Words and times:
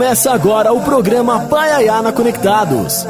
Começa 0.00 0.32
agora 0.32 0.72
o 0.72 0.80
programa 0.80 1.40
Paiaiana 1.40 2.10
Conectados. 2.10 3.06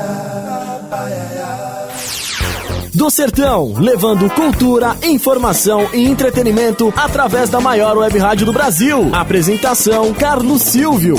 Do 2.92 3.08
Sertão, 3.08 3.74
levando 3.78 4.28
cultura, 4.30 4.96
informação 5.04 5.88
e 5.94 6.04
entretenimento 6.04 6.92
através 6.96 7.48
da 7.48 7.60
maior 7.60 7.96
web 7.96 8.18
rádio 8.18 8.44
do 8.44 8.52
Brasil. 8.52 9.08
Apresentação: 9.14 10.12
Carlos 10.12 10.62
Silvio. 10.62 11.14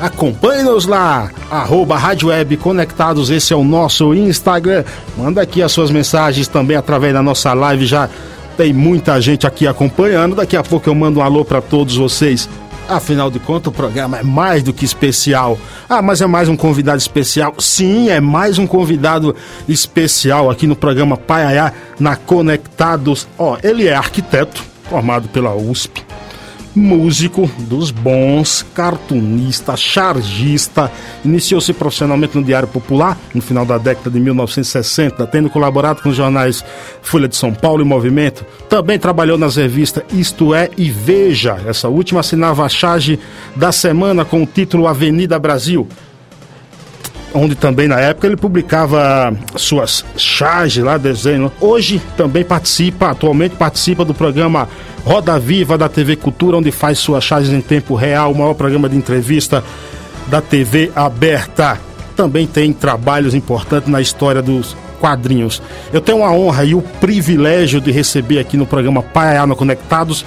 acompanhe-nos 0.00 0.86
lá, 0.86 1.30
arroba 1.50 1.96
Rádio 1.96 2.28
Web 2.28 2.56
Conectados, 2.58 3.30
esse 3.30 3.52
é 3.52 3.56
o 3.56 3.64
nosso 3.64 4.14
Instagram. 4.14 4.84
Manda 5.16 5.42
aqui 5.42 5.62
as 5.62 5.72
suas 5.72 5.90
mensagens 5.90 6.48
também 6.48 6.76
através 6.76 7.12
da 7.12 7.22
nossa 7.22 7.52
live, 7.52 7.86
já 7.86 8.08
tem 8.56 8.72
muita 8.72 9.20
gente 9.20 9.46
aqui 9.46 9.66
acompanhando. 9.66 10.36
Daqui 10.36 10.56
a 10.56 10.62
pouco 10.62 10.88
eu 10.88 10.94
mando 10.94 11.20
um 11.20 11.22
alô 11.22 11.44
para 11.44 11.60
todos 11.60 11.96
vocês. 11.96 12.48
Afinal 12.88 13.30
de 13.30 13.38
contas, 13.38 13.68
o 13.68 13.72
programa 13.72 14.18
é 14.18 14.22
mais 14.22 14.62
do 14.62 14.72
que 14.72 14.84
especial. 14.84 15.58
Ah, 15.88 16.02
mas 16.02 16.20
é 16.20 16.26
mais 16.26 16.48
um 16.48 16.56
convidado 16.56 16.98
especial? 16.98 17.54
Sim, 17.58 18.10
é 18.10 18.20
mais 18.20 18.58
um 18.58 18.66
convidado 18.66 19.34
especial 19.68 20.50
aqui 20.50 20.66
no 20.66 20.76
programa 20.76 21.16
Paiaiá 21.16 21.72
na 21.98 22.14
Conectados. 22.14 23.26
Ó, 23.38 23.56
ele 23.62 23.86
é 23.86 23.94
arquiteto, 23.94 24.62
formado 24.88 25.28
pela 25.28 25.54
USP 25.54 26.03
músico 26.74 27.48
dos 27.60 27.90
bons, 27.90 28.64
cartunista, 28.74 29.76
chargista. 29.76 30.90
Iniciou-se 31.24 31.72
profissionalmente 31.72 32.36
no 32.36 32.44
Diário 32.44 32.68
Popular 32.68 33.18
no 33.34 33.40
final 33.40 33.64
da 33.64 33.78
década 33.78 34.10
de 34.10 34.18
1960, 34.18 35.26
tendo 35.26 35.50
colaborado 35.50 36.02
com 36.02 36.08
os 36.08 36.16
jornais 36.16 36.64
Folha 37.02 37.28
de 37.28 37.36
São 37.36 37.52
Paulo 37.52 37.82
e 37.82 37.84
Movimento. 37.84 38.44
Também 38.68 38.98
trabalhou 38.98 39.38
nas 39.38 39.56
revistas 39.56 40.02
Isto 40.12 40.54
É 40.54 40.70
e 40.76 40.90
Veja. 40.90 41.60
Essa 41.66 41.88
última 41.88 42.20
assinava 42.20 42.64
a 42.64 42.68
charge 42.68 43.18
da 43.54 43.70
semana 43.70 44.24
com 44.24 44.42
o 44.42 44.46
título 44.46 44.86
Avenida 44.86 45.38
Brasil 45.38 45.86
onde 47.34 47.54
também 47.56 47.88
na 47.88 47.98
época 47.98 48.26
ele 48.26 48.36
publicava 48.36 49.36
suas 49.56 50.04
charges 50.16 50.82
lá, 50.82 50.96
desenho. 50.96 51.50
Hoje 51.60 52.00
também 52.16 52.44
participa, 52.44 53.10
atualmente 53.10 53.56
participa 53.56 54.04
do 54.04 54.14
programa 54.14 54.68
Roda 55.04 55.38
Viva 55.38 55.76
da 55.76 55.88
TV 55.88 56.16
Cultura, 56.16 56.56
onde 56.56 56.70
faz 56.70 56.98
suas 56.98 57.24
charges 57.24 57.52
em 57.52 57.60
tempo 57.60 57.94
real, 57.94 58.32
o 58.32 58.38
maior 58.38 58.54
programa 58.54 58.88
de 58.88 58.96
entrevista 58.96 59.62
da 60.28 60.40
TV 60.40 60.92
aberta. 60.94 61.78
Também 62.16 62.46
tem 62.46 62.72
trabalhos 62.72 63.34
importantes 63.34 63.88
na 63.88 64.00
história 64.00 64.40
dos 64.40 64.76
quadrinhos. 65.00 65.60
Eu 65.92 66.00
tenho 66.00 66.24
a 66.24 66.32
honra 66.32 66.64
e 66.64 66.74
o 66.74 66.80
privilégio 66.80 67.80
de 67.80 67.90
receber 67.90 68.38
aqui 68.38 68.56
no 68.56 68.64
programa 68.64 69.02
Paiana 69.02 69.54
Conectados 69.54 70.24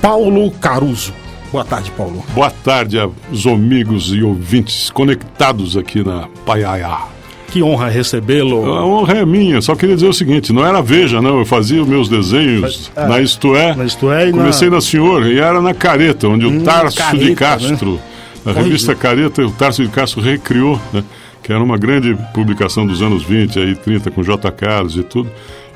Paulo 0.00 0.50
Caruso. 0.52 1.12
Boa 1.50 1.64
tarde, 1.64 1.90
Paulo. 1.92 2.22
Boa 2.34 2.50
tarde 2.50 2.98
aos 2.98 3.46
amigos 3.46 4.12
e 4.12 4.22
ouvintes 4.22 4.90
conectados 4.90 5.76
aqui 5.76 6.04
na 6.04 6.28
Paiaiá. 6.44 7.06
Que 7.50 7.62
honra 7.62 7.88
recebê-lo. 7.88 8.74
A 8.74 8.84
honra 8.84 9.18
é 9.18 9.24
minha. 9.24 9.62
Só 9.62 9.74
queria 9.74 9.94
dizer 9.94 10.08
o 10.08 10.12
seguinte: 10.12 10.52
não 10.52 10.64
era 10.64 10.82
Veja, 10.82 11.22
não. 11.22 11.38
Eu 11.38 11.46
fazia 11.46 11.82
os 11.82 11.88
meus 11.88 12.06
desenhos 12.06 12.90
Mas, 12.94 13.08
na 13.08 13.20
Isto 13.20 13.56
É. 13.56 13.74
Na 13.74 13.84
Isto 13.86 14.12
É 14.12 14.28
e 14.28 14.32
Comecei 14.32 14.68
na... 14.68 14.76
na 14.76 14.80
Senhor 14.82 15.26
e 15.26 15.38
era 15.38 15.60
na 15.62 15.72
Careta, 15.72 16.28
onde 16.28 16.44
hum, 16.44 16.58
o 16.58 16.62
Tarso 16.62 16.98
careta, 16.98 17.24
de 17.24 17.34
Castro, 17.34 17.92
né? 17.94 18.00
a 18.44 18.52
revista 18.52 18.94
Careta, 18.94 19.42
o 19.42 19.50
Tarso 19.50 19.82
de 19.82 19.88
Castro 19.88 20.20
recriou, 20.20 20.78
né? 20.92 21.02
que 21.42 21.50
era 21.50 21.62
uma 21.62 21.78
grande 21.78 22.14
publicação 22.34 22.86
dos 22.86 23.00
anos 23.00 23.22
20, 23.22 23.58
aí 23.58 23.74
30, 23.74 24.10
com 24.10 24.22
J. 24.22 24.52
Carlos 24.52 24.96
e 24.96 25.02
tudo. 25.02 25.30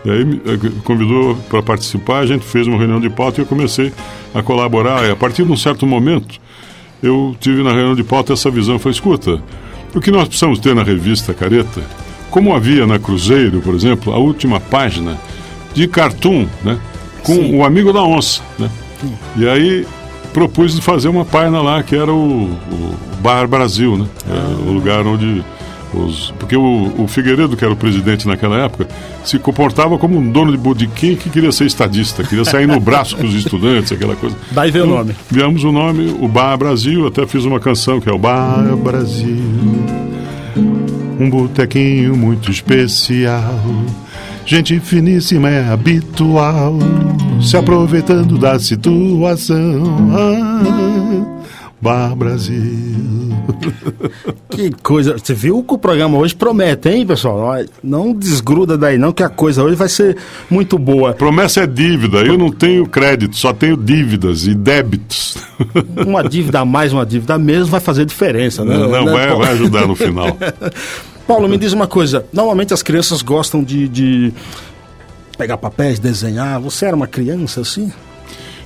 E 0.05 0.11
aí 0.11 0.43
eh, 0.47 0.71
convidou 0.85 1.37
para 1.49 1.63
participar, 1.63 2.21
a 2.21 2.27
gente 2.27 2.45
fez 2.45 2.67
uma 2.67 2.77
reunião 2.77 3.01
de 3.01 3.09
pauta 3.09 3.41
e 3.41 3.43
eu 3.43 3.47
comecei 3.47 3.93
a 4.35 4.43
colaborar. 4.43 5.05
E 5.07 5.11
a 5.11 5.17
partir 5.17 5.45
de 5.45 5.53
um 5.53 5.57
certo 5.57 5.87
momento, 5.87 6.41
eu 7.03 7.37
tive 7.41 7.63
na 7.63 7.71
reunião 7.71 7.95
de 7.95 8.03
pauta 8.03 8.33
essa 8.33 8.51
visão. 8.51 8.79
Foi, 8.79 8.91
escuta, 8.91 9.41
o 9.95 10.01
que 10.01 10.11
nós 10.11 10.27
precisamos 10.27 10.59
ter 10.59 10.75
na 10.75 10.83
revista 10.83 11.35
Careta, 11.35 11.83
como 12.31 12.55
havia 12.55 12.87
na 12.87 12.99
Cruzeiro, 12.99 13.61
por 13.61 13.75
exemplo, 13.75 14.13
a 14.13 14.19
última 14.19 14.59
página 14.59 15.19
de 15.75 15.87
cartoon, 15.87 16.47
né? 16.65 16.79
Com 17.23 17.35
Sim. 17.35 17.57
o 17.57 17.65
amigo 17.65 17.93
da 17.93 18.03
onça, 18.03 18.43
né? 18.59 18.71
E 19.37 19.47
aí 19.49 19.87
propus 20.33 20.75
de 20.75 20.81
fazer 20.81 21.09
uma 21.09 21.25
página 21.25 21.61
lá 21.61 21.83
que 21.83 21.95
era 21.95 22.13
o, 22.13 22.45
o 22.45 22.97
Bar 23.21 23.47
Brasil, 23.47 23.97
né? 23.97 24.07
É, 24.29 24.69
o 24.69 24.73
lugar 24.73 25.07
onde 25.07 25.45
os, 25.99 26.33
porque 26.39 26.57
o, 26.57 26.93
o, 26.99 27.07
Figueiredo, 27.07 27.57
que 27.57 27.65
era 27.65 27.73
o 27.73 27.77
presidente 27.77 28.27
naquela 28.27 28.57
época, 28.59 28.89
se 29.25 29.39
comportava 29.39 29.99
como 29.99 30.19
um 30.19 30.31
dono 30.31 30.53
de 30.53 30.59
bodequim 30.59 31.17
que 31.17 31.31
queria 31.31 31.53
ser 31.53 31.67
estadista, 31.67 32.23
queria 32.25 32.45
sair 32.45 32.67
no 32.67 32.81
braço 32.81 33.17
com 33.17 33.25
os 33.25 33.35
estudantes, 33.35 33.93
aquela 33.93 34.17
coisa. 34.17 34.37
Daí 34.51 34.71
veio 34.71 34.85
então, 34.85 34.95
o 34.95 34.99
nome. 34.99 35.17
Viemos 35.31 35.65
o 35.65 35.73
nome, 35.73 36.17
o 36.21 36.29
Bar 36.29 36.57
Brasil, 36.57 37.07
até 37.07 37.27
fiz 37.27 37.45
uma 37.45 37.61
canção 37.61 38.01
que 38.01 38.09
é 38.09 38.13
o 38.13 38.19
Bar 38.19 38.77
Brasil. 38.77 39.37
Um 41.19 41.31
botequinho 41.31 42.17
muito 42.17 42.51
especial. 42.51 43.61
Gente 44.45 44.81
finíssima 44.81 45.49
é 45.49 45.69
habitual, 45.69 46.77
se 47.41 47.57
aproveitando 47.57 48.37
da 48.39 48.59
situação. 48.59 50.11
Ah, 50.13 51.42
Bar 51.83 52.15
Brasil. 52.15 52.63
que 54.49 54.71
coisa. 54.85 55.19
Você 55.19 55.35
viu 55.35 55.65
que 55.65 55.75
o 55.75 55.79
programa 55.79 56.17
hoje 56.17 56.33
promete, 56.33 56.89
hein, 56.89 57.05
pessoal? 57.05 57.57
Não 57.83 58.15
desgruda 58.15 58.79
daí, 58.79 58.97
não, 58.97 59.13
que 59.13 59.25
a 59.25 59.29
coisa 59.29 59.65
hoje 59.65 59.75
vai 59.75 59.89
ser 59.89 60.17
muito 60.49 60.79
boa. 60.79 61.13
Promessa 61.13 61.63
é 61.63 61.67
dívida. 61.67 62.19
Eu 62.19 62.39
não 62.39 62.53
tenho 62.53 62.87
crédito, 62.87 63.37
só 63.37 63.53
tenho 63.53 63.77
dívidas 63.77 64.47
e 64.47 64.55
débitos. 64.55 65.37
Uma 66.07 66.23
dívida 66.23 66.61
a 66.61 66.65
mais, 66.65 66.93
uma 66.93 67.05
dívida 67.05 67.35
a 67.35 67.39
menos 67.39 67.69
vai 67.69 67.81
fazer 67.81 68.05
diferença, 68.05 68.65
né? 68.65 68.79
Não, 68.79 68.89
não 68.89 69.05
né, 69.07 69.13
vai, 69.13 69.37
vai 69.37 69.53
ajudar 69.53 69.85
no 69.85 69.97
final. 69.97 70.39
Paulo, 71.27 71.49
me 71.49 71.59
diz 71.59 71.73
uma 71.73 71.89
coisa. 71.89 72.25
Normalmente 72.33 72.73
as 72.73 72.83
crianças 72.83 73.23
gostam 73.23 73.61
de, 73.61 73.89
de 73.89 74.33
pegar 75.37 75.57
papéis, 75.57 75.99
desenhar. 75.99 76.61
Você 76.61 76.87
era 76.87 76.95
uma 76.95 77.09
criança 77.09 77.61
assim? 77.61 77.91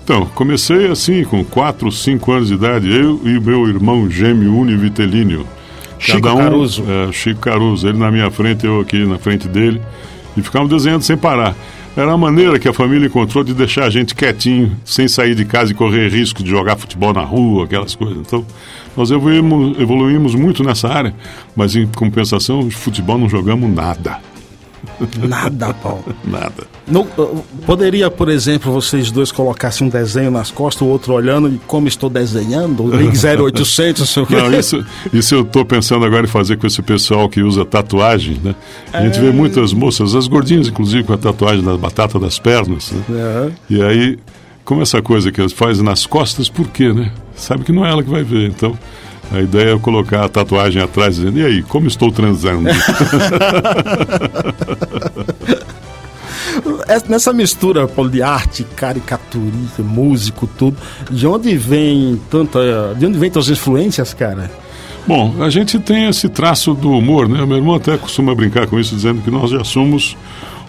Então, 0.06 0.24
comecei 0.36 0.86
assim, 0.86 1.24
com 1.24 1.44
4, 1.44 1.90
5 1.90 2.30
anos 2.32 2.46
de 2.46 2.54
idade, 2.54 2.88
eu 2.88 3.20
e 3.24 3.40
meu 3.40 3.66
irmão 3.66 4.08
gêmeo 4.08 4.56
Univitelíneo. 4.56 5.44
Chico 5.98 6.20
Cada 6.20 6.34
um, 6.34 6.38
Caruso. 6.38 6.84
É, 6.88 7.12
Chico 7.12 7.40
Caruso, 7.40 7.88
ele 7.88 7.98
na 7.98 8.08
minha 8.08 8.30
frente, 8.30 8.64
eu 8.64 8.78
aqui 8.78 9.04
na 9.04 9.18
frente 9.18 9.48
dele, 9.48 9.82
e 10.36 10.42
ficávamos 10.42 10.72
desenhando 10.72 11.02
sem 11.02 11.16
parar. 11.16 11.56
Era 11.96 12.12
a 12.12 12.16
maneira 12.16 12.56
que 12.56 12.68
a 12.68 12.72
família 12.72 13.08
encontrou 13.08 13.42
de 13.42 13.52
deixar 13.52 13.82
a 13.82 13.90
gente 13.90 14.14
quietinho, 14.14 14.76
sem 14.84 15.08
sair 15.08 15.34
de 15.34 15.44
casa 15.44 15.72
e 15.72 15.74
correr 15.74 16.08
risco 16.08 16.40
de 16.40 16.50
jogar 16.50 16.76
futebol 16.76 17.12
na 17.12 17.22
rua, 17.22 17.64
aquelas 17.64 17.96
coisas. 17.96 18.18
Então, 18.18 18.46
nós 18.96 19.10
evoluímos, 19.10 19.76
evoluímos 19.80 20.36
muito 20.36 20.62
nessa 20.62 20.86
área, 20.86 21.12
mas 21.56 21.74
em 21.74 21.84
compensação, 21.84 22.68
de 22.68 22.76
futebol 22.76 23.18
não 23.18 23.28
jogamos 23.28 23.68
nada. 23.74 24.20
Nada, 25.26 25.74
Paulo. 25.74 26.04
Nada. 26.24 26.66
Não, 26.86 27.04
poderia, 27.66 28.10
por 28.10 28.28
exemplo, 28.28 28.72
vocês 28.72 29.10
dois 29.10 29.32
colocassem 29.32 29.86
um 29.86 29.90
desenho 29.90 30.30
nas 30.30 30.50
costas, 30.50 30.82
o 30.82 30.90
outro 30.90 31.12
olhando 31.12 31.48
e 31.48 31.58
como 31.66 31.88
estou 31.88 32.08
desenhando? 32.08 32.88
Ligue 32.96 33.16
0800, 33.18 34.08
sei 34.08 34.22
o 34.22 34.26
Não, 34.30 34.52
isso, 34.52 34.84
isso 35.12 35.34
eu 35.34 35.42
estou 35.42 35.64
pensando 35.64 36.04
agora 36.04 36.24
em 36.24 36.28
fazer 36.28 36.56
com 36.56 36.66
esse 36.66 36.80
pessoal 36.82 37.28
que 37.28 37.42
usa 37.42 37.64
tatuagem, 37.64 38.40
né? 38.42 38.54
A 38.92 39.02
gente 39.02 39.18
é... 39.18 39.22
vê 39.22 39.30
muitas 39.30 39.72
moças, 39.72 40.14
as 40.14 40.28
gordinhas, 40.28 40.68
inclusive, 40.68 41.04
com 41.04 41.12
a 41.12 41.18
tatuagem 41.18 41.62
na 41.62 41.76
batata 41.76 42.18
das 42.18 42.38
pernas, 42.38 42.92
né? 42.92 43.02
É. 43.10 43.50
E 43.68 43.82
aí, 43.82 44.18
como 44.64 44.82
essa 44.82 45.02
coisa 45.02 45.32
que 45.32 45.40
elas 45.40 45.52
fazem 45.52 45.84
nas 45.84 46.06
costas, 46.06 46.48
por 46.48 46.68
quê, 46.68 46.92
né? 46.92 47.10
Sabe 47.34 47.64
que 47.64 47.72
não 47.72 47.84
é 47.84 47.90
ela 47.90 48.02
que 48.02 48.10
vai 48.10 48.22
ver, 48.22 48.48
então... 48.48 48.78
A 49.32 49.40
ideia 49.40 49.74
é 49.74 49.78
colocar 49.78 50.24
a 50.24 50.28
tatuagem 50.28 50.80
atrás 50.80 51.16
dizendo, 51.16 51.38
e 51.38 51.44
aí, 51.44 51.62
como 51.62 51.86
estou 51.88 52.12
transando? 52.12 52.68
Nessa 57.08 57.32
mistura 57.32 57.86
Paulo, 57.86 58.10
de 58.10 58.22
arte, 58.22 58.64
caricaturista, 58.76 59.82
músico, 59.82 60.46
tudo, 60.46 60.76
de 61.10 61.26
onde 61.26 61.56
vem 61.56 62.20
tanta. 62.30 62.94
De 62.96 63.06
onde 63.06 63.18
vem 63.18 63.30
todas 63.30 63.50
as 63.50 63.58
influências, 63.58 64.14
cara? 64.14 64.50
Bom, 65.06 65.34
a 65.40 65.50
gente 65.50 65.78
tem 65.78 66.08
esse 66.08 66.28
traço 66.28 66.74
do 66.74 66.90
humor, 66.90 67.28
né? 67.28 67.44
Meu 67.44 67.56
irmão 67.56 67.74
até 67.74 67.96
costuma 67.96 68.34
brincar 68.34 68.66
com 68.66 68.78
isso, 68.78 68.94
dizendo 68.94 69.22
que 69.22 69.30
nós 69.30 69.50
já 69.50 69.62
somos 69.62 70.16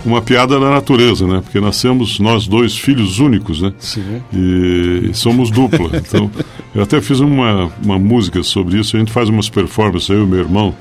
uma 0.06 0.22
piada 0.22 0.60
da 0.60 0.70
natureza, 0.70 1.26
né? 1.26 1.42
Porque 1.44 1.60
nascemos 1.60 2.20
nós 2.20 2.48
dois 2.48 2.78
filhos 2.78 3.20
únicos, 3.20 3.62
né? 3.62 3.74
Sim. 3.80 4.22
E 4.34 5.10
somos 5.14 5.50
dupla. 5.50 5.90
Então, 5.94 6.30
eu 6.76 6.84
até 6.84 7.02
fiz 7.02 7.20
uma, 7.20 7.72
uma 7.84 7.98
música 7.98 8.44
sobre 8.44 8.80
isso. 8.80 8.96
A 8.96 9.00
gente 9.00 9.12
faz 9.12 9.30
umas 9.30 9.50
performances, 9.50 10.10
eu 10.10 10.24
e 10.24 10.28
meu 10.28 10.40
irmão, 10.40 10.76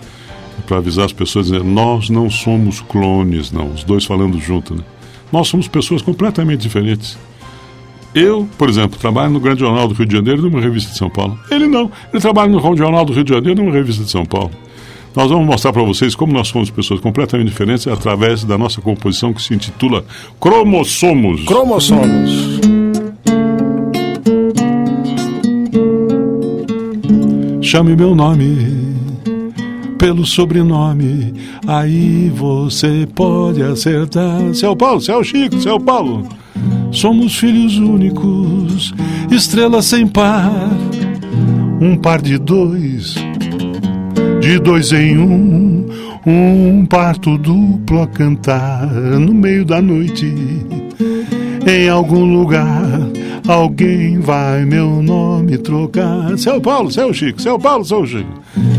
para 0.67 0.79
avisar 0.79 1.07
as 1.07 1.13
pessoas, 1.13 1.47
dizendo, 1.47 1.65
nós 1.65 2.11
não 2.11 2.29
somos 2.31 2.81
clones, 2.81 3.53
não. 3.53 3.71
Os 3.73 3.85
dois 3.85 4.05
falando 4.05 4.39
junto, 4.39 4.75
né? 4.75 4.83
Nós 5.33 5.49
somos 5.49 5.69
pessoas 5.69 6.03
completamente 6.03 6.61
diferentes. 6.61 7.19
Eu, 8.15 8.49
por 8.57 8.69
exemplo, 8.69 8.99
trabalho 8.99 9.31
no 9.31 9.41
Grande 9.41 9.61
Jornal 9.61 9.89
do 9.89 9.95
Rio 9.95 10.07
de 10.07 10.15
Janeiro, 10.15 10.43
numa 10.43 10.61
revista 10.61 10.93
de 10.93 10.97
São 10.97 11.11
Paulo. 11.11 11.39
Ele 11.51 11.67
não. 11.67 11.91
Ele 12.13 12.21
trabalha 12.21 12.51
no 12.51 12.61
Jornal 12.77 13.05
do 13.05 13.13
Rio 13.13 13.25
de 13.25 13.33
Janeiro, 13.33 13.63
numa 13.63 13.73
revista 13.75 14.05
de 14.05 14.11
São 14.11 14.25
Paulo. 14.25 14.51
Nós 15.15 15.31
vamos 15.31 15.47
mostrar 15.47 15.73
para 15.73 15.83
vocês 15.83 16.15
como 16.15 16.33
nós 16.33 16.49
somos 16.49 16.71
pessoas 16.71 17.01
completamente 17.01 17.49
diferentes 17.49 17.87
através 17.87 18.45
da 18.45 18.59
nossa 18.59 18.83
composição 18.83 19.33
que 19.33 19.43
se 19.43 19.55
intitula 19.55 20.05
Cromossomos. 20.39 21.45
Cromossomos. 21.45 22.76
Chame 27.77 27.95
meu 27.95 28.15
nome 28.15 28.97
pelo 29.99 30.25
sobrenome, 30.25 31.35
aí 31.67 32.33
você 32.35 33.07
pode 33.15 33.63
acertar. 33.63 34.55
Seu 34.55 34.75
Paulo, 34.75 34.99
seu 34.99 35.23
Chico, 35.23 35.61
seu 35.61 35.79
Paulo. 35.79 36.27
Somos 36.91 37.37
filhos 37.37 37.77
únicos, 37.77 38.95
estrelas 39.31 39.85
sem 39.85 40.07
par, 40.07 40.71
um 41.79 41.99
par 41.99 42.23
de 42.23 42.39
dois 42.39 43.15
de 44.41 44.59
dois 44.59 44.91
em 44.93 45.19
um, 45.19 45.87
um 46.25 46.87
parto 46.87 47.37
duplo 47.37 48.01
a 48.01 48.07
cantar 48.07 48.87
no 48.87 49.35
meio 49.35 49.67
da 49.67 49.83
noite. 49.83 50.35
Em 51.67 51.91
algum 51.91 52.25
lugar, 52.25 53.07
alguém 53.47 54.19
vai 54.21 54.65
meu 54.65 55.03
nome 55.03 55.59
trocar. 55.59 56.37
Seu 56.39 56.61
Paulo, 56.61 56.91
seu 56.91 57.13
Chico, 57.13 57.41
seu 57.41 57.59
Paulo, 57.59 57.85
seu 57.85 58.07
Chico. 58.07 58.31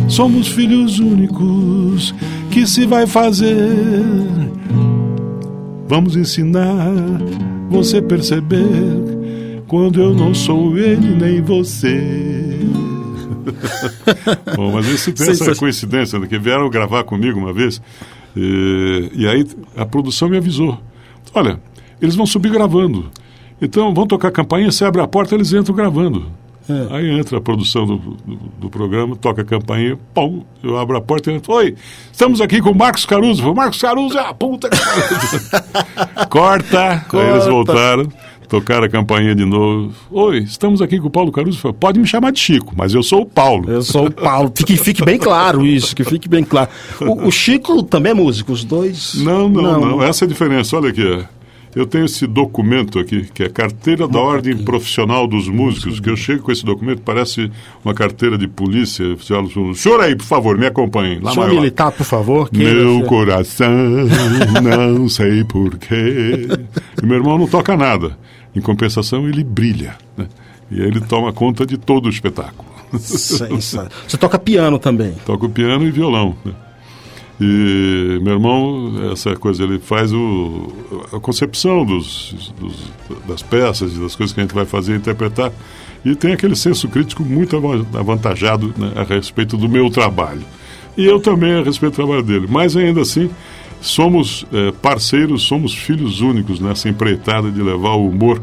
Somos 0.07 0.47
filhos 0.47 0.99
únicos, 0.99 2.13
que 2.51 2.65
se 2.65 2.85
vai 2.85 3.05
fazer? 3.05 3.75
Vamos 5.87 6.15
ensinar 6.15 6.93
você 7.69 8.01
perceber 8.01 8.63
quando 9.67 10.01
eu 10.01 10.13
não 10.13 10.33
sou 10.33 10.77
ele 10.77 11.15
nem 11.15 11.41
você. 11.41 12.57
Bom, 14.55 14.73
mas 14.73 14.87
isso 14.87 15.11
tem 15.13 15.29
essa 15.29 15.55
coincidência, 15.55 16.19
né, 16.19 16.27
que 16.27 16.37
vieram 16.37 16.69
gravar 16.69 17.03
comigo 17.03 17.39
uma 17.39 17.53
vez, 17.53 17.81
e, 18.35 19.11
e 19.13 19.27
aí 19.27 19.45
a 19.75 19.85
produção 19.85 20.29
me 20.29 20.37
avisou. 20.37 20.79
Olha, 21.33 21.59
eles 22.01 22.15
vão 22.15 22.25
subir 22.25 22.51
gravando. 22.51 23.09
Então, 23.61 23.93
vão 23.93 24.05
tocar 24.05 24.27
a 24.27 24.31
campainha, 24.31 24.71
você 24.71 24.85
abre 24.85 25.01
a 25.01 25.07
porta, 25.07 25.35
eles 25.35 25.51
entram 25.53 25.75
gravando. 25.75 26.27
É. 26.69 26.95
Aí 26.95 27.09
entra 27.17 27.37
a 27.37 27.41
produção 27.41 27.85
do, 27.85 27.97
do, 27.97 28.35
do, 28.59 28.69
programa, 28.69 29.15
toca 29.15 29.41
a 29.41 29.45
campainha, 29.45 29.97
pum, 30.13 30.43
eu 30.61 30.77
abro 30.77 30.97
a 30.97 31.01
porta 31.01 31.31
e 31.31 31.35
entro. 31.35 31.53
Oi, 31.53 31.75
estamos 32.11 32.41
aqui 32.41 32.61
com 32.61 32.71
o 32.71 32.75
Marcos 32.75 33.05
Caruso. 33.05 33.49
O 33.49 33.55
Marcos 33.55 33.79
Caruso 33.79 34.17
é 34.17 34.21
a 34.21 34.33
puta 34.33 34.69
que 34.69 34.77
Corta. 36.29 37.05
Corta. 37.09 37.23
Aí 37.23 37.29
eles 37.29 37.45
voltaram 37.47 38.11
tocar 38.47 38.83
a 38.83 38.89
campainha 38.89 39.33
de 39.33 39.45
novo. 39.45 39.93
Oi, 40.11 40.39
estamos 40.39 40.81
aqui 40.81 40.99
com 40.99 41.07
o 41.07 41.11
Paulo 41.11 41.31
Caruso. 41.31 41.73
Pode 41.73 41.99
me 41.99 42.07
chamar 42.07 42.31
de 42.31 42.39
Chico, 42.39 42.73
mas 42.75 42.93
eu 42.93 43.03
sou 43.03 43.21
o 43.21 43.25
Paulo. 43.25 43.69
Eu 43.69 43.81
sou 43.81 44.07
o 44.07 44.11
Paulo. 44.11 44.51
Fique, 44.55 44.75
fique 44.77 45.05
bem 45.05 45.17
claro 45.17 45.65
isso, 45.65 45.95
que 45.95 46.03
fique 46.03 46.27
bem 46.27 46.43
claro. 46.43 46.69
O, 46.99 47.27
o 47.27 47.31
Chico 47.31 47.83
também 47.83 48.11
é 48.11 48.15
músico, 48.15 48.51
os 48.51 48.63
dois? 48.63 49.15
Não, 49.15 49.47
não, 49.47 49.61
não, 49.61 49.79
não. 49.79 50.03
Essa 50.03 50.23
é 50.23 50.25
a 50.25 50.29
diferença. 50.29 50.75
Olha 50.75 50.89
aqui. 50.89 51.25
Eu 51.77 51.85
tenho 51.85 52.05
esse 52.05 52.25
documento 52.25 52.97
aqui, 52.97 53.27
que 53.31 53.43
é 53.43 53.45
a 53.45 53.49
Carteira 53.51 54.07
da 54.07 54.17
Ordem. 54.19 54.57
Profissional 54.57 55.27
dos 55.27 55.47
Músicos, 55.47 55.99
que 55.99 56.09
eu 56.09 56.17
chego 56.17 56.41
com 56.41 56.51
esse 56.51 56.65
documento, 56.65 57.03
parece 57.03 57.51
uma 57.85 57.93
carteira 57.93 58.35
de 58.35 58.47
polícia. 58.47 59.05
O 59.13 59.75
senhor 59.75 60.01
aí, 60.01 60.15
por 60.15 60.25
favor, 60.25 60.57
me 60.57 60.65
acompanhe. 60.65 61.19
Lá 61.19 61.33
Senhor 61.33 61.49
militar, 61.49 61.91
por 61.91 62.03
favor. 62.03 62.49
Meu 62.51 63.03
coração, 63.03 63.69
não 64.97 65.07
sei 65.07 65.43
porquê. 65.43 66.47
E 67.01 67.05
meu 67.05 67.17
irmão 67.17 67.37
não 67.37 67.47
toca 67.47 67.77
nada. 67.77 68.17
Em 68.55 68.61
compensação, 68.61 69.29
ele 69.29 69.43
brilha. 69.43 69.95
Né? 70.17 70.27
E 70.71 70.81
ele 70.81 70.99
toma 70.99 71.31
conta 71.31 71.63
de 71.63 71.77
todo 71.77 72.07
o 72.07 72.09
espetáculo. 72.09 72.67
Você 72.91 74.17
toca 74.19 74.39
piano 74.39 74.79
também? 74.79 75.13
Toco 75.25 75.47
piano 75.47 75.85
e 75.85 75.91
violão. 75.91 76.35
Né? 76.43 76.53
E 77.39 78.19
meu 78.23 78.33
irmão, 78.33 79.11
essa 79.11 79.35
coisa, 79.35 79.63
ele 79.63 79.79
faz 79.79 80.11
o, 80.11 80.73
a 81.13 81.19
concepção 81.19 81.85
dos, 81.85 82.51
dos, 82.59 82.91
das 83.27 83.43
peças 83.43 83.95
e 83.95 83.99
das 83.99 84.15
coisas 84.15 84.33
que 84.33 84.39
a 84.39 84.43
gente 84.43 84.55
vai 84.55 84.65
fazer 84.65 84.95
interpretar. 84.95 85.51
E 86.03 86.15
tem 86.15 86.33
aquele 86.33 86.55
senso 86.55 86.87
crítico 86.87 87.23
muito 87.23 87.55
avantajado 87.93 88.73
né, 88.77 88.93
a 88.95 89.03
respeito 89.03 89.55
do 89.55 89.69
meu 89.69 89.89
trabalho. 89.89 90.41
E 90.97 91.05
eu 91.05 91.19
também 91.19 91.53
a 91.53 91.61
respeito 91.61 91.93
do 91.93 91.95
trabalho 91.95 92.23
dele. 92.23 92.47
Mas 92.49 92.75
ainda 92.75 93.01
assim, 93.01 93.29
somos 93.81 94.45
é, 94.51 94.71
parceiros, 94.71 95.43
somos 95.43 95.73
filhos 95.73 96.21
únicos 96.21 96.59
nessa 96.59 96.89
empreitada 96.89 97.51
de 97.51 97.61
levar 97.61 97.91
o 97.91 98.09
humor 98.09 98.41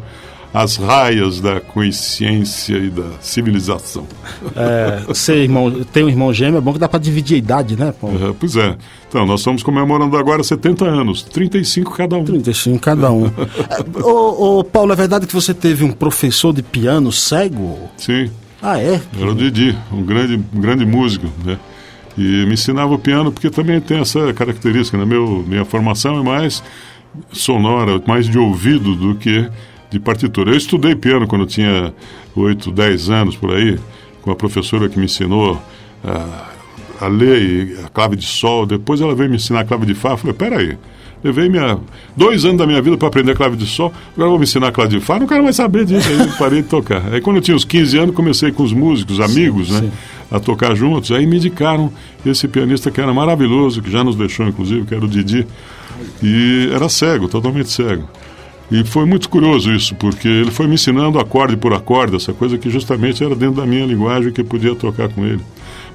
às 0.54 0.76
raias 0.76 1.40
da 1.40 1.60
consciência 1.60 2.76
e 2.76 2.88
da 2.88 3.18
civilização. 3.20 4.06
É, 4.54 5.12
ser 5.12 5.38
irmão, 5.38 5.84
tem 5.92 6.04
um 6.04 6.08
irmão 6.08 6.32
gêmeo, 6.32 6.58
é 6.58 6.60
bom 6.60 6.72
que 6.72 6.78
dá 6.78 6.88
para 6.88 7.00
dividir 7.00 7.34
a 7.34 7.38
idade, 7.38 7.76
né, 7.76 7.92
Paulo? 8.00 8.30
É, 8.30 8.32
pois 8.38 8.54
é. 8.54 8.76
Então, 9.08 9.26
nós 9.26 9.40
estamos 9.40 9.64
comemorando 9.64 10.16
agora 10.16 10.44
70 10.44 10.84
anos, 10.84 11.24
35 11.24 11.92
cada 11.96 12.16
um. 12.16 12.24
35 12.24 12.78
cada 12.78 13.10
um. 13.10 13.26
é, 13.68 14.00
ô, 14.00 14.60
ô, 14.60 14.64
Paulo, 14.64 14.92
é 14.92 14.96
verdade 14.96 15.26
que 15.26 15.34
você 15.34 15.52
teve 15.52 15.82
um 15.82 15.90
professor 15.90 16.52
de 16.54 16.62
piano 16.62 17.10
cego? 17.10 17.76
Sim. 17.96 18.30
Ah, 18.62 18.80
é? 18.80 19.00
Era 19.18 19.32
o 19.32 19.34
Didi, 19.34 19.76
um 19.92 20.04
grande, 20.04 20.40
um 20.54 20.60
grande 20.60 20.86
músico, 20.86 21.26
né? 21.44 21.58
E 22.16 22.46
me 22.46 22.54
ensinava 22.54 22.94
o 22.94 22.98
piano 22.98 23.32
porque 23.32 23.50
também 23.50 23.80
tem 23.80 23.98
essa 23.98 24.32
característica, 24.32 24.96
né? 24.96 25.04
Meu, 25.04 25.44
minha 25.48 25.64
formação 25.64 26.20
é 26.20 26.22
mais 26.22 26.62
sonora, 27.32 28.00
mais 28.06 28.28
de 28.28 28.38
ouvido 28.38 28.94
do 28.94 29.16
que 29.16 29.50
de 29.90 30.00
partitura. 30.00 30.50
Eu 30.50 30.56
estudei 30.56 30.94
piano 30.94 31.26
quando 31.26 31.42
eu 31.42 31.46
tinha 31.46 31.92
8, 32.34 32.70
10 32.70 33.10
anos 33.10 33.36
por 33.36 33.54
aí, 33.54 33.78
com 34.22 34.30
a 34.30 34.36
professora 34.36 34.88
que 34.88 34.98
me 34.98 35.04
ensinou 35.04 35.60
a, 36.04 36.50
a 37.00 37.06
ler 37.08 37.78
a 37.84 37.88
clave 37.88 38.16
de 38.16 38.26
sol. 38.26 38.66
Depois 38.66 39.00
ela 39.00 39.14
veio 39.14 39.30
me 39.30 39.36
ensinar 39.36 39.60
a 39.60 39.64
clave 39.64 39.86
de 39.86 39.94
fá. 39.94 40.10
Eu 40.10 40.16
falei, 40.16 40.34
peraí, 40.34 40.78
levei 41.22 41.48
minha, 41.48 41.78
dois 42.16 42.44
anos 42.44 42.58
da 42.58 42.66
minha 42.66 42.82
vida 42.82 42.96
para 42.96 43.08
aprender 43.08 43.32
a 43.32 43.34
clave 43.34 43.56
de 43.56 43.66
sol, 43.66 43.92
agora 44.14 44.30
vou 44.30 44.38
me 44.38 44.44
ensinar 44.44 44.68
a 44.68 44.72
clave 44.72 44.98
de 44.98 45.04
fá, 45.04 45.18
não 45.18 45.26
quero 45.26 45.42
mais 45.42 45.56
saber 45.56 45.84
disso. 45.84 46.08
Aí 46.08 46.32
parei 46.38 46.62
de 46.62 46.68
tocar. 46.68 47.12
Aí 47.12 47.20
quando 47.20 47.36
eu 47.36 47.42
tinha 47.42 47.56
uns 47.56 47.64
15 47.64 47.98
anos, 47.98 48.14
comecei 48.14 48.52
com 48.52 48.62
os 48.62 48.72
músicos, 48.72 49.20
amigos, 49.20 49.68
sim, 49.68 49.74
né? 49.74 49.80
Sim 49.80 49.92
a 50.34 50.40
tocar 50.40 50.74
juntos. 50.74 51.12
Aí 51.12 51.26
me 51.26 51.36
indicaram 51.36 51.92
esse 52.26 52.48
pianista 52.48 52.90
que 52.90 53.00
era 53.00 53.12
maravilhoso, 53.14 53.80
que 53.80 53.90
já 53.90 54.02
nos 54.02 54.16
deixou, 54.16 54.46
inclusive, 54.46 54.84
que 54.84 54.94
era 54.94 55.04
o 55.04 55.08
Didi. 55.08 55.46
E 56.22 56.70
era 56.74 56.88
cego, 56.88 57.28
totalmente 57.28 57.70
cego. 57.70 58.08
E 58.70 58.82
foi 58.84 59.04
muito 59.04 59.28
curioso 59.28 59.70
isso, 59.72 59.94
porque 59.94 60.26
ele 60.26 60.50
foi 60.50 60.66
me 60.66 60.74
ensinando 60.74 61.18
acorde 61.18 61.56
por 61.56 61.72
acorde, 61.74 62.16
essa 62.16 62.32
coisa 62.32 62.56
que 62.56 62.70
justamente 62.70 63.22
era 63.22 63.34
dentro 63.34 63.56
da 63.56 63.66
minha 63.66 63.84
linguagem 63.84 64.32
que 64.32 64.40
eu 64.40 64.44
podia 64.44 64.74
tocar 64.74 65.08
com 65.08 65.24
ele. 65.24 65.40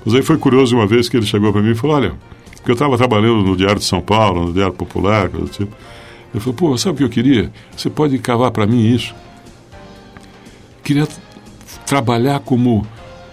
Mas 0.06 0.14
aí 0.14 0.22
foi 0.22 0.38
curioso 0.38 0.76
uma 0.76 0.86
vez 0.86 1.10
que 1.10 1.18
ele 1.18 1.26
chegou 1.26 1.52
para 1.52 1.62
mim 1.62 1.72
e 1.72 1.76
falou: 1.76 1.96
Olha, 1.96 2.14
porque 2.56 2.72
eu 2.72 2.74
estava 2.74 2.98
trabalhando 2.98 3.44
no 3.44 3.56
Diário 3.58 3.80
de 3.80 3.86
São 3.86 4.02
Paulo, 4.02 4.46
no 4.46 4.54
Diário 4.54 4.74
Popular, 4.74 5.30
coisa 5.30 5.46
do 5.46 5.52
tipo. 5.52 5.76
Ele 6.34 6.40
falou: 6.40 6.54
Pô, 6.54 6.78
sabe 6.78 6.96
o 6.96 6.98
que 6.98 7.04
eu 7.04 7.10
queria? 7.10 7.52
Você 7.76 7.90
pode 7.90 8.18
cavar 8.20 8.52
para 8.52 8.68
mim 8.68 8.94
isso? 8.94 9.14
Queria 10.84 11.08
trabalhar 11.86 12.40
como 12.40 12.86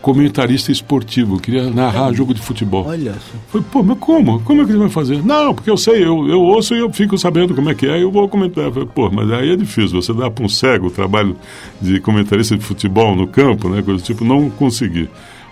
comentarista 0.07 0.71
esportivo, 0.71 1.41
queria 1.41 1.69
narrar 1.69 2.13
jogo 2.13 2.33
de 2.33 2.41
futebol. 2.41 2.87
Olha. 2.87 3.15
Falei, 3.49 3.67
pô, 3.73 3.83
mas 3.83 3.99
como? 3.99 4.39
Como 4.43 4.63
é 4.63 4.65
que 4.65 4.71
ele 4.71 4.79
vai 4.79 4.89
fazer? 4.89 5.21
Não, 5.21 5.53
porque 5.53 5.69
eu 5.69 5.77
sei, 5.77 5.97
eu, 5.97 6.29
eu 6.29 6.41
ouço 6.43 6.77
e 6.77 6.79
eu 6.79 6.93
fico 6.93 7.19
sabendo 7.19 7.57
como 7.57 7.71
é 7.71 7.75
que 7.75 7.87
é 7.87 7.99
e 7.99 8.03
eu 8.03 8.13
vou 8.13 8.29
comentar. 8.29 8.71
Falei, 8.71 8.89
pô, 8.95 9.11
mas 9.11 9.29
aí 9.33 9.51
é 9.51 9.57
difícil, 9.57 10.01
você 10.01 10.15
dá 10.15 10.31
para 10.31 10.45
um 10.45 10.49
cego 10.49 10.87
o 10.87 10.91
trabalho 10.93 11.37
de 11.83 11.99
comentarista 11.99 12.57
de 12.57 12.65
futebol 12.65 13.17
no 13.17 13.27
campo, 13.27 13.69
né? 13.69 13.83
Coisa 13.83 14.01
tipo, 14.01 14.25
não 14.25 14.49
consegui. 14.49 15.09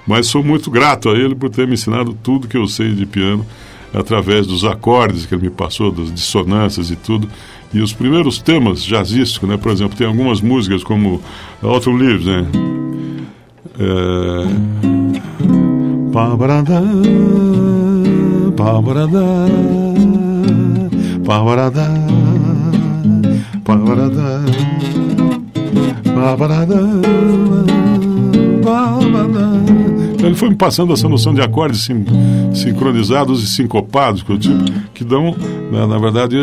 Mas 0.07 0.29
sou 0.29 0.45
muito 0.45 0.71
grato 0.71 1.09
a 1.09 1.15
ele 1.15 1.35
por 1.35 1.51
ter 1.51 1.67
me 1.67 1.75
ensinado 1.75 2.17
tudo 2.23 2.47
que 2.47 2.57
eu 2.57 2.69
sei 2.69 2.93
de 2.93 3.07
piano 3.07 3.45
através 3.93 4.47
dos 4.47 4.65
acordes 4.65 5.27
que 5.27 5.35
ele 5.35 5.43
me 5.43 5.51
passou, 5.51 5.91
das 5.91 6.15
dissonâncias 6.15 6.93
e 6.93 6.97
tudo. 6.97 7.29
E 7.73 7.81
os 7.81 7.93
primeiros 7.93 8.39
temas 8.39 8.85
jazzísticos, 8.85 9.49
né? 9.49 9.57
Por 9.57 9.73
exemplo, 9.73 9.99
tem 9.99 10.07
algumas 10.07 10.41
músicas 10.41 10.85
como 10.85 11.21
Autumn 11.61 11.97
Leaves, 11.97 12.27
né? 12.27 12.47
Ele 30.23 30.35
foi 30.35 30.49
me 30.49 30.55
passando 30.55 30.93
essa 30.93 31.09
noção 31.09 31.35
de 31.35 31.43
acordes 31.43 31.83
sim, 31.83 32.05
sincronizados 32.55 33.43
e 33.43 33.47
sincopados, 33.47 34.23
que, 34.23 34.39
tipo, 34.39 34.65
que 34.95 35.05
dão, 35.05 35.37
na, 35.71 35.87
na 35.87 35.99
verdade, 35.99 36.37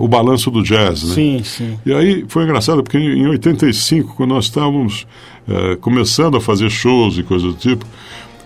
o 0.00 0.06
balanço 0.06 0.50
do 0.50 0.62
jazz. 0.62 1.02
Né? 1.04 1.14
Sim, 1.14 1.40
sim. 1.42 1.78
E 1.86 1.92
aí 1.92 2.24
foi 2.28 2.44
engraçado, 2.44 2.82
porque 2.82 2.98
em 2.98 3.26
85, 3.26 4.14
quando 4.16 4.30
nós 4.30 4.44
estávamos 4.44 5.06
uh, 5.48 5.76
começando 5.78 6.36
a 6.36 6.40
fazer 6.40 6.70
shows 6.70 7.18
e 7.18 7.22
coisas 7.22 7.54
do 7.54 7.58
tipo, 7.58 7.86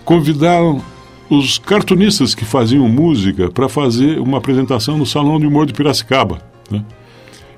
convidaram 0.05 0.81
os 1.29 1.57
cartunistas 1.57 2.33
que 2.33 2.45
faziam 2.45 2.87
música 2.87 3.49
para 3.49 3.67
fazer 3.67 4.19
uma 4.19 4.37
apresentação 4.37 4.97
no 4.97 5.05
Salão 5.05 5.39
de 5.39 5.45
Humor 5.45 5.65
de 5.65 5.73
Piracicaba. 5.73 6.39
Né? 6.71 6.83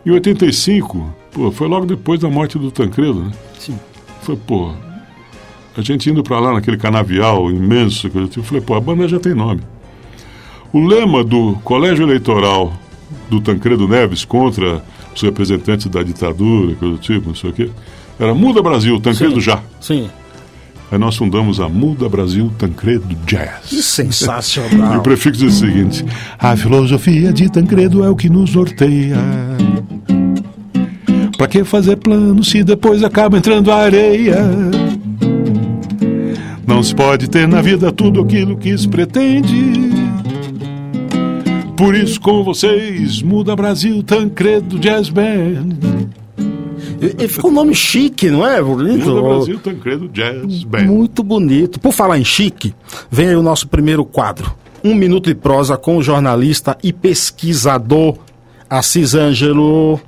Em 0.05 0.11
85, 0.11 1.13
pô, 1.31 1.51
foi 1.51 1.67
logo 1.67 1.85
depois 1.85 2.19
da 2.19 2.29
morte 2.29 2.57
do 2.57 2.71
Tancredo, 2.71 3.25
né? 3.25 3.31
Sim. 3.59 3.77
Foi, 4.21 4.35
pô, 4.35 4.71
a 5.77 5.81
gente 5.81 6.09
indo 6.09 6.23
para 6.23 6.39
lá 6.39 6.53
naquele 6.53 6.77
canavial 6.77 7.49
imenso, 7.51 8.07
eu 8.07 8.43
falei, 8.43 8.61
pô, 8.61 8.75
a 8.75 8.81
banda 8.81 9.07
já 9.07 9.19
tem 9.19 9.33
nome. 9.33 9.61
O 10.73 10.85
lema 10.85 11.23
do 11.23 11.53
colégio 11.63 12.03
eleitoral 12.03 12.73
do 13.29 13.39
Tancredo 13.39 13.87
Neves 13.87 14.25
contra 14.25 14.83
os 15.15 15.21
representantes 15.21 15.87
da 15.87 16.03
ditadura, 16.03 16.75
coisa 16.75 16.95
do 16.95 17.01
tipo, 17.01 17.29
não 17.29 17.35
sei 17.35 17.49
o 17.49 17.53
quê, 17.53 17.69
era 18.19 18.35
Muda 18.35 18.61
Brasil, 18.61 18.99
Tancredo 18.99 19.35
sim, 19.35 19.41
já. 19.41 19.59
Sim. 19.79 20.09
Aí 20.91 20.97
nós 20.97 21.15
fundamos 21.15 21.59
a 21.59 21.69
Muda 21.69 22.09
Brasil 22.09 22.51
Tancredo 22.57 23.15
Jazz. 23.25 23.69
Sensacional. 23.69 24.95
E 24.95 24.97
o 24.97 25.01
prefixo 25.01 25.45
diz 25.45 25.55
o 25.55 25.59
seguinte: 25.59 26.05
A 26.37 26.57
filosofia 26.57 27.31
de 27.31 27.49
Tancredo 27.49 28.03
é 28.03 28.09
o 28.09 28.15
que 28.15 28.29
nos 28.29 28.53
norteia. 28.53 29.17
Pra 31.37 31.47
que 31.47 31.63
fazer 31.63 31.95
plano 31.95 32.43
se 32.43 32.63
depois 32.63 33.03
acaba 33.03 33.37
entrando 33.37 33.71
a 33.71 33.77
areia? 33.77 34.37
Não 36.67 36.83
se 36.83 36.93
pode 36.93 37.29
ter 37.29 37.47
na 37.47 37.61
vida 37.61 37.91
tudo 37.91 38.21
aquilo 38.21 38.57
que 38.57 38.77
se 38.77 38.87
pretende. 38.87 39.89
Por 41.77 41.95
isso, 41.95 42.19
com 42.19 42.43
vocês, 42.43 43.21
Muda 43.21 43.55
Brasil 43.55 44.03
Tancredo 44.03 44.77
Jazz 44.77 45.07
Band. 45.07 45.98
E, 47.01 47.25
e 47.25 47.27
ficou 47.27 47.49
um 47.49 47.53
nome 47.53 47.73
chique, 47.73 48.29
não 48.29 48.45
é, 48.45 48.61
bonito? 48.61 49.21
Brasil 49.21 49.59
Tancredo 49.59 50.07
Jazz 50.09 50.63
Band. 50.63 50.83
Muito 50.83 51.23
bonito. 51.23 51.79
Por 51.79 51.93
falar 51.93 52.19
em 52.19 52.25
chique, 52.25 52.73
vem 53.09 53.29
aí 53.29 53.35
o 53.35 53.43
nosso 53.43 53.67
primeiro 53.67 54.03
quadro. 54.03 54.53
Um 54.83 54.93
minuto 54.93 55.27
de 55.27 55.35
prosa 55.35 55.77
com 55.77 55.97
o 55.97 56.03
jornalista 56.03 56.77
e 56.83 56.91
pesquisador 56.91 58.17
Assis 58.69 59.15
Ângelo. 59.15 59.99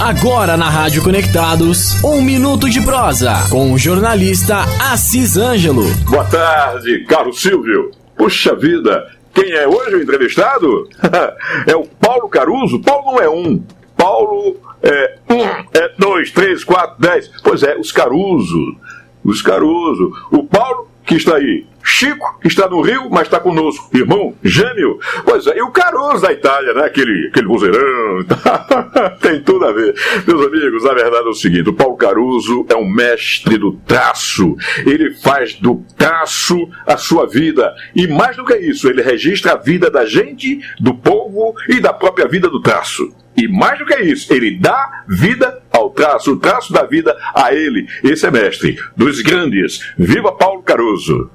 Agora 0.00 0.56
na 0.56 0.68
Rádio 0.68 1.02
Conectados, 1.02 2.02
um 2.04 2.20
minuto 2.20 2.68
de 2.68 2.80
prosa 2.80 3.32
com 3.48 3.72
o 3.72 3.78
jornalista 3.78 4.58
Assis 4.80 5.36
Ângelo. 5.36 5.84
Boa 6.04 6.24
tarde, 6.24 7.04
Carlos 7.08 7.40
Silvio. 7.40 7.90
Puxa 8.16 8.54
vida, 8.54 9.04
quem 9.32 9.50
é 9.52 9.66
hoje 9.66 9.96
o 9.96 10.02
entrevistado? 10.02 10.88
é 11.66 11.74
o 11.74 11.84
Paulo 11.84 12.28
Caruso. 12.28 12.80
Paulo 12.80 13.12
não 13.12 13.18
é 13.18 13.28
um. 13.28 13.62
Paulo 14.04 14.56
é 14.82 15.18
um, 15.30 15.40
é 15.72 15.92
dois, 15.98 16.30
três, 16.30 16.62
quatro, 16.62 17.00
dez. 17.00 17.30
Pois 17.42 17.62
é, 17.62 17.74
os 17.78 17.90
Caruso. 17.90 18.76
Os 19.24 19.40
Caruso. 19.40 20.12
O 20.30 20.44
Paulo 20.44 20.88
que 21.06 21.14
está 21.14 21.36
aí. 21.36 21.66
Chico, 21.82 22.38
que 22.40 22.48
está 22.48 22.68
no 22.68 22.80
Rio, 22.80 23.08
mas 23.10 23.22
está 23.22 23.38
conosco. 23.38 23.90
Irmão 23.94 24.34
gêmeo. 24.42 24.98
Pois 25.24 25.46
é, 25.46 25.56
e 25.56 25.62
o 25.62 25.70
Caruso 25.70 26.22
da 26.22 26.32
Itália, 26.32 26.74
né? 26.74 26.84
Aquele, 26.84 27.28
aquele 27.28 27.46
buzeirão. 27.46 28.24
Tem 29.20 29.42
tudo 29.42 29.66
a 29.66 29.72
ver. 29.72 29.94
Meus 30.26 30.46
amigos, 30.46 30.84
a 30.84 30.94
verdade 30.94 31.26
é 31.26 31.30
o 31.30 31.34
seguinte: 31.34 31.68
o 31.70 31.74
Paulo 31.74 31.96
Caruso 31.96 32.66
é 32.68 32.76
um 32.76 32.88
mestre 32.88 33.56
do 33.56 33.72
traço. 33.86 34.54
Ele 34.86 35.14
faz 35.14 35.54
do 35.54 35.82
traço 35.96 36.68
a 36.86 36.98
sua 36.98 37.26
vida. 37.26 37.74
E 37.94 38.06
mais 38.06 38.36
do 38.36 38.44
que 38.44 38.56
isso, 38.56 38.88
ele 38.88 39.02
registra 39.02 39.52
a 39.52 39.56
vida 39.56 39.90
da 39.90 40.04
gente, 40.04 40.60
do 40.78 40.94
povo 40.94 41.54
e 41.68 41.80
da 41.80 41.92
própria 41.92 42.28
vida 42.28 42.48
do 42.50 42.60
traço. 42.60 43.23
E 43.36 43.48
mais 43.48 43.78
do 43.78 43.84
que 43.84 43.96
isso, 44.02 44.32
ele 44.32 44.58
dá 44.58 45.04
vida 45.08 45.62
ao 45.72 45.90
traço, 45.90 46.32
o 46.32 46.36
traço 46.36 46.72
da 46.72 46.84
vida 46.84 47.16
a 47.34 47.52
ele. 47.52 47.86
Esse 48.02 48.26
é 48.26 48.30
mestre 48.30 48.78
dos 48.96 49.20
grandes. 49.22 49.80
Viva 49.98 50.32
Paulo 50.32 50.62
Caruso! 50.62 51.30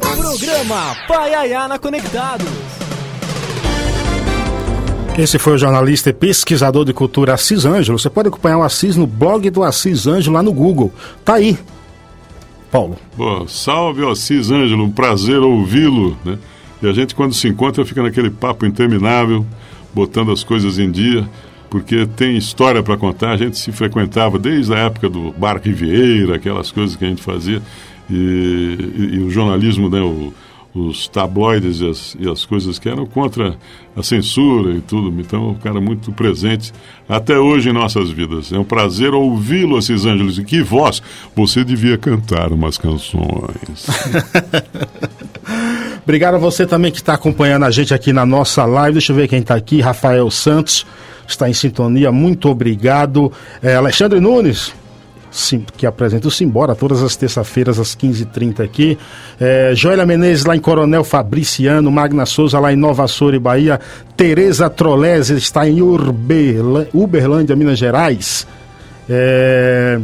Programa 0.00 0.96
Pai 1.06 1.34
Ayana 1.34 1.78
Conectados. 1.78 2.46
Esse 5.18 5.36
foi 5.36 5.54
o 5.54 5.58
jornalista 5.58 6.10
e 6.10 6.12
pesquisador 6.12 6.84
de 6.84 6.92
cultura 6.92 7.34
Assis 7.34 7.64
Ângelo. 7.64 7.98
Você 7.98 8.08
pode 8.08 8.28
acompanhar 8.28 8.58
o 8.58 8.62
Assis 8.62 8.96
no 8.96 9.04
blog 9.04 9.50
do 9.50 9.64
Assis 9.64 10.06
Ângelo 10.06 10.36
lá 10.36 10.42
no 10.44 10.52
Google. 10.52 10.92
Tá 11.24 11.34
aí. 11.34 11.58
Paulo. 12.70 12.96
Boa, 13.16 13.48
salve 13.48 14.08
Assis 14.08 14.50
Ângelo, 14.50 14.84
um 14.84 14.92
prazer 14.92 15.40
ouvi-lo, 15.40 16.16
né? 16.24 16.38
E 16.80 16.88
a 16.88 16.92
gente 16.92 17.14
quando 17.14 17.34
se 17.34 17.48
encontra 17.48 17.84
fica 17.84 18.00
naquele 18.00 18.30
papo 18.30 18.64
interminável, 18.64 19.44
botando 19.94 20.32
as 20.32 20.42
coisas 20.42 20.78
em 20.78 20.90
dia, 20.90 21.28
porque 21.70 22.06
tem 22.06 22.36
história 22.36 22.82
para 22.82 22.96
contar. 22.96 23.32
A 23.32 23.36
gente 23.36 23.58
se 23.58 23.72
frequentava 23.72 24.38
desde 24.38 24.72
a 24.72 24.78
época 24.78 25.08
do 25.08 25.32
Bar 25.32 25.60
Riviera, 25.62 26.36
aquelas 26.36 26.70
coisas 26.70 26.96
que 26.96 27.04
a 27.04 27.08
gente 27.08 27.22
fazia, 27.22 27.62
e, 28.10 28.14
e, 28.14 29.14
e 29.16 29.18
o 29.20 29.30
jornalismo, 29.30 29.88
né? 29.88 30.00
O, 30.00 30.32
os 30.74 31.08
tabloides 31.08 31.80
e 31.80 31.88
as, 31.88 32.16
e 32.18 32.28
as, 32.28 32.44
coisas 32.44 32.78
que 32.78 32.88
eram 32.88 33.06
contra 33.06 33.56
a 33.96 34.02
censura 34.02 34.72
e 34.72 34.80
tudo. 34.80 35.20
Então, 35.20 35.50
o 35.50 35.54
cara 35.56 35.80
muito 35.80 36.12
presente 36.12 36.72
até 37.08 37.38
hoje 37.38 37.70
em 37.70 37.72
nossas 37.72 38.10
vidas. 38.10 38.52
É 38.52 38.58
um 38.58 38.64
prazer 38.64 39.14
ouvi-lo, 39.14 39.76
Assis 39.76 40.04
Ângelos. 40.04 40.38
E 40.38 40.44
que 40.44 40.62
voz! 40.62 41.02
Você 41.34 41.64
devia 41.64 41.98
cantar 41.98 42.52
umas 42.52 42.78
canções. 42.78 43.86
Obrigado 46.02 46.34
a 46.34 46.38
você 46.38 46.66
também 46.66 46.90
que 46.90 46.98
está 46.98 47.14
acompanhando 47.14 47.64
a 47.64 47.70
gente 47.70 47.92
aqui 47.92 48.12
na 48.12 48.24
nossa 48.24 48.64
live. 48.64 48.94
Deixa 48.94 49.12
eu 49.12 49.16
ver 49.16 49.28
quem 49.28 49.40
está 49.40 49.54
aqui. 49.54 49.80
Rafael 49.80 50.30
Santos 50.30 50.86
está 51.26 51.48
em 51.48 51.52
sintonia. 51.52 52.10
Muito 52.10 52.48
obrigado. 52.48 53.30
É, 53.62 53.76
Alexandre 53.76 54.18
Nunes, 54.18 54.72
sim, 55.30 55.64
que 55.76 55.86
apresenta 55.86 56.26
o 56.26 56.30
Simbora 56.30 56.74
todas 56.74 57.02
as 57.02 57.14
terças-feiras 57.16 57.78
às 57.78 57.94
15h30 57.94 58.64
aqui. 58.64 58.98
É, 59.38 59.72
Joélia 59.74 60.06
Menezes 60.06 60.44
lá 60.44 60.56
em 60.56 60.60
Coronel 60.60 61.04
Fabriciano, 61.04 61.90
Magna 61.90 62.24
Souza 62.24 62.58
lá 62.58 62.72
em 62.72 62.76
Nova 62.76 63.04
Açores, 63.04 63.40
Bahia. 63.40 63.78
Tereza 64.16 64.70
Trolese 64.70 65.34
está 65.34 65.68
em 65.68 65.80
Uberlândia, 65.82 67.54
Minas 67.54 67.78
Gerais. 67.78 68.46
É, 69.08 70.00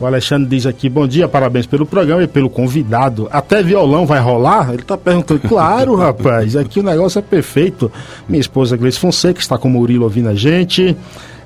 o 0.00 0.06
Alexandre 0.06 0.48
diz 0.48 0.64
aqui, 0.64 0.88
bom 0.88 1.06
dia, 1.08 1.26
parabéns 1.26 1.66
pelo 1.66 1.84
programa 1.84 2.22
e 2.22 2.28
pelo 2.28 2.48
convidado. 2.48 3.28
Até 3.32 3.62
violão 3.62 4.06
vai 4.06 4.20
rolar? 4.20 4.68
Ele 4.70 4.82
está 4.82 4.96
perguntando. 4.96 5.40
Claro, 5.48 5.96
rapaz, 5.96 6.54
aqui 6.56 6.78
o 6.80 6.82
negócio 6.82 7.18
é 7.18 7.22
perfeito. 7.22 7.90
Minha 8.28 8.40
esposa 8.40 8.76
Gleice 8.76 8.98
Fonseca 8.98 9.40
está 9.40 9.58
com 9.58 9.68
o 9.68 9.70
Murilo 9.70 10.04
ouvindo 10.04 10.28
a 10.28 10.34
gente. 10.34 10.96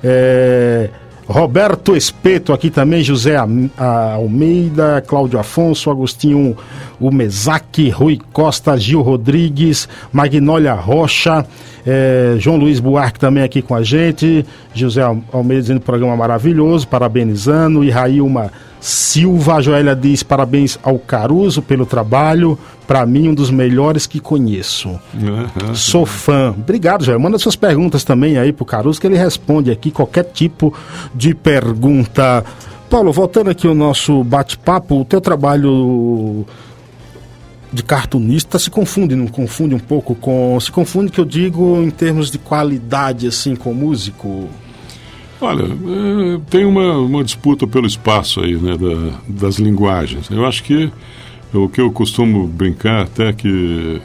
É... 0.03 0.89
Roberto 1.27 1.95
Espeto 1.95 2.51
aqui 2.51 2.69
também, 2.69 3.01
José 3.01 3.37
Almeida, 3.77 5.01
Cláudio 5.07 5.39
Afonso, 5.39 5.89
Agostinho 5.89 6.55
Umezac, 6.99 7.89
Rui 7.89 8.19
Costa, 8.33 8.77
Gil 8.77 9.01
Rodrigues, 9.01 9.87
Magnólia 10.11 10.73
Rocha, 10.73 11.45
é, 11.85 12.35
João 12.39 12.57
Luiz 12.57 12.79
Buarque 12.79 13.19
também 13.19 13.43
aqui 13.43 13.61
com 13.61 13.75
a 13.75 13.83
gente, 13.83 14.45
José 14.73 15.01
Almeida 15.31 15.61
dizendo 15.61 15.81
programa 15.81 16.15
maravilhoso, 16.15 16.87
parabenizando, 16.87 17.83
e 17.83 17.89
Railma 17.89 18.51
Silva 18.83 19.61
Joélia 19.61 19.95
diz 19.95 20.23
parabéns 20.23 20.77
ao 20.83 20.99
Caruso 20.99 21.61
pelo 21.61 21.85
trabalho. 21.85 22.59
Para 22.85 23.05
mim, 23.05 23.29
um 23.29 23.33
dos 23.33 23.49
melhores 23.49 24.05
que 24.05 24.19
conheço. 24.19 24.99
Uhum. 25.13 25.73
Sou 25.73 26.05
fã. 26.05 26.49
Obrigado, 26.49 27.05
Joélia. 27.05 27.23
Manda 27.23 27.39
suas 27.39 27.55
perguntas 27.55 28.03
também 28.03 28.37
aí 28.37 28.51
pro 28.51 28.65
Caruso, 28.65 28.99
que 28.99 29.07
ele 29.07 29.15
responde 29.15 29.71
aqui 29.71 29.89
qualquer 29.89 30.25
tipo 30.25 30.73
de 31.15 31.33
pergunta. 31.33 32.43
Paulo, 32.89 33.13
voltando 33.13 33.49
aqui 33.49 33.65
ao 33.65 33.73
nosso 33.73 34.21
bate-papo, 34.21 34.99
o 34.99 35.05
teu 35.05 35.21
trabalho 35.21 36.45
de 37.73 37.83
cartunista 37.83 38.59
se 38.59 38.69
confunde, 38.69 39.15
não 39.15 39.27
confunde 39.27 39.73
um 39.73 39.79
pouco 39.79 40.13
com. 40.13 40.59
Se 40.59 40.71
confunde 40.71 41.11
que 41.11 41.19
eu 41.19 41.25
digo 41.25 41.81
em 41.81 41.89
termos 41.89 42.29
de 42.29 42.37
qualidade, 42.37 43.25
assim, 43.27 43.55
com 43.55 43.73
músico? 43.73 44.47
Olha, 45.41 45.63
é, 45.63 46.39
tem 46.49 46.65
uma, 46.65 46.97
uma 46.99 47.23
disputa 47.23 47.65
pelo 47.65 47.87
espaço 47.87 48.41
aí, 48.41 48.55
né, 48.55 48.77
da, 48.77 49.17
das 49.27 49.55
linguagens. 49.57 50.29
Eu 50.29 50.45
acho 50.45 50.63
que 50.63 50.89
o 51.53 51.67
que 51.67 51.81
eu 51.81 51.91
costumo 51.91 52.47
brincar 52.47 53.03
até 53.03 53.33
que 53.33 54.01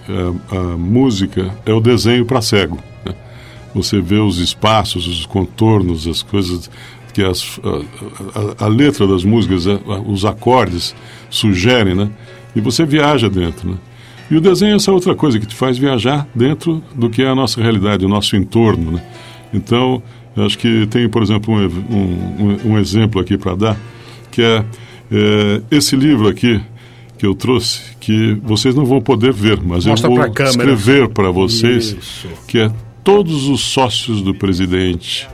a, 0.51 0.57
a 0.57 0.77
música 0.77 1.55
é 1.65 1.73
o 1.73 1.81
desenho 1.81 2.25
para 2.25 2.41
cego. 2.41 2.79
Né? 3.05 3.15
Você 3.75 4.01
vê 4.01 4.17
os 4.17 4.39
espaços, 4.39 5.07
os 5.07 5.27
contornos, 5.27 6.09
as 6.09 6.23
coisas 6.23 6.71
que 7.13 7.23
as, 7.23 7.61
a, 7.63 8.65
a, 8.65 8.67
a 8.67 8.69
letra 8.69 9.07
das 9.07 9.25
músicas, 9.25 9.65
os 10.07 10.25
acordes 10.25 10.95
sugerem, 11.31 11.95
né? 11.95 12.11
E 12.55 12.61
você 12.61 12.85
viaja 12.85 13.28
dentro, 13.28 13.71
né? 13.71 13.76
E 14.31 14.37
o 14.37 14.40
desenho 14.40 14.73
é 14.73 14.76
essa 14.76 14.93
outra 14.93 15.14
coisa 15.14 15.38
que 15.38 15.47
te 15.47 15.55
faz 15.55 15.78
viajar 15.78 16.28
dentro 16.35 16.83
do 16.95 17.09
que 17.09 17.23
é 17.23 17.28
a 17.28 17.35
nossa 17.35 17.62
realidade, 17.62 18.05
o 18.05 18.09
nosso 18.09 18.37
entorno, 18.37 18.93
né? 18.93 19.02
Então, 19.52 20.02
acho 20.37 20.59
que 20.59 20.87
tem, 20.87 21.09
por 21.09 21.23
exemplo, 21.23 21.55
um, 21.55 21.64
um, 21.64 22.73
um 22.73 22.78
exemplo 22.78 23.21
aqui 23.21 23.38
para 23.38 23.55
dar, 23.55 23.76
que 24.31 24.43
é, 24.43 24.64
é, 25.11 25.62
esse 25.71 25.97
livro 25.97 26.28
aqui 26.28 26.61
que 27.17 27.26
eu 27.26 27.35
trouxe, 27.35 27.81
que 27.99 28.35
vocês 28.43 28.75
não 28.75 28.85
vão 28.85 29.00
poder 29.00 29.33
ver, 29.33 29.61
mas 29.62 29.85
Mostra 29.87 30.11
eu 30.11 30.14
vou 30.14 30.45
escrever 30.45 31.09
para 31.09 31.31
vocês, 31.31 31.97
Isso. 31.99 32.28
que 32.47 32.59
é 32.59 32.71
Todos 33.02 33.49
os 33.49 33.62
Sócios 33.62 34.21
do 34.21 34.35
Presidente. 34.35 35.26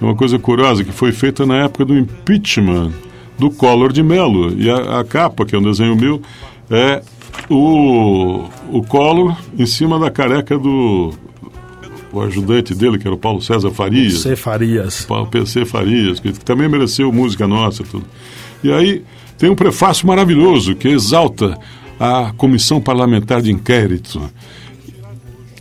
É 0.00 0.04
uma 0.04 0.14
coisa 0.14 0.38
curiosa 0.38 0.84
que 0.84 0.92
foi 0.92 1.12
feita 1.12 1.46
na 1.46 1.64
época 1.64 1.86
do 1.86 1.96
impeachment 1.96 2.92
do 3.38 3.50
Collor 3.50 3.92
de 3.92 4.02
Mello. 4.02 4.54
E 4.56 4.70
a, 4.70 5.00
a 5.00 5.04
capa, 5.04 5.46
que 5.46 5.56
é 5.56 5.58
um 5.58 5.62
desenho 5.62 5.96
meu, 5.96 6.20
é 6.72 7.02
o, 7.48 8.48
o 8.70 8.82
Collor 8.82 9.36
em 9.58 9.66
cima 9.66 9.98
da 9.98 10.10
careca 10.10 10.58
do 10.58 11.12
o 12.12 12.20
ajudante 12.20 12.74
dele, 12.74 12.98
que 12.98 13.06
era 13.06 13.14
o 13.14 13.18
Paulo 13.18 13.40
César 13.40 13.70
Farias. 13.70 14.22
PC 14.22 14.36
Farias. 14.36 15.04
Paulo 15.06 15.26
PC 15.28 15.64
Farias, 15.64 16.20
que 16.20 16.32
também 16.32 16.68
mereceu 16.68 17.10
música 17.10 17.48
nossa. 17.48 17.82
Tudo. 17.84 18.04
E 18.62 18.70
aí 18.70 19.02
tem 19.38 19.48
um 19.48 19.54
prefácio 19.54 20.06
maravilhoso 20.06 20.74
que 20.74 20.88
exalta 20.88 21.58
a 21.98 22.32
Comissão 22.36 22.80
Parlamentar 22.80 23.40
de 23.40 23.50
Inquérito. 23.50 24.30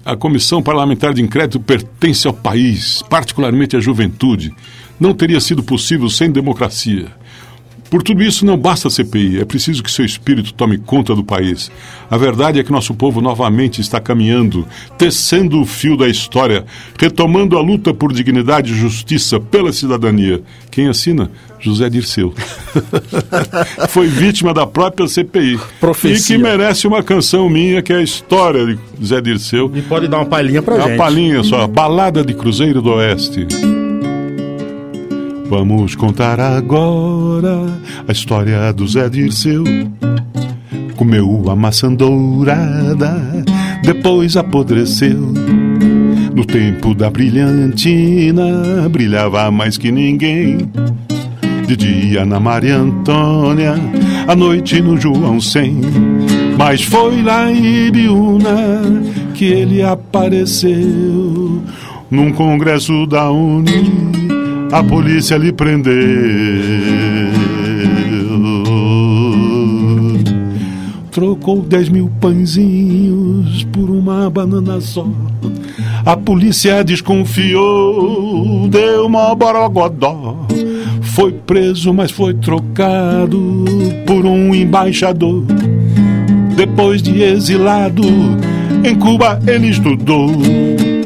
A 0.03 0.15
Comissão 0.15 0.62
Parlamentar 0.62 1.13
de 1.13 1.22
Inquérito 1.22 1.60
pertence 1.60 2.27
ao 2.27 2.34
país, 2.34 3.01
particularmente 3.10 3.77
à 3.77 3.80
juventude. 3.80 4.53
Não 5.00 5.13
teria 5.13 5.39
sido 5.39 5.63
possível 5.63 6.10
sem 6.10 6.30
democracia. 6.30 7.08
Por 7.91 8.01
tudo 8.01 8.24
isso, 8.24 8.45
não 8.45 8.57
basta 8.57 8.88
a 8.88 8.91
CPI, 8.91 9.41
é 9.41 9.43
preciso 9.43 9.83
que 9.83 9.91
seu 9.91 10.05
espírito 10.05 10.53
tome 10.53 10.77
conta 10.77 11.13
do 11.13 11.25
país. 11.25 11.69
A 12.10 12.15
verdade 12.15 12.57
é 12.57 12.63
que 12.63 12.71
nosso 12.71 12.93
povo 12.93 13.19
novamente 13.19 13.81
está 13.81 14.00
caminhando, 14.00 14.65
tecendo 14.98 15.60
o 15.60 15.65
fio 15.65 15.98
da 15.98 16.07
história, 16.07 16.65
retomando 16.98 17.57
a 17.57 17.62
luta 17.62 17.93
por 17.93 18.13
dignidade 18.13 18.71
e 18.71 18.77
justiça 18.77 19.41
pela 19.41 19.74
cidadania. 19.74 20.41
Quem 20.71 20.88
assina? 20.88 21.29
José 21.60 21.89
Dirceu. 21.89 22.33
Foi 23.89 24.07
vítima 24.07 24.53
da 24.53 24.65
própria 24.65 25.05
CPI. 25.05 25.60
Profecia. 25.81 26.38
E 26.38 26.38
que 26.38 26.41
merece 26.41 26.88
uma 26.88 27.03
canção 27.03 27.50
minha, 27.50 27.81
que 27.81 27.91
é 27.91 27.98
a 27.98 28.01
história 28.01 28.67
de 28.67 28.79
José 29.01 29.19
Dirceu. 29.19 29.69
E 29.75 29.81
pode 29.81 30.07
dar 30.07 30.19
uma 30.19 30.25
palhinha 30.25 30.62
pra 30.62 30.77
é 30.77 30.79
gente. 30.79 30.89
Uma 30.91 30.98
palhinha 30.98 31.43
só, 31.43 31.67
Balada 31.67 32.24
de 32.24 32.33
Cruzeiro 32.33 32.81
do 32.81 32.91
Oeste. 32.91 33.45
Vamos 35.51 35.96
contar 35.96 36.39
agora 36.39 37.77
a 38.08 38.12
história 38.13 38.72
do 38.72 38.88
Zé 38.88 39.10
Dirceu. 39.10 39.65
Comeu 40.96 41.43
a 41.50 41.55
maçã 41.58 41.93
dourada, 41.93 43.43
depois 43.84 44.38
apodreceu. 44.38 45.20
No 46.34 46.46
tempo 46.46 46.96
da 46.96 47.10
brilhantina, 47.10 48.88
brilhava 48.89 49.51
mais 49.51 49.77
que 49.77 49.91
ninguém. 49.91 50.72
De 51.67 51.75
dia 51.75 52.24
na 52.24 52.39
Maria 52.39 52.77
Antônia, 52.77 53.75
à 54.29 54.34
noite 54.34 54.81
no 54.81 54.96
João 54.96 55.41
Sem. 55.41 55.81
Mas 56.58 56.81
foi 56.81 57.22
lá 57.22 57.51
em 57.51 57.88
Ibiúna 57.88 59.04
que 59.34 59.43
ele 59.43 59.84
apareceu, 59.84 61.62
num 62.10 62.32
congresso 62.32 63.06
da 63.06 63.30
Uni 63.30 64.31
a 64.71 64.84
polícia 64.84 65.38
lhe 65.38 65.51
prendeu. 65.51 65.91
Trocou 71.12 71.62
dez 71.62 71.89
mil 71.89 72.10
pãezinhos 72.21 73.65
por 73.65 73.89
uma 73.89 74.29
banana 74.29 74.79
só. 74.79 75.05
A 76.05 76.15
polícia 76.15 76.84
desconfiou, 76.84 78.69
deu 78.69 79.07
uma 79.07 79.36
borogodó. 79.36 80.47
Foi 81.01 81.34
preso, 81.34 81.93
mas 81.93 82.12
foi 82.12 82.34
trocado 82.34 83.65
por 84.07 84.25
um 84.25 84.55
embaixador. 84.55 85.43
Depois 86.55 87.01
de 87.01 87.21
exilado, 87.21 88.03
em 88.84 88.95
Cuba 88.95 89.39
ele 89.45 89.67
estudou 89.67 90.31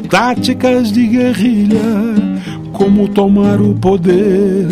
táticas 0.08 0.92
de 0.92 1.06
guerrilha 1.06 1.80
como 2.76 3.08
tomar 3.08 3.58
o 3.60 3.74
poder. 3.74 4.66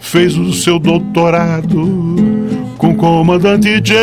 Fez 0.00 0.36
o 0.36 0.52
seu 0.52 0.78
doutorado 0.78 2.16
com 2.76 2.90
o 2.90 2.96
comandante 2.96 3.80
J. 3.80 3.96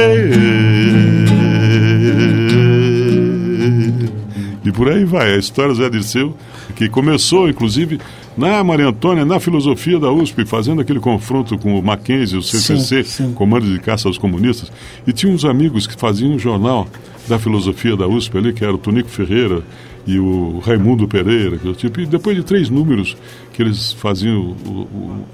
E 4.64 4.72
por 4.72 4.90
aí 4.90 5.04
vai, 5.04 5.34
a 5.34 5.38
história 5.38 5.74
do 5.74 5.78
Zé 5.78 5.90
Dirceu, 5.90 6.34
que 6.76 6.88
começou, 6.88 7.50
inclusive, 7.50 8.00
na 8.38 8.64
Maria 8.64 8.88
Antônia, 8.88 9.26
na 9.26 9.38
filosofia 9.38 10.00
da 10.00 10.10
USP, 10.10 10.46
fazendo 10.46 10.80
aquele 10.80 11.00
confronto 11.00 11.58
com 11.58 11.78
o 11.78 11.84
Mackenzie, 11.84 12.38
o 12.38 12.42
CCC, 12.42 13.04
sim, 13.04 13.26
sim. 13.26 13.34
Comando 13.34 13.66
de 13.66 13.80
Caça 13.80 14.08
aos 14.08 14.18
Comunistas, 14.18 14.72
e 15.06 15.12
tinha 15.12 15.32
uns 15.32 15.44
amigos 15.44 15.86
que 15.86 16.00
faziam 16.00 16.32
um 16.32 16.40
jornal 16.40 16.88
da 17.28 17.38
filosofia 17.38 17.98
da 17.98 18.08
USP 18.08 18.38
ali, 18.38 18.54
que 18.54 18.64
era 18.64 18.74
o 18.74 18.78
Tonico 18.78 19.10
Ferreira 19.10 19.62
e 20.06 20.20
o 20.20 20.60
Raimundo 20.60 21.08
Pereira, 21.08 21.58
que 21.58 21.74
tipo, 21.74 22.02
e 22.02 22.06
depois 22.06 22.36
de 22.36 22.44
três 22.44 22.70
números 22.70 23.16
que 23.54 23.62
eles 23.62 23.94
faziam 23.94 24.56
o, 24.66 24.70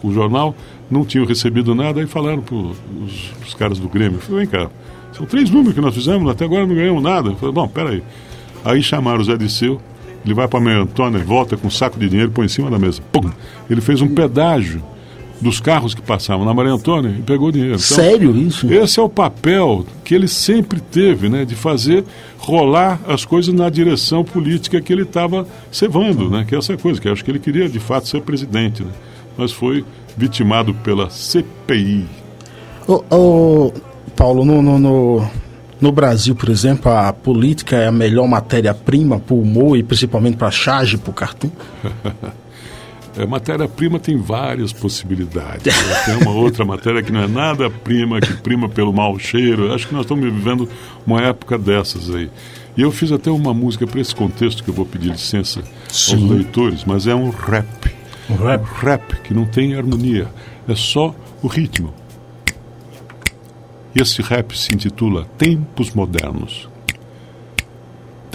o, 0.03 0.09
o 0.09 0.13
jornal, 0.13 0.55
não 0.89 1.05
tinham 1.05 1.25
recebido 1.25 1.73
nada, 1.73 1.99
aí 1.99 2.07
falaram 2.07 2.41
para 2.41 2.55
os 2.55 3.53
caras 3.57 3.79
do 3.79 3.87
Grêmio, 3.87 4.19
falei, 4.19 4.45
vem 4.45 4.47
cá, 4.47 4.69
são 5.13 5.25
três 5.25 5.49
números 5.49 5.73
que 5.73 5.81
nós 5.81 5.95
fizemos, 5.95 6.29
até 6.29 6.45
agora 6.45 6.65
não 6.65 6.75
ganhamos 6.75 7.01
nada. 7.01 7.29
Eu 7.29 7.35
falei, 7.35 7.53
bom, 7.53 7.67
peraí. 7.67 8.03
Aí 8.63 8.83
chamaram 8.83 9.19
o 9.19 9.23
Zé 9.23 9.35
Disseu, 9.35 9.81
ele 10.23 10.33
vai 10.33 10.47
para 10.47 10.59
a 10.59 10.61
Maria 10.61 10.81
Antônia, 10.81 11.19
volta 11.23 11.57
com 11.57 11.67
um 11.67 11.71
saco 11.71 11.99
de 11.99 12.07
dinheiro, 12.07 12.31
põe 12.31 12.45
em 12.45 12.49
cima 12.49 12.69
da 12.69 12.77
mesa. 12.77 13.01
Pum! 13.11 13.29
Ele 13.69 13.81
fez 13.81 14.01
um 14.01 14.13
pedágio 14.13 14.83
dos 15.39 15.59
carros 15.59 15.93
que 15.93 16.01
passavam 16.01 16.45
na 16.45 16.53
Maria 16.53 16.73
Antônia 16.73 17.15
e 17.17 17.21
pegou 17.21 17.51
dinheiro. 17.51 17.75
Então, 17.75 17.85
Sério 17.95 18.35
isso? 18.35 18.71
Esse 18.71 18.99
é 18.99 19.03
o 19.03 19.09
papel 19.09 19.85
que 20.03 20.15
ele 20.15 20.27
sempre 20.27 20.79
teve, 20.79 21.29
né, 21.29 21.45
de 21.45 21.55
fazer 21.55 22.03
rolar 22.37 22.99
as 23.07 23.23
coisas 23.25 23.53
na 23.53 23.69
direção 23.69 24.23
política 24.23 24.81
que 24.81 24.91
ele 24.91 25.03
estava 25.03 25.47
cevando, 25.71 26.29
né, 26.29 26.45
que 26.47 26.55
é 26.55 26.57
essa 26.57 26.75
coisa, 26.77 26.99
que 26.99 27.07
acho 27.07 27.23
que 27.23 27.31
ele 27.31 27.39
queria 27.39 27.69
de 27.69 27.79
fato 27.79 28.07
ser 28.07 28.21
presidente, 28.21 28.83
né, 28.83 28.91
mas 29.37 29.51
foi 29.51 29.85
vitimado 30.15 30.73
pela 30.73 31.09
CPI. 31.09 32.05
Ô 32.87 33.71
Paulo, 34.15 34.43
no, 34.43 34.61
no, 34.63 34.79
no, 34.79 35.27
no, 35.79 35.91
Brasil, 35.91 36.33
por 36.33 36.49
exemplo, 36.49 36.91
a 36.91 37.13
política 37.13 37.75
é 37.75 37.87
a 37.87 37.91
melhor 37.91 38.27
matéria-prima 38.27 39.19
para 39.19 39.35
o 39.35 39.41
humor 39.41 39.77
e 39.77 39.83
principalmente 39.83 40.37
para 40.37 40.47
a 40.47 40.51
charge, 40.51 40.97
para 40.97 41.11
o 41.11 41.13
cartoon? 41.13 41.49
É, 43.17 43.25
matéria-prima 43.25 43.99
tem 43.99 44.15
várias 44.15 44.71
possibilidades. 44.71 45.73
Tem 46.05 46.15
uma 46.17 46.31
outra 46.31 46.63
matéria 46.63 47.01
que 47.01 47.11
não 47.11 47.21
é 47.21 47.27
nada 47.27 47.69
prima, 47.69 48.21
que 48.21 48.33
prima 48.33 48.69
pelo 48.69 48.93
mau 48.93 49.17
cheiro. 49.17 49.73
Acho 49.73 49.87
que 49.87 49.93
nós 49.93 50.03
estamos 50.03 50.23
vivendo 50.23 50.69
uma 51.05 51.21
época 51.21 51.57
dessas 51.57 52.13
aí. 52.13 52.29
E 52.77 52.81
eu 52.81 52.91
fiz 52.91 53.11
até 53.11 53.31
uma 53.31 53.55
música 53.55 53.87
para 53.87 53.99
esse 53.99 54.13
contexto 54.13 54.63
que 54.63 54.69
eu 54.69 54.73
vou 54.73 54.85
pedir 54.85 55.09
licença 55.09 55.63
Sim. 55.89 56.13
aos 56.13 56.31
leitores, 56.31 56.85
mas 56.85 57.07
é 57.07 57.15
um 57.15 57.31
rap. 57.31 57.91
Um 58.29 58.35
rap? 58.35 58.63
Rap, 58.81 59.21
que 59.23 59.33
não 59.33 59.45
tem 59.45 59.75
harmonia. 59.75 60.27
É 60.67 60.75
só 60.75 61.15
o 61.41 61.47
ritmo. 61.47 61.91
E 63.95 64.01
esse 64.01 64.21
rap 64.21 64.55
se 64.55 64.75
intitula 64.75 65.25
Tempos 65.39 65.91
Modernos. 65.91 66.69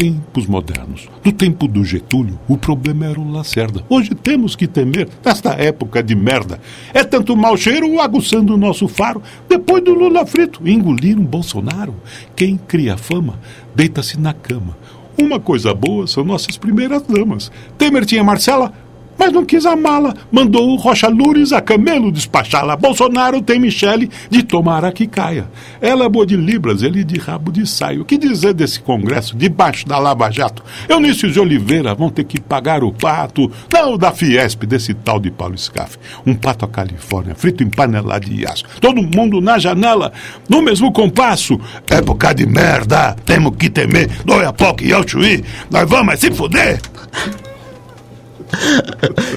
Tempos 0.02 0.48
modernos. 0.48 1.08
No 1.24 1.30
tempo 1.30 1.68
do 1.68 1.84
Getúlio, 1.84 2.36
o 2.48 2.58
problema 2.58 3.06
era 3.06 3.20
o 3.20 3.30
Lacerda. 3.30 3.84
Hoje 3.88 4.10
temos 4.16 4.56
que 4.56 4.66
temer 4.66 5.08
esta 5.24 5.50
época 5.50 6.02
de 6.02 6.16
merda. 6.16 6.60
É 6.92 7.04
tanto 7.04 7.36
mau 7.36 7.56
cheiro 7.56 8.00
aguçando 8.00 8.52
o 8.52 8.56
nosso 8.56 8.88
faro. 8.88 9.22
Depois 9.48 9.84
do 9.84 9.94
Lula 9.94 10.26
frito, 10.26 10.68
engolir 10.68 11.16
um 11.16 11.24
Bolsonaro. 11.24 11.94
Quem 12.34 12.56
cria 12.56 12.96
fama, 12.96 13.38
deita-se 13.76 14.18
na 14.18 14.34
cama. 14.34 14.76
Uma 15.16 15.38
coisa 15.38 15.72
boa 15.72 16.08
são 16.08 16.24
nossas 16.24 16.56
primeiras 16.56 17.02
damas. 17.02 17.52
Temer 17.78 18.04
tinha 18.04 18.24
Marcela, 18.24 18.72
mas 19.22 19.32
não 19.32 19.44
quis 19.44 19.64
amá-la. 19.64 20.14
Mandou 20.32 20.70
o 20.70 20.74
Rocha 20.74 21.06
Lures 21.06 21.52
a 21.52 21.60
Camelo 21.60 22.10
despachá-la. 22.10 22.74
Bolsonaro 22.74 23.40
tem 23.40 23.60
Michele 23.60 24.10
de 24.28 24.42
tomara 24.42 24.90
que 24.90 25.06
caia. 25.06 25.46
Ela 25.80 26.06
é 26.06 26.08
boa 26.08 26.26
de 26.26 26.36
libras, 26.36 26.82
ele 26.82 27.04
de 27.04 27.20
rabo 27.20 27.52
de 27.52 27.64
saio. 27.64 28.02
O 28.02 28.04
que 28.04 28.18
dizer 28.18 28.52
desse 28.52 28.80
congresso 28.80 29.36
debaixo 29.36 29.86
da 29.86 29.96
Lava 29.96 30.28
Jato? 30.28 30.64
Eunício 30.88 31.30
de 31.30 31.38
Oliveira 31.38 31.94
vão 31.94 32.10
ter 32.10 32.24
que 32.24 32.40
pagar 32.40 32.82
o 32.82 32.92
pato. 32.92 33.48
Não 33.72 33.96
da 33.96 34.10
Fiesp, 34.10 34.64
desse 34.64 34.92
tal 34.92 35.20
de 35.20 35.30
Paulo 35.30 35.56
Scaff. 35.56 35.96
Um 36.26 36.34
pato 36.34 36.64
a 36.64 36.68
Califórnia, 36.68 37.36
frito 37.36 37.62
em 37.62 37.70
panela 37.70 38.18
de 38.18 38.44
aço. 38.44 38.64
Todo 38.80 39.02
mundo 39.02 39.40
na 39.40 39.56
janela, 39.56 40.12
no 40.48 40.60
mesmo 40.60 40.90
compasso. 40.90 41.60
Época 41.88 42.34
de 42.34 42.44
merda, 42.44 43.14
temos 43.24 43.54
que 43.56 43.70
temer. 43.70 44.10
Doi 44.24 44.44
a 44.44 44.52
e 44.82 44.92
ao 44.92 45.06
chuí, 45.06 45.44
nós 45.70 45.88
vamos 45.88 46.18
se 46.18 46.28
fuder. 46.32 46.80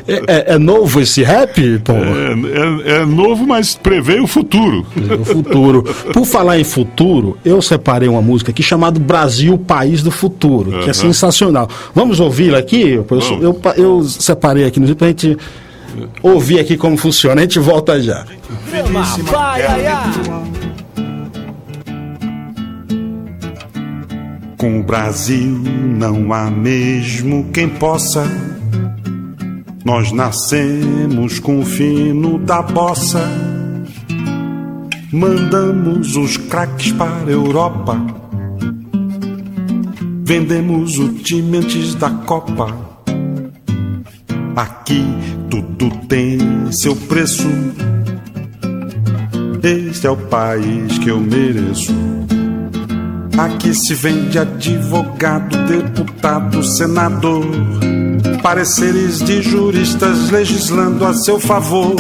É, 0.08 0.14
é, 0.28 0.54
é, 0.54 0.58
novo 0.60 1.02
esse 1.02 1.24
rap, 1.24 1.80
Paulo? 1.80 2.04
É, 2.04 2.92
é, 2.92 2.98
é, 2.98 3.06
novo, 3.06 3.48
mas 3.48 3.76
prevê 3.76 4.20
o 4.20 4.28
futuro. 4.28 4.86
O 5.20 5.26
futuro. 5.26 5.84
Por 6.14 6.26
falar 6.26 6.60
em 6.60 6.64
futuro, 6.64 7.38
eu 7.44 7.62
separei 7.62 8.08
uma 8.08 8.22
música 8.22 8.52
aqui 8.52 8.62
chamada 8.62 9.00
Brasil, 9.00 9.58
País 9.58 10.04
do 10.04 10.12
Futuro, 10.12 10.84
que 10.84 10.90
é 10.90 10.94
sensacional. 10.94 11.68
Vamos 11.94 12.20
ouvi-la 12.20 12.60
aqui? 12.60 12.92
Eu, 12.92 13.06
eu, 13.42 13.62
eu, 13.76 14.04
separei 14.04 14.66
aqui 14.66 14.80
no 14.80 14.86
vídeo 14.86 14.98
pra 14.98 15.08
gente 15.08 15.38
ouvir 16.22 16.60
aqui 16.60 16.78
como 16.78 16.98
funciona. 16.98 17.42
A 17.42 17.44
gente 17.44 17.60
volta 17.60 18.00
já. 18.02 18.26
Vai, 18.70 18.84
Com 24.58 24.80
o 24.80 24.84
Brasil 24.84 25.62
não 25.98 26.34
há 26.34 26.50
mesmo 26.50 27.50
quem 27.52 27.68
possa 27.68 28.26
nós 29.86 30.12
nascemos 30.12 31.38
com 31.38 31.60
o 31.60 31.66
fino 31.66 32.40
da 32.40 32.60
bossa, 32.64 33.22
mandamos 35.14 36.16
os 36.16 36.38
craques 36.38 36.92
para 36.94 37.16
a 37.18 37.30
Europa, 37.30 37.96
vendemos 40.24 40.98
o 40.98 41.14
time 41.14 41.60
antes 41.60 41.94
da 41.94 42.10
Copa. 42.10 42.76
Aqui 44.56 45.06
tudo 45.52 45.92
tem 46.08 46.40
seu 46.72 46.96
preço. 46.96 47.48
Este 49.62 50.08
é 50.08 50.10
o 50.10 50.18
país 50.18 50.98
que 50.98 51.10
eu 51.10 51.20
mereço. 51.20 51.94
Aqui 53.38 53.74
se 53.76 53.94
vende 53.94 54.40
advogado, 54.40 55.56
deputado, 55.68 56.64
senador 56.64 57.46
pareceres 58.46 59.24
de 59.24 59.42
juristas 59.42 60.30
legislando 60.30 61.04
a 61.04 61.16
seu 61.16 61.40
favor. 61.40 61.96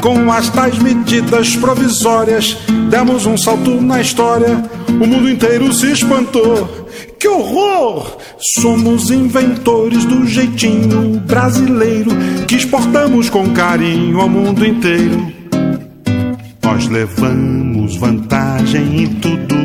Com 0.00 0.30
as 0.30 0.48
tais 0.48 0.78
medidas 0.78 1.56
provisórias, 1.56 2.56
demos 2.88 3.26
um 3.26 3.36
salto 3.36 3.80
na 3.80 4.00
história, 4.00 4.62
o 4.88 5.04
mundo 5.04 5.28
inteiro 5.28 5.72
se 5.72 5.90
espantou. 5.90 6.86
Que 7.18 7.26
horror! 7.26 8.18
Somos 8.38 9.10
inventores 9.10 10.04
do 10.04 10.24
jeitinho 10.24 11.18
brasileiro 11.18 12.12
que 12.46 12.54
exportamos 12.54 13.28
com 13.28 13.50
carinho 13.50 14.20
ao 14.20 14.28
mundo 14.28 14.64
inteiro. 14.64 15.26
Nós 16.62 16.86
levamos 16.86 17.96
vantagem 17.96 19.02
em 19.02 19.06
tudo 19.16 19.56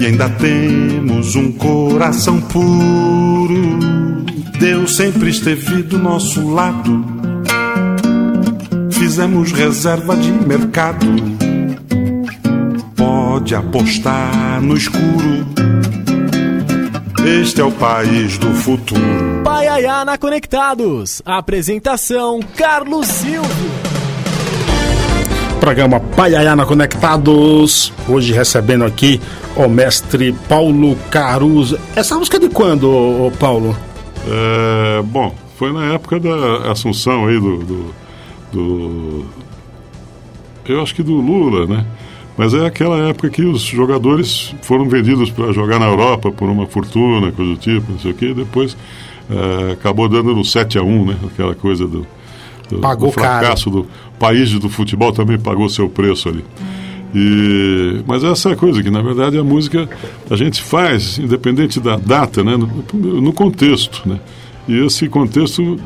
e 0.00 0.06
ainda 0.06 0.28
temos 0.30 1.36
um 1.36 1.52
coração 1.52 2.40
puro. 2.40 4.01
Deus 4.62 4.94
sempre 4.94 5.28
esteve 5.28 5.82
do 5.82 5.98
nosso 5.98 6.48
lado. 6.48 7.04
Fizemos 8.92 9.50
reserva 9.50 10.16
de 10.16 10.30
mercado. 10.30 11.04
Pode 12.94 13.56
apostar 13.56 14.62
no 14.62 14.76
escuro. 14.76 15.48
Este 17.26 17.60
é 17.60 17.64
o 17.64 17.72
país 17.72 18.38
do 18.38 18.54
futuro. 18.54 19.02
Paiaiana 19.42 20.16
Conectados. 20.16 21.20
Apresentação: 21.26 22.38
Carlos 22.54 23.08
Silvio. 23.08 23.70
Programa 25.58 25.98
Paiaiana 25.98 26.64
Conectados. 26.64 27.92
Hoje 28.08 28.32
recebendo 28.32 28.84
aqui 28.84 29.20
o 29.56 29.66
mestre 29.66 30.32
Paulo 30.48 30.96
Caruso. 31.10 31.76
Essa 31.96 32.14
música 32.14 32.36
é 32.36 32.40
de 32.40 32.48
quando, 32.48 33.32
Paulo? 33.40 33.76
É, 34.26 35.02
bom, 35.02 35.34
foi 35.56 35.72
na 35.72 35.92
época 35.92 36.18
da 36.20 36.70
assunção 36.70 37.26
aí 37.26 37.38
do, 37.38 37.58
do, 37.58 37.94
do, 38.52 39.24
Eu 40.64 40.82
acho 40.82 40.94
que 40.94 41.02
do 41.02 41.14
Lula, 41.14 41.66
né? 41.66 41.86
Mas 42.36 42.54
é 42.54 42.64
aquela 42.64 43.08
época 43.08 43.28
que 43.28 43.42
os 43.42 43.62
jogadores 43.62 44.54
foram 44.62 44.88
vendidos 44.88 45.30
para 45.30 45.52
jogar 45.52 45.78
na 45.78 45.86
Europa 45.86 46.32
por 46.32 46.48
uma 46.48 46.66
fortuna, 46.66 47.30
coisa 47.30 47.52
do 47.52 47.58
tipo, 47.58 47.92
não 47.92 47.98
sei 47.98 48.10
o 48.12 48.14
quê, 48.14 48.32
depois 48.32 48.76
é, 49.30 49.72
acabou 49.72 50.08
dando 50.08 50.34
no 50.34 50.44
7 50.44 50.78
a 50.78 50.82
1 50.82 51.06
né? 51.06 51.16
Aquela 51.26 51.54
coisa 51.54 51.86
do, 51.86 52.06
do, 52.68 52.78
pagou 52.78 53.08
do 53.08 53.12
fracasso 53.12 53.70
caro. 53.70 53.82
do 53.82 53.88
país 54.18 54.52
do 54.52 54.68
futebol 54.68 55.12
também 55.12 55.38
pagou 55.38 55.68
seu 55.68 55.88
preço 55.88 56.28
ali. 56.28 56.44
E, 57.14 58.00
mas 58.06 58.24
essa 58.24 58.50
é 58.50 58.56
coisa 58.56 58.82
que, 58.82 58.90
na 58.90 59.02
verdade, 59.02 59.36
a 59.38 59.44
música 59.44 59.88
a 60.30 60.36
gente 60.36 60.62
faz, 60.62 61.18
independente 61.18 61.78
da 61.78 61.96
data, 61.96 62.42
né, 62.42 62.56
no, 62.56 63.20
no 63.20 63.32
contexto. 63.32 64.08
Né? 64.08 64.18
E 64.66 64.78
esse 64.86 65.08
contexto, 65.08 65.78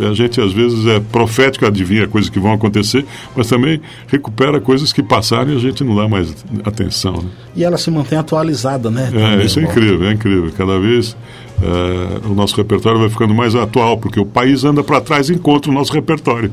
a 0.00 0.12
gente 0.12 0.40
às 0.40 0.52
vezes 0.52 0.84
é 0.86 0.98
profético, 0.98 1.66
adivinha 1.66 2.08
coisas 2.08 2.28
que 2.28 2.40
vão 2.40 2.52
acontecer, 2.52 3.04
mas 3.36 3.46
também 3.46 3.80
recupera 4.08 4.60
coisas 4.60 4.92
que 4.92 5.02
passaram 5.02 5.52
e 5.52 5.56
a 5.56 5.60
gente 5.60 5.84
não 5.84 5.94
dá 5.94 6.08
mais 6.08 6.34
atenção. 6.64 7.12
Né? 7.12 7.28
E 7.54 7.64
ela 7.64 7.78
se 7.78 7.90
mantém 7.90 8.18
atualizada, 8.18 8.90
né? 8.90 9.10
É, 9.14 9.44
isso 9.44 9.60
é 9.60 9.62
incrível, 9.62 10.08
é 10.08 10.12
incrível. 10.12 10.50
Cada 10.56 10.80
vez 10.80 11.16
é, 11.62 12.26
o 12.26 12.34
nosso 12.34 12.56
repertório 12.56 12.98
vai 12.98 13.08
ficando 13.08 13.32
mais 13.32 13.54
atual, 13.54 13.98
porque 13.98 14.18
o 14.18 14.26
país 14.26 14.64
anda 14.64 14.82
para 14.82 15.00
trás 15.00 15.28
e 15.28 15.34
encontra 15.34 15.70
o 15.70 15.74
nosso 15.74 15.92
repertório. 15.92 16.50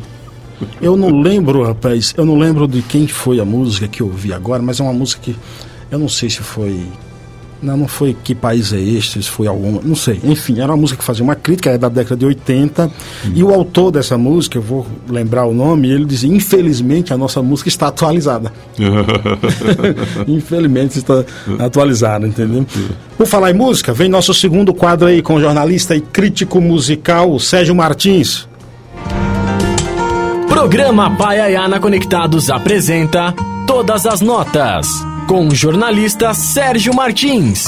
Eu 0.82 0.96
não 0.98 1.22
lembro, 1.22 1.64
rapaz, 1.64 2.14
eu 2.18 2.26
não 2.26 2.38
lembro 2.38 2.68
de 2.68 2.82
quem 2.82 3.08
foi 3.08 3.40
a 3.40 3.46
música 3.46 3.88
que 3.88 4.02
eu 4.02 4.08
ouvi 4.08 4.34
agora, 4.34 4.62
mas 4.62 4.80
é 4.80 4.84
uma 4.84 4.94
música 4.94 5.22
que 5.24 5.36
eu 5.92 6.00
não 6.00 6.10
sei 6.10 6.30
se 6.30 6.40
foi 6.40 6.86
não, 7.62 7.76
não 7.76 7.88
foi 7.88 8.16
Que 8.24 8.34
País 8.34 8.72
é 8.72 8.80
Este, 8.80 9.22
se 9.22 9.30
foi 9.30 9.48
alguma, 9.48 9.82
não 9.84 9.96
sei. 9.96 10.20
Enfim, 10.24 10.60
era 10.60 10.72
uma 10.72 10.78
música 10.78 11.00
que 11.00 11.04
fazia 11.04 11.24
uma 11.24 11.36
crítica, 11.36 11.70
é 11.70 11.78
da 11.78 11.90
década 11.90 12.16
de 12.16 12.26
80. 12.26 12.86
Hum. 12.86 13.32
E 13.36 13.44
o 13.44 13.54
autor 13.54 13.92
dessa 13.92 14.18
música, 14.18 14.58
eu 14.58 14.62
vou 14.62 14.88
lembrar 15.08 15.46
o 15.46 15.54
nome, 15.54 15.90
ele 15.90 16.06
dizia: 16.06 16.34
Infelizmente 16.34 17.14
a 17.14 17.18
nossa 17.18 17.42
música 17.42 17.68
está 17.68 17.88
atualizada. 17.88 18.52
Infelizmente 20.28 21.00
está 21.00 21.26
atualizada, 21.60 22.26
entendeu? 22.26 22.66
Por 23.18 23.28
falar 23.28 23.52
em 23.52 23.54
música, 23.54 23.94
vem 23.94 24.08
nosso 24.08 24.34
segundo 24.34 24.74
quadro 24.74 25.08
aí 25.08 25.22
com 25.22 25.36
o 25.36 25.42
jornalista 25.42 25.96
e 25.96 26.02
crítico 26.02 26.62
musical 26.62 27.38
Sérgio 27.40 27.76
Martins. 27.76 28.48
Programa 30.60 31.16
Paiaiana 31.16 31.80
Conectados 31.80 32.50
apresenta 32.50 33.34
Todas 33.66 34.06
as 34.06 34.20
Notas, 34.20 34.88
com 35.26 35.48
o 35.48 35.56
jornalista 35.56 36.34
Sérgio 36.34 36.94
Martins. 36.94 37.64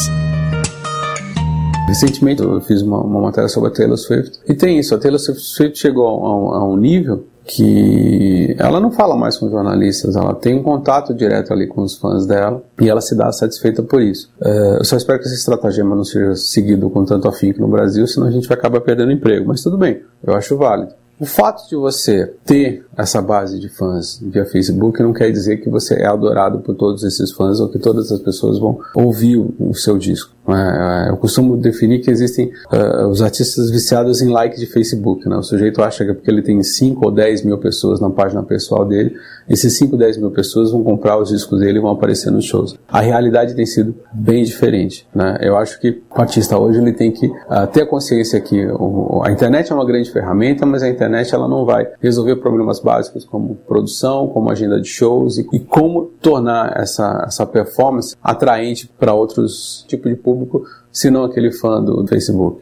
Recentemente 1.88 2.44
eu 2.44 2.60
fiz 2.60 2.82
uma, 2.82 3.02
uma, 3.02 3.22
matéria 3.22 3.48
sobre 3.48 3.70
a 3.70 3.74
Taylor 3.74 3.98
Swift. 3.98 4.40
E 4.46 4.54
tem 4.54 4.78
isso, 4.78 4.94
a 4.94 4.98
Taylor 4.98 5.18
Swift 5.18 5.80
chegou 5.80 6.06
a 6.06 6.36
um, 6.36 6.54
a 6.54 6.68
um 6.68 6.76
nível 6.76 7.26
que 7.46 8.54
ela 8.60 8.82
não 8.82 8.92
fala 8.92 9.16
mais 9.16 9.38
com 9.38 9.50
jornalistas, 9.50 10.18
ela 10.18 10.36
tem 10.36 10.54
um 10.54 10.62
contato 10.62 11.14
direto 11.14 11.54
ali 11.54 11.68
com 11.68 11.84
os 11.84 11.96
fãs 11.96 12.26
dela 12.26 12.62
e 12.80 12.90
ela 12.90 13.00
se 13.00 13.16
dá 13.16 13.32
satisfeita 13.32 13.82
por 13.82 14.02
isso. 14.02 14.30
É, 14.44 14.80
eu 14.80 14.84
só 14.84 14.98
espero 14.98 15.18
que 15.18 15.28
esse 15.28 15.36
estratagema 15.36 15.96
não 15.96 16.04
seja 16.04 16.36
seguido 16.36 16.90
com 16.90 17.06
tanto 17.06 17.26
afinco 17.30 17.62
no 17.62 17.70
Brasil, 17.70 18.06
senão 18.06 18.28
a 18.28 18.32
gente 18.32 18.50
vai 18.50 18.58
acabar 18.58 18.82
perdendo 18.82 19.14
emprego. 19.14 19.48
Mas 19.48 19.64
tudo 19.64 19.78
bem, 19.78 20.02
eu 20.22 20.36
acho 20.36 20.58
válido. 20.58 20.92
O 21.22 21.26
fato 21.28 21.70
de 21.70 21.76
você 21.76 22.34
ter 22.44 22.84
essa 22.98 23.22
base 23.22 23.60
de 23.60 23.70
fãs 23.70 24.20
via 24.22 24.46
Facebook 24.46 25.02
não 25.02 25.14
quer 25.14 25.32
dizer 25.32 25.58
que 25.58 25.70
você 25.70 25.96
é 25.96 26.08
adorado 26.08 26.60
por 26.60 26.76
todos 26.76 27.04
esses 27.04 27.32
fãs 27.32 27.60
ou 27.60 27.70
que 27.70 27.80
todas 27.80 28.12
as 28.12 28.20
pessoas 28.20 28.60
vão 28.60 28.80
ouvir 28.94 29.38
o, 29.38 29.74
seu 29.74 29.98
disco. 29.98 30.32
É, 30.48 31.10
eu 31.10 31.18
costumo 31.18 31.56
definir 31.56 32.02
que 32.02 32.12
existem 32.12 32.52
uh, 32.72 33.08
os 33.08 33.22
artistas 33.22 33.70
viciados 33.70 34.22
em 34.22 34.30
like 34.30 34.60
de 34.60 34.66
Facebook. 34.66 35.28
Né? 35.28 35.38
O 35.38 35.44
sujeito 35.44 35.82
acha 35.82 36.04
que 36.04 36.14
porque 36.14 36.30
ele 36.30 36.42
tem 36.42 36.62
5 36.62 37.06
ou 37.06 37.12
10 37.12 37.44
mil 37.44 37.58
pessoas 37.58 38.00
na 38.00 38.10
página 38.10 38.44
pessoal 38.44 38.86
dele, 38.86 39.16
esses 39.48 39.78
5, 39.78 39.96
10 39.96 40.18
mil 40.18 40.32
pessoas 40.32 40.72
vão 40.72 40.84
comprar 40.84 41.18
os 41.18 41.30
discos 41.30 41.60
dele 41.60 41.78
e 41.78 41.82
vão 41.82 41.92
aparecer 41.92 42.32
nos 42.32 42.46
shows. 42.46 42.76
A 42.88 43.00
realidade 43.00 43.56
tem 43.56 43.66
sido 43.66 43.96
bem 44.12 44.44
diferente. 44.44 45.08
Né? 45.16 45.38
Eu 45.42 45.58
acho 45.58 45.80
que 45.80 46.02
o 46.10 46.22
artista 46.22 46.58
hoje 46.58 46.80
ele 46.80 46.94
tem 46.94 47.12
que 47.12 47.28
uh, 47.28 47.68
ter 47.72 47.84
a 47.84 47.86
consciência 47.86 48.40
que 48.42 48.66
o, 48.68 49.22
a 49.24 49.32
internet 49.32 49.72
é 49.72 49.76
uma 49.76 49.86
grande 49.86 50.12
ferramenta, 50.12 50.66
mas 50.66 50.84
a 50.84 50.90
internet 50.90 51.34
ela 51.34 51.48
não 51.48 51.66
vai 51.66 51.88
resolver 52.02 52.36
problemas 52.38 52.80
básicos 52.80 52.91
como 53.30 53.56
produção, 53.56 54.28
como 54.28 54.50
agenda 54.52 54.80
de 54.80 54.88
shows 54.88 55.38
e, 55.38 55.48
e 55.54 55.60
como 55.60 56.06
tornar 56.22 56.78
essa, 56.78 57.24
essa 57.28 57.46
performance 57.46 58.16
atraente 58.22 58.90
para 59.00 59.14
outros 59.14 59.86
tipos 59.88 60.12
de 60.12 60.18
público, 60.18 60.66
se 60.92 61.10
não 61.10 61.24
aquele 61.24 61.52
fã 61.52 61.82
do 61.84 62.06
Facebook. 62.08 62.62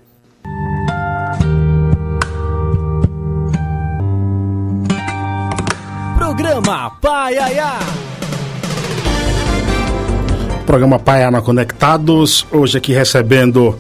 Programa 6.18 6.92
Paiaiá. 7.02 7.80
Programa 10.66 11.00
Paiana 11.00 11.42
Conectados, 11.42 12.46
hoje 12.52 12.78
aqui 12.78 12.94
recebendo 12.94 13.76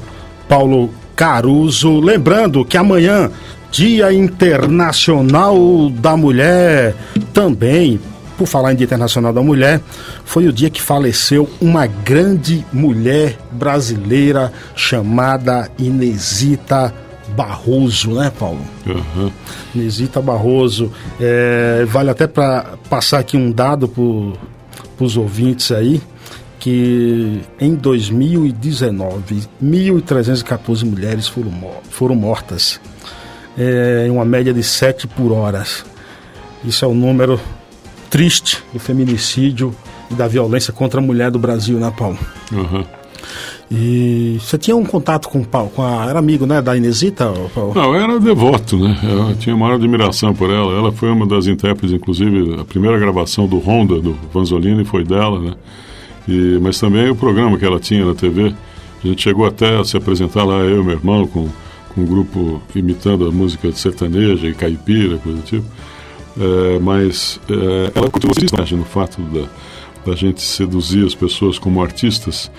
Paulo 0.48 0.90
Caruso. 1.16 2.00
Lembrando 2.00 2.66
que 2.66 2.76
amanhã, 2.76 3.30
Dia 3.72 4.12
Internacional 4.12 5.90
da 5.90 6.18
Mulher, 6.18 6.96
também 7.34 8.00
por 8.40 8.48
falar 8.48 8.72
em 8.72 8.76
Dia 8.78 8.86
Internacional 8.86 9.34
da 9.34 9.42
Mulher, 9.42 9.82
foi 10.24 10.48
o 10.48 10.54
dia 10.54 10.70
que 10.70 10.82
faleceu 10.82 11.50
uma 11.60 11.86
grande 11.86 12.66
mulher 12.72 13.38
brasileira 13.52 14.54
chamada 14.74 15.70
Inesita 15.78 16.94
Barroso, 17.36 18.14
né, 18.14 18.32
Paulo? 18.40 18.62
Uhum. 18.88 19.30
Inesita 19.76 20.22
Barroso. 20.22 20.90
É, 21.20 21.86
vale 21.86 22.10
até 22.10 22.28
para 22.28 22.78
passar 22.90 23.20
aqui 23.20 23.36
um 23.36 23.52
dado 23.52 23.90
para 23.90 25.06
os 25.06 25.18
ouvintes 25.18 25.72
aí 25.74 26.02
que 26.60 27.42
em 27.60 27.76
2019 27.76 29.48
1.314 29.64 30.86
mulheres 30.86 31.28
foram, 31.28 31.52
foram 31.90 32.16
mortas 32.16 32.80
é, 33.60 34.06
em 34.08 34.10
uma 34.10 34.24
média 34.24 34.54
de 34.54 34.64
7 34.64 35.06
por 35.06 35.34
hora. 35.34 35.64
Isso 36.64 36.86
é 36.86 36.88
o 36.88 36.94
número 36.94 37.40
triste 38.10 38.64
do 38.74 38.80
feminicídio 38.80 39.76
e 40.10 40.14
da 40.14 40.28
violência 40.28 40.74
contra 40.74 41.00
a 41.00 41.04
mulher 41.04 41.30
do 41.30 41.38
Brasil, 41.38 41.78
né, 41.78 41.94
Paulo? 41.96 42.18
Uhum. 42.52 42.84
E 43.72 44.38
você 44.40 44.58
tinha 44.58 44.76
um 44.76 44.84
contato 44.84 45.30
com 45.30 45.42
o 45.42 45.46
Paulo, 45.46 45.70
com 45.70 45.84
a, 45.84 46.08
era 46.08 46.18
amigo, 46.18 46.48
né, 46.48 46.60
da 46.60 46.76
Inesita, 46.76 47.32
Paulo? 47.54 47.74
Não, 47.76 47.94
eu 47.94 48.02
era 48.02 48.20
devoto, 48.20 48.80
né? 48.80 48.98
Eu 49.04 49.36
tinha 49.36 49.56
maior 49.56 49.76
admiração 49.76 50.34
por 50.34 50.50
ela. 50.50 50.74
Ela 50.74 50.92
foi 50.92 51.12
uma 51.12 51.28
das 51.28 51.46
intérpretes, 51.46 51.92
inclusive, 51.92 52.60
a 52.60 52.66
primeira 52.66 52.98
gravação 52.98 53.46
do 53.46 53.60
Honda, 53.60 54.02
do 54.02 54.18
Vanzolini, 54.34 54.84
foi 54.86 55.04
dela, 55.04 55.40
né? 55.40 55.54
E, 56.28 56.58
mas 56.60 56.80
também 56.80 57.10
o 57.10 57.16
programa 57.16 57.58
que 57.60 57.66
ela 57.66 57.80
tinha 57.80 58.04
na 58.06 58.16
TV, 58.16 58.56
a 59.04 59.08
gente 59.08 59.22
chegou 59.22 59.46
até 59.46 59.80
a 59.80 59.84
se 59.84 59.96
apresentar 59.96 60.44
lá, 60.44 60.58
eu 60.62 60.82
e 60.82 60.86
meu 60.86 60.96
irmão, 60.96 61.28
com, 61.28 61.48
com 61.90 62.02
um 62.02 62.06
grupo 62.06 62.62
imitando 62.76 63.28
a 63.28 63.32
música 63.32 63.72
sertaneja 63.72 64.48
e 64.48 64.54
caipira, 64.54 65.18
coisa 65.18 65.40
do 65.40 65.44
tipo. 65.44 65.66
É, 66.40 66.80
mas 66.80 67.40
é, 67.50 67.92
ela 67.96 68.10
continua 68.10 68.34
se 68.36 68.76
no 68.76 68.86
fato 68.86 69.22
da, 69.22 69.48
da 70.06 70.16
gente 70.16 70.42
seduzir 70.42 71.06
as 71.06 71.16
pessoas 71.16 71.60
como 71.60 71.82
artistas, 71.82 72.52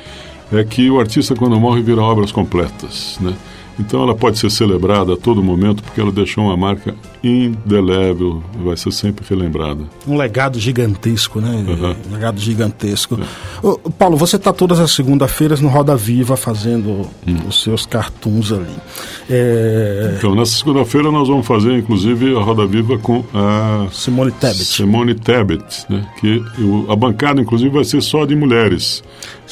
é 0.52 0.64
que 0.64 0.90
o 0.90 0.98
artista, 0.98 1.34
quando 1.34 1.58
morre, 1.58 1.80
vira 1.80 2.02
obras 2.02 2.32
completas, 2.32 3.18
né? 3.20 3.34
Então 3.78 4.02
ela 4.02 4.14
pode 4.14 4.38
ser 4.38 4.50
celebrada 4.50 5.14
a 5.14 5.16
todo 5.16 5.42
momento 5.42 5.82
porque 5.82 6.00
ela 6.00 6.12
deixou 6.12 6.44
uma 6.44 6.56
marca 6.56 6.94
indelével, 7.22 8.42
vai 8.64 8.76
ser 8.76 8.92
sempre 8.92 9.24
relembrada. 9.28 9.84
Um 10.06 10.16
legado 10.16 10.58
gigantesco, 10.58 11.40
né? 11.40 11.50
Uhum. 11.50 11.94
Um 12.10 12.14
legado 12.14 12.40
gigantesco. 12.40 13.18
É. 13.20 13.66
Ô, 13.66 13.78
Paulo, 13.90 14.16
você 14.16 14.36
está 14.36 14.52
todas 14.52 14.80
as 14.80 14.90
segunda-feiras 14.92 15.60
no 15.60 15.68
Roda 15.68 15.96
Viva 15.96 16.36
fazendo 16.36 17.08
hum. 17.26 17.36
os 17.48 17.62
seus 17.62 17.84
cartoons 17.86 18.52
ali. 18.52 18.74
É... 19.28 20.14
Então, 20.18 20.34
nessa 20.34 20.56
segunda-feira 20.56 21.10
nós 21.10 21.28
vamos 21.28 21.46
fazer, 21.46 21.76
inclusive, 21.78 22.36
a 22.36 22.40
Roda 22.40 22.66
Viva 22.66 22.98
com 22.98 23.24
a 23.34 23.86
Simone 23.92 24.32
Tebet. 24.32 24.64
Simone 24.64 25.14
Tebet, 25.14 25.86
né? 25.88 26.06
Que 26.20 26.42
a 26.88 26.96
bancada, 26.96 27.40
inclusive, 27.40 27.70
vai 27.70 27.84
ser 27.84 28.00
só 28.00 28.24
de 28.24 28.34
mulheres. 28.34 29.02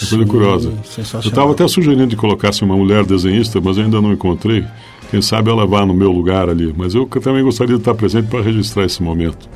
É 0.03 0.09
coisa 0.09 0.27
curiosa. 0.27 0.73
Eu 1.15 1.19
estava 1.21 1.53
até 1.53 1.67
sugerindo 1.67 2.07
de 2.07 2.17
colocasse 2.17 2.63
uma 2.63 2.77
mulher 2.77 3.05
desenhista, 3.05 3.61
mas 3.61 3.79
ainda 3.79 4.01
não 4.01 4.13
encontrei. 4.13 4.65
Quem 5.11 5.23
sabe 5.23 5.51
ela 5.51 5.67
vá 5.67 5.85
no 5.85 5.95
meu 5.95 6.13
lugar 6.13 6.49
ali. 6.49 6.73
Mas 6.77 6.95
eu 6.95 7.07
também 7.07 7.43
gostaria 7.43 7.75
de 7.75 7.81
estar 7.81 7.95
presente 7.95 8.29
para 8.29 8.43
registrar 8.43 8.85
esse 8.85 9.03
momento. 9.03 9.49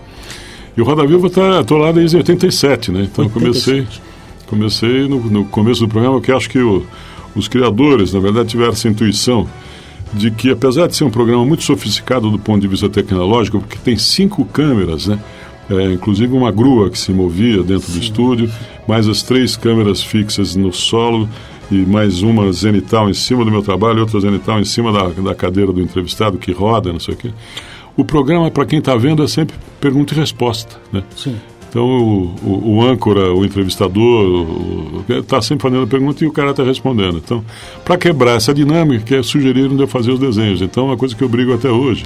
E 0.76 0.81
o 0.81 0.85
Roda 0.85 1.07
Viva 1.07 1.26
está 1.26 1.62
tô 1.62 1.76
lá 1.76 1.92
desde 1.92 2.16
87, 2.16 2.90
né? 2.90 3.02
Então 3.11 3.26
87. 3.26 3.33
comecei 3.33 4.12
comecei 4.52 5.09
no, 5.09 5.18
no, 5.18 5.44
começo 5.46 5.81
do 5.81 5.88
programa 5.88 6.20
que 6.20 6.31
acho 6.31 6.50
que 6.50 6.59
o, 6.59 6.85
os 7.35 7.48
criadores, 7.48 8.12
na 8.12 8.20
verdade, 8.20 8.50
tiveram 8.50 8.72
essa 8.72 8.87
intuição 8.87 9.48
de 10.12 10.31
que 10.31 10.50
apesar 10.50 10.87
de 10.88 10.94
ser 10.94 11.05
um 11.05 11.11
programa 11.11 11.42
muito 11.46 11.62
sofisticado 11.62 12.31
do 12.31 12.38
ponto 12.38 12.61
de 12.61 12.68
vista 12.68 12.87
tecnológico, 12.87 13.61
porque 13.61 13.78
tem 13.83 13.96
cinco 13.96 14.44
câmeras, 14.44 15.07
né? 15.07 15.18
É, 15.70 15.92
inclusive 15.92 16.35
uma 16.35 16.51
grua 16.51 16.90
que 16.90 16.98
se 16.98 17.12
movia 17.12 17.62
dentro 17.62 17.87
Sim. 17.87 17.98
do 17.98 18.03
estúdio, 18.03 18.51
mais 18.87 19.09
as 19.09 19.22
três 19.22 19.57
câmeras 19.57 20.03
fixas 20.03 20.57
no 20.57 20.72
solo 20.72 21.29
e 21.70 21.77
mais 21.77 22.20
uma 22.22 22.53
zenital 22.53 23.09
em 23.09 23.14
cima 23.14 23.44
do 23.44 23.51
meu 23.51 23.62
trabalho 23.62 23.98
e 23.98 24.01
outra 24.01 24.20
zenital 24.20 24.61
em 24.61 24.64
cima 24.64 24.92
da, 24.92 25.09
da 25.09 25.35
cadeira 25.35 25.72
do 25.72 25.81
entrevistado 25.81 26.37
que 26.37 26.53
roda, 26.53 26.92
não 26.92 27.01
sei 27.01 27.14
o 27.14 27.16
quê. 27.16 27.31
O 27.96 28.05
programa, 28.05 28.51
para 28.51 28.66
quem 28.66 28.79
está 28.79 28.96
vendo, 28.96 29.22
é 29.22 29.29
sempre 29.29 29.55
pergunta 29.81 30.14
e 30.14 30.16
resposta, 30.16 30.77
né? 30.92 31.03
Sim. 31.16 31.37
Então, 31.68 31.87
o, 31.87 32.35
o, 32.42 32.77
o, 32.77 32.83
âncora, 32.83 33.33
o 33.33 33.46
entrevistador, 33.46 35.05
está 35.09 35.40
sempre 35.40 35.62
fazendo 35.62 35.85
a 35.85 35.87
pergunta 35.87 36.22
e 36.22 36.27
o 36.27 36.33
cara 36.33 36.51
está 36.51 36.62
respondendo. 36.62 37.16
Então, 37.16 37.42
para 37.83 37.96
quebrar 37.96 38.37
essa 38.37 38.53
dinâmica, 38.53 39.05
que 39.05 39.14
é 39.14 39.22
sugeriram 39.22 39.75
de 39.75 39.83
eu 39.83 39.88
fazer 39.88 40.11
os 40.11 40.18
desenhos. 40.18 40.61
Então, 40.61 40.85
é 40.85 40.87
uma 40.88 40.96
coisa 40.98 41.16
que 41.16 41.25
eu 41.25 41.29
brigo 41.31 41.55
até 41.55 41.70
hoje 41.70 42.05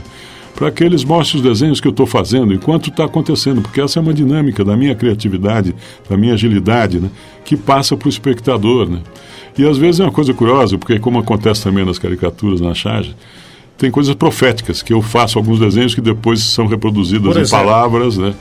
para 0.56 0.70
que 0.70 0.82
eles 0.82 1.04
mostrem 1.04 1.40
os 1.40 1.46
desenhos 1.46 1.80
que 1.80 1.86
eu 1.86 1.90
estou 1.90 2.06
fazendo 2.06 2.52
enquanto 2.52 2.88
está 2.88 3.04
acontecendo, 3.04 3.60
porque 3.60 3.80
essa 3.80 3.98
é 3.98 4.02
uma 4.02 4.14
dinâmica 4.14 4.64
da 4.64 4.74
minha 4.74 4.94
criatividade, 4.94 5.74
da 6.08 6.16
minha 6.16 6.32
agilidade, 6.32 6.98
né, 6.98 7.10
que 7.44 7.56
passa 7.56 7.94
para 7.94 8.06
o 8.06 8.08
espectador. 8.08 8.88
Né? 8.88 9.00
E 9.58 9.66
às 9.66 9.76
vezes 9.76 10.00
é 10.00 10.04
uma 10.04 10.12
coisa 10.12 10.32
curiosa, 10.32 10.78
porque 10.78 10.98
como 10.98 11.18
acontece 11.18 11.62
também 11.62 11.84
nas 11.84 11.98
caricaturas, 11.98 12.60
na 12.60 12.72
charge, 12.74 13.14
tem 13.76 13.90
coisas 13.90 14.14
proféticas, 14.14 14.82
que 14.82 14.94
eu 14.94 15.02
faço 15.02 15.38
alguns 15.38 15.60
desenhos 15.60 15.94
que 15.94 16.00
depois 16.00 16.40
são 16.40 16.66
reproduzidos 16.66 17.36
em 17.36 17.50
palavras, 17.50 18.16
né? 18.16 18.34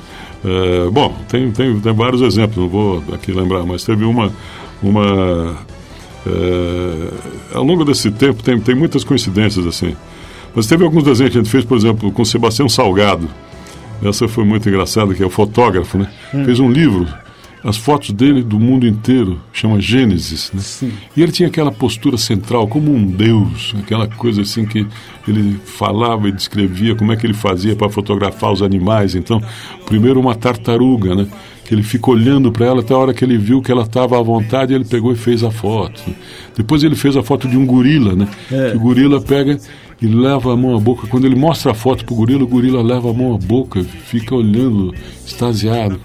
É, 0.45 0.89
bom, 0.89 1.13
tem, 1.28 1.51
tem, 1.51 1.78
tem 1.80 1.93
vários 1.93 2.21
exemplos, 2.21 2.58
não 2.58 2.69
vou 2.69 3.04
aqui 3.12 3.34
lembrar, 3.34 3.65
mas 3.65 3.84
teve 3.84 4.06
uma... 4.06 4.32
uma 4.82 5.58
é, 6.25 7.56
ao 7.58 7.63
longo 7.63 7.84
desse 7.84 8.10
tempo 8.10 8.41
tem, 8.41 8.60
tem 8.60 8.73
muitas 8.73 9.04
coincidências 9.04 9.67
assim. 9.67 9.95
Mas 10.56 10.68
teve 10.68 10.84
alguns 10.84 11.04
desenhos 11.04 11.32
que 11.32 11.38
a 11.38 11.41
gente 11.44 11.52
fez, 11.52 11.65
por 11.65 11.78
exemplo, 11.78 12.12
com 12.12 12.24
Sebastião 12.24 12.70
Salgado. 12.70 13.30
Essa 14.04 14.28
foi 14.28 14.46
muito 14.46 14.68
engraçada, 14.70 15.13
que 15.13 15.22
é 15.22 15.26
o 15.26 15.30
fotógrafo, 15.30 15.98
né? 15.98 16.10
Hum. 16.34 16.46
Fez 16.46 16.60
um 16.60 16.72
livro, 16.72 17.08
as 17.63 17.78
fotos 17.78 18.12
dele 18.12 18.44
do 18.44 18.60
mundo 18.60 18.86
inteiro, 18.86 19.41
chama 19.52 19.82
Gênesis, 19.82 20.52
né? 20.54 20.62
Sim. 20.62 20.91
E 21.18 21.24
ele 21.24 21.32
tinha 21.32 21.48
aquela 21.48 21.72
postura 21.72 22.18
central, 22.18 22.68
como 22.68 22.94
um 22.94 23.06
deus, 23.06 23.74
aquela 23.80 24.08
coisa 24.08 24.44
assim 24.44 24.65
que 24.65 24.86
ele 25.28 25.60
falava 25.65 26.30
e 26.30 26.32
descrevia 26.32 26.96
como 26.96 27.12
é 27.12 27.15
que 27.15 27.26
ele 27.26 27.34
fazia 27.34 27.76
para 27.76 27.89
fotografar 27.89 28.52
os 28.52 28.62
animais. 28.62 29.15
Então, 29.15 29.41
primeiro 29.86 30.20
uma 30.20 30.36
tartaruga, 30.36 31.15
né? 31.15 31.28
que 31.65 31.74
ele 31.74 31.82
fica 31.82 32.12
olhando 32.12 32.52
para 32.52 32.68
ela 32.68 32.82
até 32.82 32.94
a 32.94 32.98
hora 32.98 33.13
que 33.13 33.26
ele 33.26 33.38
viu 33.38 33.62
que 33.62 33.72
ela 33.72 33.82
estava 33.82 34.20
à 34.20 34.22
vontade, 34.22 34.74
ele 34.74 34.86
pegou 34.86 35.12
e 35.12 35.15
fez 35.15 35.44
a 35.44 35.50
foto. 35.50 36.04
Depois 36.56 36.84
ele 36.84 36.96
fez 36.96 37.18
a 37.18 37.24
foto 37.24 37.48
de 37.48 37.58
um 37.58 37.65
gorila, 37.65 38.15
né? 38.15 38.28
É. 38.52 38.70
Que 38.70 38.78
o 38.78 38.80
gorila 38.80 39.20
pega 39.20 39.58
e 40.01 40.08
leva 40.08 40.53
a 40.53 40.58
mão 40.58 40.75
à 40.75 40.79
boca. 40.79 41.08
Quando 41.08 41.25
ele 41.25 41.36
mostra 41.36 41.71
a 41.71 41.75
foto 41.75 42.05
pro 42.05 42.15
gorila, 42.15 42.43
o 42.43 42.47
gorila 42.47 42.81
leva 42.81 43.10
a 43.10 43.13
mão 43.13 43.34
à 43.34 43.38
boca, 43.38 43.84
fica 43.84 44.36
olhando, 44.36 44.93
extasiado. 45.25 45.99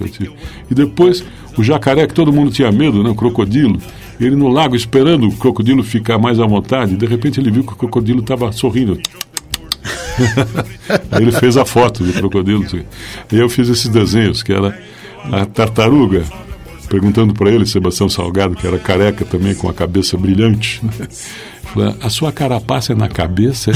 E 0.70 0.74
depois 0.74 1.24
o 1.56 1.62
jacaré, 1.62 2.06
que 2.06 2.14
todo 2.14 2.32
mundo 2.32 2.50
tinha 2.50 2.70
medo, 2.70 3.02
né? 3.02 3.10
O 3.10 3.14
crocodilo, 3.14 3.80
ele 4.20 4.36
no 4.36 4.48
lago 4.48 4.76
esperando 4.76 5.28
o 5.28 5.36
crocodilo 5.36 5.82
ficar 5.82 6.18
mais 6.18 6.38
à 6.38 6.46
vontade, 6.46 6.96
de 6.96 7.06
repente 7.06 7.40
ele 7.40 7.50
viu 7.50 7.64
que 7.64 7.72
o 7.72 7.76
crocodilo 7.76 8.20
estava 8.20 8.52
sorrindo. 8.52 8.98
Aí 11.10 11.22
ele 11.22 11.32
fez 11.32 11.56
a 11.56 11.64
foto 11.64 12.04
do 12.04 12.12
crocodilo. 12.12 12.64
E 13.32 13.36
eu 13.36 13.48
fiz 13.48 13.68
esses 13.68 13.88
desenhos, 13.88 14.42
que 14.42 14.52
era 14.52 14.78
a 15.24 15.44
tartaruga, 15.44 16.24
perguntando 16.90 17.32
para 17.32 17.48
ele, 17.50 17.64
Sebastião 17.64 18.08
Salgado, 18.08 18.56
que 18.56 18.66
era 18.66 18.76
careca 18.76 19.24
também, 19.24 19.54
com 19.54 19.70
a 19.70 19.72
cabeça 19.72 20.18
brilhante, 20.18 20.84
né? 20.84 20.92
a 22.00 22.10
sua 22.10 22.32
carapaça 22.32 22.92
é 22.92 22.96
na 22.96 23.08
cabeça? 23.08 23.70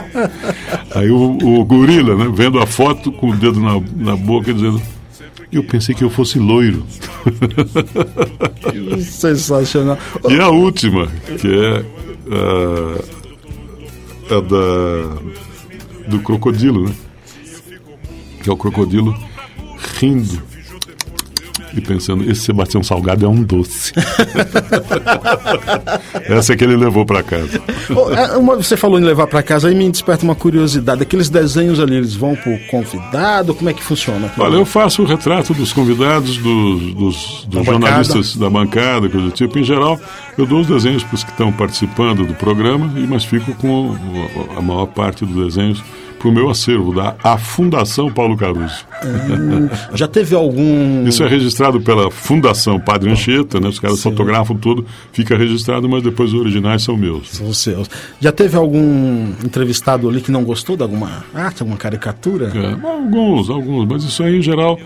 Aí 0.96 1.10
o, 1.10 1.36
o, 1.36 1.62
gorila, 1.64 2.16
né, 2.16 2.32
vendo 2.34 2.58
a 2.58 2.66
foto 2.66 3.12
com 3.12 3.28
o 3.28 3.36
dedo 3.36 3.60
na, 3.60 3.78
na 3.96 4.16
boca, 4.16 4.52
dizendo: 4.52 4.80
Eu 5.52 5.62
pensei 5.62 5.94
que 5.94 6.02
eu 6.02 6.08
fosse 6.08 6.38
loiro. 6.38 6.86
Sensacional. 8.98 9.98
E 10.30 10.40
a 10.40 10.48
última, 10.48 11.08
que 11.38 11.48
é 11.48 11.84
uh, 12.32 13.04
a 14.30 14.40
da, 14.40 15.20
do 16.08 16.18
crocodilo, 16.20 16.88
né? 16.88 16.94
Que 18.42 18.48
é 18.48 18.52
o 18.52 18.56
crocodilo 18.56 19.14
rindo 20.00 20.55
e 21.76 21.80
pensando, 21.80 22.28
esse 22.30 22.42
Sebastião 22.42 22.82
Salgado 22.82 23.24
é 23.24 23.28
um 23.28 23.42
doce. 23.42 23.92
Essa 26.28 26.54
é 26.54 26.56
que 26.56 26.64
ele 26.64 26.76
levou 26.76 27.04
para 27.04 27.22
casa. 27.22 27.58
É, 27.58 28.56
você 28.56 28.76
falou 28.76 28.98
em 28.98 29.04
levar 29.04 29.26
para 29.26 29.42
casa, 29.42 29.68
aí 29.68 29.74
me 29.74 29.90
desperta 29.90 30.24
uma 30.24 30.34
curiosidade. 30.34 31.02
Aqueles 31.02 31.28
desenhos 31.28 31.78
ali, 31.78 31.96
eles 31.96 32.14
vão 32.14 32.34
pro 32.34 32.58
convidado? 32.70 33.54
Como 33.54 33.68
é 33.68 33.72
que 33.72 33.82
funciona? 33.82 34.30
Olha, 34.38 34.56
eu 34.56 34.64
faço 34.64 35.02
o 35.02 35.06
retrato 35.06 35.54
dos 35.54 35.72
convidados, 35.72 36.36
dos, 36.38 36.94
dos, 36.94 37.44
dos 37.46 37.64
jornalistas 37.64 38.34
bancada. 38.34 38.44
da 38.44 38.50
bancada, 38.50 39.08
coisa 39.08 39.26
do 39.26 39.32
tipo. 39.32 39.58
Em 39.58 39.64
geral, 39.64 40.00
eu 40.36 40.46
dou 40.46 40.60
os 40.60 40.66
desenhos 40.66 41.04
para 41.04 41.14
os 41.14 41.24
que 41.24 41.30
estão 41.30 41.52
participando 41.52 42.26
do 42.26 42.34
programa, 42.34 42.90
mas 43.08 43.24
fico 43.24 43.54
com 43.54 43.96
a 44.56 44.62
maior 44.62 44.86
parte 44.86 45.24
dos 45.24 45.54
desenhos 45.54 45.82
para 46.18 46.28
o 46.28 46.32
meu 46.32 46.48
acervo, 46.48 46.94
da 46.94 47.14
a 47.22 47.36
Fundação 47.36 48.10
Paulo 48.10 48.36
Caruso. 48.36 48.86
Hum, 49.04 49.68
já 49.94 50.08
teve 50.08 50.34
algum. 50.34 51.06
Isso 51.06 51.22
é 51.22 51.28
registrado 51.28 51.80
pela 51.80 52.10
Fundação 52.10 52.80
Padre 52.80 53.10
Anchieta, 53.10 53.60
né? 53.60 53.68
Os 53.68 53.78
caras 53.78 53.98
Sim. 53.98 54.10
fotografam 54.10 54.56
tudo, 54.56 54.84
fica 55.12 55.36
registrado, 55.36 55.88
mas 55.88 56.02
depois 56.02 56.32
os 56.32 56.40
originais 56.40 56.82
são 56.82 56.96
meus. 56.96 57.30
São 57.30 57.52
seus. 57.52 57.88
Já 58.20 58.32
teve 58.32 58.56
algum 58.56 59.32
entrevistado 59.44 60.08
ali 60.08 60.20
que 60.20 60.30
não 60.30 60.44
gostou 60.44 60.76
de 60.76 60.82
alguma 60.82 61.24
arte, 61.34 61.62
alguma 61.62 61.78
caricatura? 61.78 62.52
É, 62.54 62.86
alguns, 62.86 63.50
alguns, 63.50 63.86
mas 63.86 64.04
isso 64.04 64.22
aí 64.22 64.38
em 64.38 64.42
geral 64.42 64.78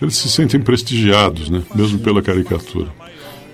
eles 0.00 0.16
se 0.16 0.28
sentem 0.28 0.60
prestigiados, 0.60 1.48
né? 1.48 1.62
Mesmo 1.74 1.98
pela 1.98 2.20
caricatura. 2.20 2.88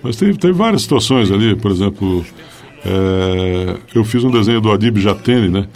Mas 0.02 0.16
teve, 0.16 0.38
teve 0.38 0.52
várias 0.52 0.82
situações 0.82 1.30
ali, 1.30 1.54
por 1.54 1.70
exemplo, 1.70 2.24
é, 2.84 3.76
eu 3.94 4.04
fiz 4.04 4.24
um 4.24 4.30
desenho 4.30 4.60
do 4.60 4.72
Adib 4.72 4.98
Jatene, 4.98 5.48
né? 5.48 5.66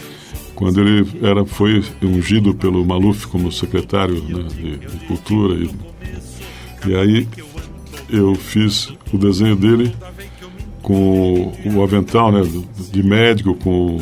Quando 0.54 0.80
ele 0.80 1.06
era, 1.22 1.44
foi 1.44 1.84
ungido 2.02 2.54
pelo 2.54 2.84
Maluf 2.84 3.26
como 3.26 3.50
secretário 3.50 4.14
né, 4.22 4.44
de, 4.54 4.76
de, 4.78 5.06
Cultura. 5.06 5.54
E, 5.54 5.70
e 6.86 6.94
aí 6.94 7.28
eu 8.08 8.34
fiz 8.34 8.92
o 9.12 9.18
desenho 9.18 9.56
dele 9.56 9.94
com 10.82 11.52
o 11.64 11.82
avental 11.82 12.30
né, 12.30 12.42
de 12.92 13.02
médico, 13.02 13.54
com 13.54 13.96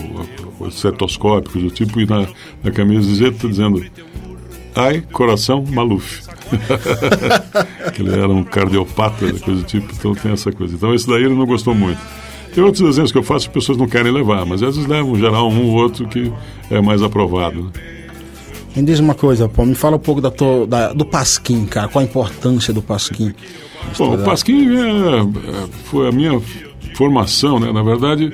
o 0.59 0.71
cetoscópico 0.71 1.59
do 1.59 1.71
tipo, 1.71 2.01
e 2.01 2.07
na, 2.07 2.27
na 2.63 2.71
camiseta 2.71 3.49
dizendo 3.49 3.85
Ai, 4.75 5.03
coração 5.13 5.65
Maluf. 5.69 6.23
ele 7.99 8.13
era 8.13 8.29
um 8.29 8.43
cardiopata, 8.43 9.19
coisa 9.41 9.61
do 9.61 9.63
tipo, 9.63 9.93
então 9.93 10.15
tem 10.15 10.33
essa 10.33 10.51
coisa. 10.51 10.75
Então 10.75 10.95
esse 10.95 11.07
daí 11.07 11.25
ele 11.25 11.35
não 11.35 11.47
gostou 11.47 11.75
muito. 11.75 12.01
Tem 12.55 12.63
outros 12.63 12.83
desenhos 12.83 13.11
que 13.11 13.19
eu 13.19 13.23
faço 13.23 13.47
que 13.47 13.51
as 13.51 13.65
pessoas 13.65 13.79
não 13.79 13.89
querem 13.89 14.13
levar, 14.13 14.45
mas 14.45 14.63
às 14.63 14.77
vezes 14.77 14.89
levam, 14.89 15.17
geral, 15.17 15.49
um 15.49 15.67
ou 15.67 15.75
outro 15.75 16.07
que 16.07 16.33
é 16.71 16.81
mais 16.81 17.03
aprovado. 17.03 17.63
Né? 17.63 17.71
Me 18.77 18.83
diz 18.83 19.01
uma 19.01 19.15
coisa, 19.15 19.51
me 19.59 19.75
fala 19.75 19.97
um 19.97 20.01
pouco 20.01 20.21
da, 20.21 20.31
to, 20.31 20.67
da 20.67 20.93
do 20.93 21.05
Pasquim, 21.05 21.67
cara. 21.67 21.89
Qual 21.89 22.03
a 22.03 22.05
importância 22.05 22.73
do 22.73 22.81
Pasquim? 22.81 23.35
Bom, 23.99 24.15
o 24.15 24.19
Pasquim 24.25 24.77
é, 24.77 25.21
é, 25.21 25.69
foi 25.85 26.09
a 26.09 26.13
minha 26.13 26.41
formação, 26.95 27.61
né? 27.61 27.71
Na 27.71 27.83
verdade, 27.83 28.33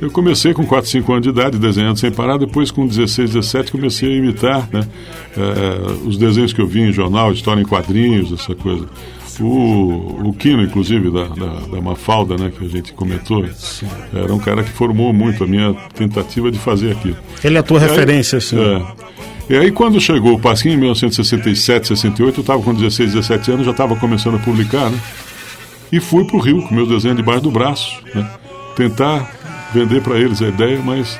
eu 0.00 0.10
comecei 0.10 0.52
com 0.52 0.66
4, 0.66 0.90
5 0.90 1.12
anos 1.12 1.22
de 1.24 1.30
idade, 1.30 1.58
desenhando 1.58 1.98
sem 1.98 2.10
parar. 2.10 2.36
Depois, 2.36 2.70
com 2.70 2.86
16, 2.86 3.32
17, 3.32 3.72
comecei 3.72 4.12
a 4.12 4.16
imitar 4.16 4.68
né? 4.70 4.86
É, 5.36 6.06
os 6.06 6.18
desenhos 6.18 6.52
que 6.52 6.60
eu 6.60 6.66
vi 6.66 6.80
em 6.80 6.92
jornal, 6.92 7.32
história 7.32 7.60
em 7.60 7.66
quadrinhos, 7.66 8.30
essa 8.30 8.54
coisa. 8.54 8.86
O, 9.40 10.28
o 10.28 10.32
Kino, 10.32 10.62
inclusive, 10.62 11.10
da, 11.10 11.24
da, 11.24 11.60
da, 11.66 11.80
Mafalda, 11.80 12.36
né, 12.36 12.50
que 12.56 12.64
a 12.64 12.68
gente 12.68 12.92
comentou, 12.92 13.46
Sim. 13.54 13.86
era 14.12 14.32
um 14.34 14.38
cara 14.38 14.64
que 14.64 14.70
formou 14.70 15.12
muito 15.12 15.44
a 15.44 15.46
minha 15.46 15.74
tentativa 15.94 16.50
de 16.50 16.58
fazer 16.58 16.92
aquilo. 16.92 17.16
Ele 17.44 17.56
é 17.56 17.60
a 17.60 17.62
tua 17.62 17.78
e 17.78 17.82
referência, 17.82 18.36
aí, 18.36 18.38
assim. 18.38 18.58
É, 18.58 19.54
e 19.54 19.56
aí, 19.56 19.70
quando 19.70 20.00
chegou 20.00 20.34
o 20.34 20.40
Pasquim, 20.40 20.70
em 20.70 20.76
1967, 20.76 21.88
68, 21.88 22.38
eu 22.38 22.40
estava 22.40 22.62
com 22.62 22.74
16, 22.74 23.14
17 23.14 23.52
anos, 23.52 23.64
já 23.64 23.70
estava 23.70 23.96
começando 23.96 24.36
a 24.36 24.38
publicar, 24.40 24.90
né? 24.90 24.98
E 25.90 26.00
fui 26.00 26.26
para 26.26 26.36
o 26.36 26.40
Rio 26.40 26.62
com 26.62 26.74
meus 26.74 26.88
desenhos 26.88 27.16
debaixo 27.16 27.42
do 27.42 27.50
braço, 27.50 28.02
né? 28.14 28.28
Tentar 28.76 29.32
vender 29.72 30.02
para 30.02 30.18
eles 30.18 30.42
a 30.42 30.48
ideia, 30.48 30.80
mas 30.84 31.18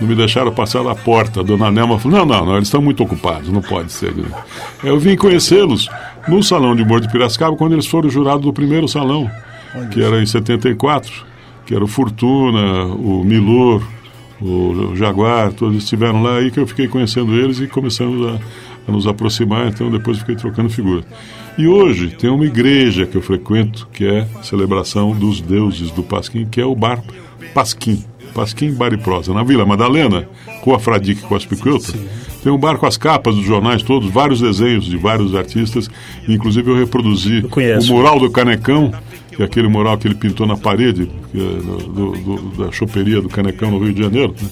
não 0.00 0.08
me 0.08 0.14
deixaram 0.14 0.52
passar 0.52 0.82
da 0.82 0.94
porta. 0.94 1.40
A 1.40 1.42
dona 1.42 1.70
Nelma 1.70 1.98
falou: 1.98 2.18
não, 2.18 2.26
não, 2.26 2.46
não, 2.46 2.56
eles 2.56 2.68
estão 2.68 2.82
muito 2.82 3.02
ocupados, 3.02 3.48
não 3.48 3.62
pode 3.62 3.92
ser. 3.92 4.12
Eu 4.82 4.98
vim 4.98 5.16
conhecê-los 5.16 5.88
no 6.28 6.42
Salão 6.42 6.76
de 6.76 6.82
Humor 6.82 7.00
de 7.00 7.10
Piracicaba, 7.10 7.56
quando 7.56 7.72
eles 7.72 7.86
foram 7.86 8.10
jurados 8.10 8.42
do 8.42 8.52
primeiro 8.52 8.86
salão, 8.86 9.30
que 9.90 10.02
era 10.02 10.22
em 10.22 10.26
74, 10.26 11.12
que 11.64 11.74
era 11.74 11.82
o 11.82 11.88
Fortuna, 11.88 12.84
o 12.84 13.24
Milor, 13.24 13.82
o 14.40 14.94
Jaguar, 14.94 15.52
todos 15.52 15.76
estiveram 15.76 16.22
lá 16.22 16.36
aí 16.36 16.50
que 16.50 16.60
eu 16.60 16.66
fiquei 16.66 16.86
conhecendo 16.86 17.34
eles 17.34 17.60
e 17.60 17.66
começamos 17.66 18.26
a, 18.26 18.38
a 18.86 18.92
nos 18.92 19.06
aproximar, 19.06 19.68
então 19.68 19.90
depois 19.90 20.18
fiquei 20.18 20.36
trocando 20.36 20.70
figura. 20.70 21.02
E 21.56 21.66
hoje 21.66 22.10
tem 22.10 22.30
uma 22.30 22.44
igreja 22.44 23.06
que 23.06 23.16
eu 23.16 23.22
frequento, 23.22 23.88
que 23.92 24.06
é 24.06 24.26
a 24.38 24.42
celebração 24.42 25.12
dos 25.12 25.40
deuses 25.40 25.90
do 25.90 26.02
Pasquim, 26.02 26.46
que 26.46 26.60
é 26.60 26.64
o 26.64 26.74
Bar 26.74 27.02
Pasquim. 27.52 28.04
Pasquim 28.34 28.72
Bar 28.72 28.92
e 28.92 28.96
Prosa, 28.96 29.32
na 29.32 29.42
Vila 29.42 29.66
Madalena, 29.66 30.28
com 30.62 30.74
a 30.74 30.78
Fradique 30.78 31.22
com 31.22 31.34
as 31.34 31.44
Picuiltas. 31.44 31.94
Tem 32.42 32.52
um 32.52 32.58
bar 32.58 32.78
com 32.78 32.86
as 32.86 32.96
capas 32.96 33.34
dos 33.34 33.44
jornais 33.44 33.82
todos, 33.82 34.10
vários 34.10 34.40
desenhos 34.40 34.84
de 34.84 34.96
vários 34.96 35.34
artistas. 35.34 35.90
Inclusive 36.28 36.70
eu 36.70 36.76
reproduzi 36.76 37.44
eu 37.44 37.78
o 37.80 37.86
mural 37.86 38.20
do 38.20 38.30
Canecão, 38.30 38.92
que 39.32 39.42
é 39.42 39.44
aquele 39.44 39.68
mural 39.68 39.98
que 39.98 40.06
ele 40.06 40.14
pintou 40.14 40.46
na 40.46 40.56
parede 40.56 41.10
é 41.34 41.38
do, 41.38 42.12
do, 42.12 42.64
da 42.64 42.72
choperia 42.72 43.20
do 43.20 43.28
Canecão 43.28 43.70
no 43.70 43.78
Rio 43.78 43.92
de 43.92 44.02
Janeiro. 44.02 44.34
Né? 44.40 44.48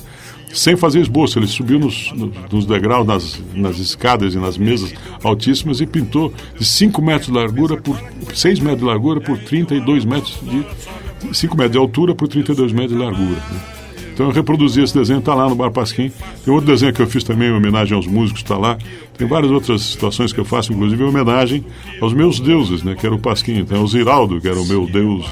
Sem 0.53 0.77
fazer 0.77 1.01
esboço, 1.01 1.39
ele 1.39 1.47
subiu 1.47 1.79
nos, 1.79 2.13
nos 2.51 2.67
degraus, 2.67 3.07
nas, 3.07 3.43
nas 3.55 3.79
escadas 3.79 4.35
e 4.35 4.39
nas 4.39 4.57
mesas 4.57 4.95
altíssimas 5.23 5.81
e 5.81 5.87
pintou 5.87 6.33
de 6.59 6.65
5 6.65 7.03
metros 7.03 7.27
de 7.27 7.33
largura 7.33 7.77
por 7.77 8.01
6 8.35 8.61
metros 8.61 8.81
de 8.81 8.87
largura 8.87 9.21
por 9.21 9.39
32 9.39 10.05
metros 10.05 10.39
de 10.43 11.37
5 11.37 11.57
metros 11.57 11.73
de 11.73 11.79
altura 11.79 12.15
por 12.15 12.29
32 12.29 12.73
metros 12.73 12.93
de 12.93 12.99
largura. 12.99 13.37
Né? 13.51 13.77
Então 14.17 14.27
eu 14.29 14.33
reproduzi 14.33 14.81
esse 14.81 14.95
desenho, 14.95 15.19
está 15.19 15.35
lá 15.35 15.47
no 15.47 15.55
Bar 15.55 15.71
Pasquim. 15.71 16.11
Tem 16.43 16.55
outro 16.55 16.67
desenho 16.67 16.91
que 16.91 17.03
eu 17.03 17.07
fiz 17.07 17.23
também 17.23 17.49
em 17.49 17.53
homenagem 17.53 17.95
aos 17.95 18.07
músicos, 18.07 18.41
está 18.41 18.57
lá. 18.57 18.79
Tem 19.19 19.29
várias 19.29 19.53
outras 19.53 19.83
situações 19.83 20.33
que 20.33 20.41
eu 20.41 20.45
faço, 20.45 20.73
inclusive 20.73 21.05
em 21.05 21.07
homenagem 21.07 21.63
aos 22.01 22.15
meus 22.15 22.41
deuses, 22.41 22.83
né? 22.83 22.95
Que 22.95 23.05
era 23.05 23.15
o 23.15 23.19
Pasquim. 23.19 23.59
Então 23.59 23.83
o 23.83 23.87
Ziraldo, 23.87 24.41
que 24.41 24.49
era 24.49 24.59
o 24.59 24.65
meu 24.65 24.87
deus 24.87 25.27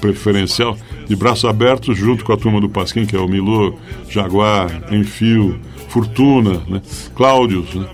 preferencial, 0.00 0.76
de 1.06 1.16
braços 1.16 1.44
abertos, 1.44 1.96
junto 1.96 2.24
com 2.24 2.32
a 2.32 2.36
turma 2.36 2.60
do 2.60 2.68
Pasquim, 2.68 3.04
que 3.06 3.16
é 3.16 3.18
o 3.18 3.28
Milô, 3.28 3.74
Jaguar, 4.08 4.92
Enfio, 4.92 5.58
Fortuna, 5.88 6.62
né? 6.68 6.82
Cláudios, 7.14 7.74
né? 7.74 7.86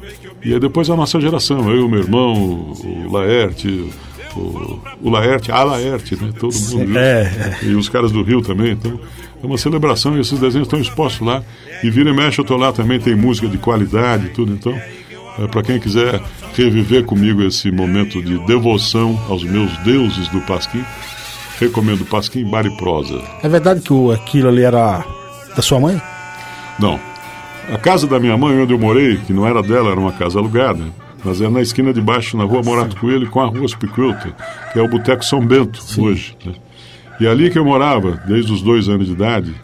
E 0.44 0.52
aí 0.52 0.60
depois 0.60 0.90
a 0.90 0.96
nossa 0.96 1.20
geração, 1.20 1.70
eu, 1.70 1.88
meu 1.88 2.00
irmão, 2.00 2.34
o 2.34 3.12
Laerte, 3.12 3.88
o, 4.36 4.80
o 5.02 5.10
Laerte, 5.10 5.50
a 5.50 5.62
Laerte, 5.62 6.16
né? 6.22 6.32
Todo 6.38 6.54
mundo. 6.54 6.98
É, 6.98 7.56
é. 7.62 7.66
E 7.66 7.74
os 7.74 7.88
caras 7.88 8.12
do 8.12 8.22
Rio 8.22 8.42
também. 8.42 8.72
Então, 8.72 8.98
é 9.42 9.46
uma 9.46 9.58
celebração 9.58 10.16
e 10.16 10.20
esses 10.20 10.38
desenhos 10.38 10.66
estão 10.66 10.80
expostos 10.80 11.26
lá. 11.26 11.42
E 11.82 11.90
vira 11.90 12.10
e 12.10 12.12
mexe, 12.12 12.40
eu 12.40 12.42
estou 12.42 12.56
lá 12.56 12.72
também, 12.72 12.98
tem 12.98 13.14
música 13.14 13.48
de 13.48 13.58
qualidade 13.58 14.26
e 14.26 14.28
tudo. 14.30 14.52
Então, 14.52 14.74
é, 15.38 15.46
para 15.46 15.62
quem 15.62 15.78
quiser 15.78 16.20
reviver 16.54 17.04
comigo 17.04 17.42
esse 17.42 17.70
momento 17.70 18.22
de 18.22 18.38
devoção 18.46 19.20
aos 19.28 19.42
meus 19.42 19.76
deuses 19.78 20.28
do 20.28 20.40
Pasquim, 20.42 20.84
recomendo 21.58 22.04
Pasquim 22.04 22.44
Bar 22.44 22.66
e 22.66 22.76
Prosa. 22.76 23.20
É 23.42 23.48
verdade 23.48 23.80
que 23.80 24.12
aquilo 24.12 24.48
ali 24.48 24.62
era 24.62 25.04
da 25.54 25.62
sua 25.62 25.80
mãe? 25.80 26.00
Não. 26.78 26.98
A 27.72 27.78
casa 27.78 28.06
da 28.06 28.20
minha 28.20 28.36
mãe, 28.36 28.60
onde 28.60 28.72
eu 28.72 28.78
morei, 28.78 29.16
que 29.16 29.32
não 29.32 29.46
era 29.46 29.62
dela, 29.62 29.90
era 29.90 29.98
uma 30.00 30.12
casa 30.12 30.38
alugada, 30.38 30.84
mas 31.24 31.40
é 31.40 31.48
na 31.48 31.62
esquina 31.62 31.92
de 31.92 32.00
baixo, 32.00 32.36
na 32.36 32.44
rua 32.44 32.62
Morato 32.62 32.96
Coelho, 32.96 33.30
com 33.30 33.40
a 33.40 33.46
rua 33.46 33.66
Spicuilta, 33.66 34.34
que 34.72 34.78
é 34.78 34.82
o 34.82 34.88
Boteco 34.88 35.24
São 35.24 35.44
Bento, 35.44 35.82
Sim. 35.82 36.02
hoje. 36.02 36.36
Né? 36.44 36.52
E 37.20 37.26
ali 37.26 37.50
que 37.50 37.58
eu 37.58 37.64
morava, 37.64 38.22
desde 38.26 38.52
os 38.52 38.60
dois 38.60 38.88
anos 38.88 39.06
de 39.06 39.12
idade, 39.12 39.54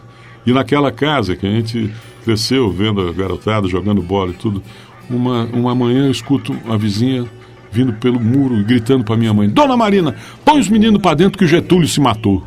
e 0.45 0.51
naquela 0.51 0.91
casa 0.91 1.35
que 1.35 1.45
a 1.45 1.49
gente 1.49 1.91
cresceu 2.23 2.71
vendo 2.71 3.07
a 3.07 3.13
garotada 3.13 3.67
jogando 3.67 4.01
bola 4.01 4.31
e 4.31 4.35
tudo, 4.35 4.63
uma, 5.09 5.43
uma 5.45 5.75
manhã 5.75 6.05
eu 6.05 6.11
escuto 6.11 6.55
a 6.67 6.77
vizinha 6.77 7.25
vindo 7.71 7.93
pelo 7.93 8.19
muro 8.19 8.59
e 8.59 8.63
gritando 8.63 9.03
para 9.03 9.17
minha 9.17 9.33
mãe: 9.33 9.49
Dona 9.49 9.77
Marina, 9.77 10.15
põe 10.43 10.59
os 10.59 10.69
meninos 10.69 11.01
para 11.01 11.15
dentro 11.15 11.37
que 11.37 11.45
o 11.45 11.47
Getúlio 11.47 11.87
se 11.87 11.99
matou. 11.99 12.43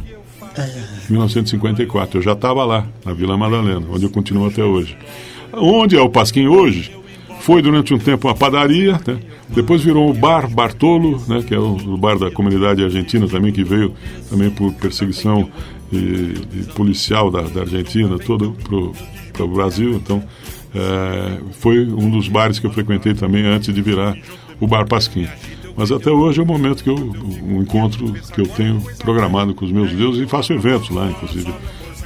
Em 1.08 1.12
1954, 1.12 2.18
eu 2.18 2.22
já 2.22 2.32
estava 2.32 2.64
lá, 2.64 2.87
na 3.04 3.12
Vila 3.12 3.37
Madalena, 3.37 3.84
onde 3.90 4.04
eu 4.04 4.10
continuo 4.10 4.46
até 4.46 4.62
hoje. 4.62 4.96
Onde 5.52 5.96
é 5.96 6.00
o 6.00 6.08
Pasquim 6.08 6.46
hoje? 6.46 6.92
Foi 7.40 7.60
durante 7.60 7.92
um 7.92 7.98
tempo 7.98 8.28
uma 8.28 8.34
padaria, 8.34 8.92
né? 9.06 9.18
depois 9.48 9.82
virou 9.82 10.10
o 10.10 10.14
Bar 10.14 10.48
Bartolo, 10.48 11.22
né? 11.28 11.42
que 11.46 11.54
é 11.54 11.58
o, 11.58 11.74
o 11.74 11.98
bar 11.98 12.18
da 12.18 12.30
comunidade 12.30 12.82
argentina 12.82 13.28
também, 13.28 13.52
que 13.52 13.62
veio 13.62 13.92
também 14.30 14.48
por 14.48 14.72
perseguição 14.74 15.50
e, 15.92 15.96
e 15.96 16.64
policial 16.74 17.30
da, 17.30 17.42
da, 17.42 17.60
Argentina 17.60 18.18
todo 18.18 18.56
para 19.32 19.44
o 19.44 19.48
Brasil. 19.48 19.92
Então, 19.94 20.22
é, 20.74 21.38
foi 21.60 21.87
um 21.87 22.08
dos 22.08 22.28
bares 22.28 22.58
que 22.58 22.66
eu 22.66 22.70
frequentei 22.70 23.12
também 23.12 23.44
antes 23.44 23.74
de 23.74 23.82
virar 23.82 24.16
o 24.60 24.66
Bar 24.66 24.86
Pasquim. 24.86 25.28
Mas 25.76 25.90
até 25.90 26.10
hoje 26.10 26.40
é 26.40 26.42
o 26.42 26.46
momento 26.46 26.84
que 26.84 26.90
eu, 26.90 26.94
um 26.94 27.60
encontro 27.60 28.12
que 28.12 28.40
eu 28.40 28.46
tenho 28.46 28.80
programado 28.98 29.54
com 29.54 29.64
os 29.64 29.72
meus 29.72 29.92
deuses 29.92 30.22
e 30.22 30.26
faço 30.26 30.52
eventos 30.52 30.90
lá, 30.90 31.10
inclusive, 31.10 31.52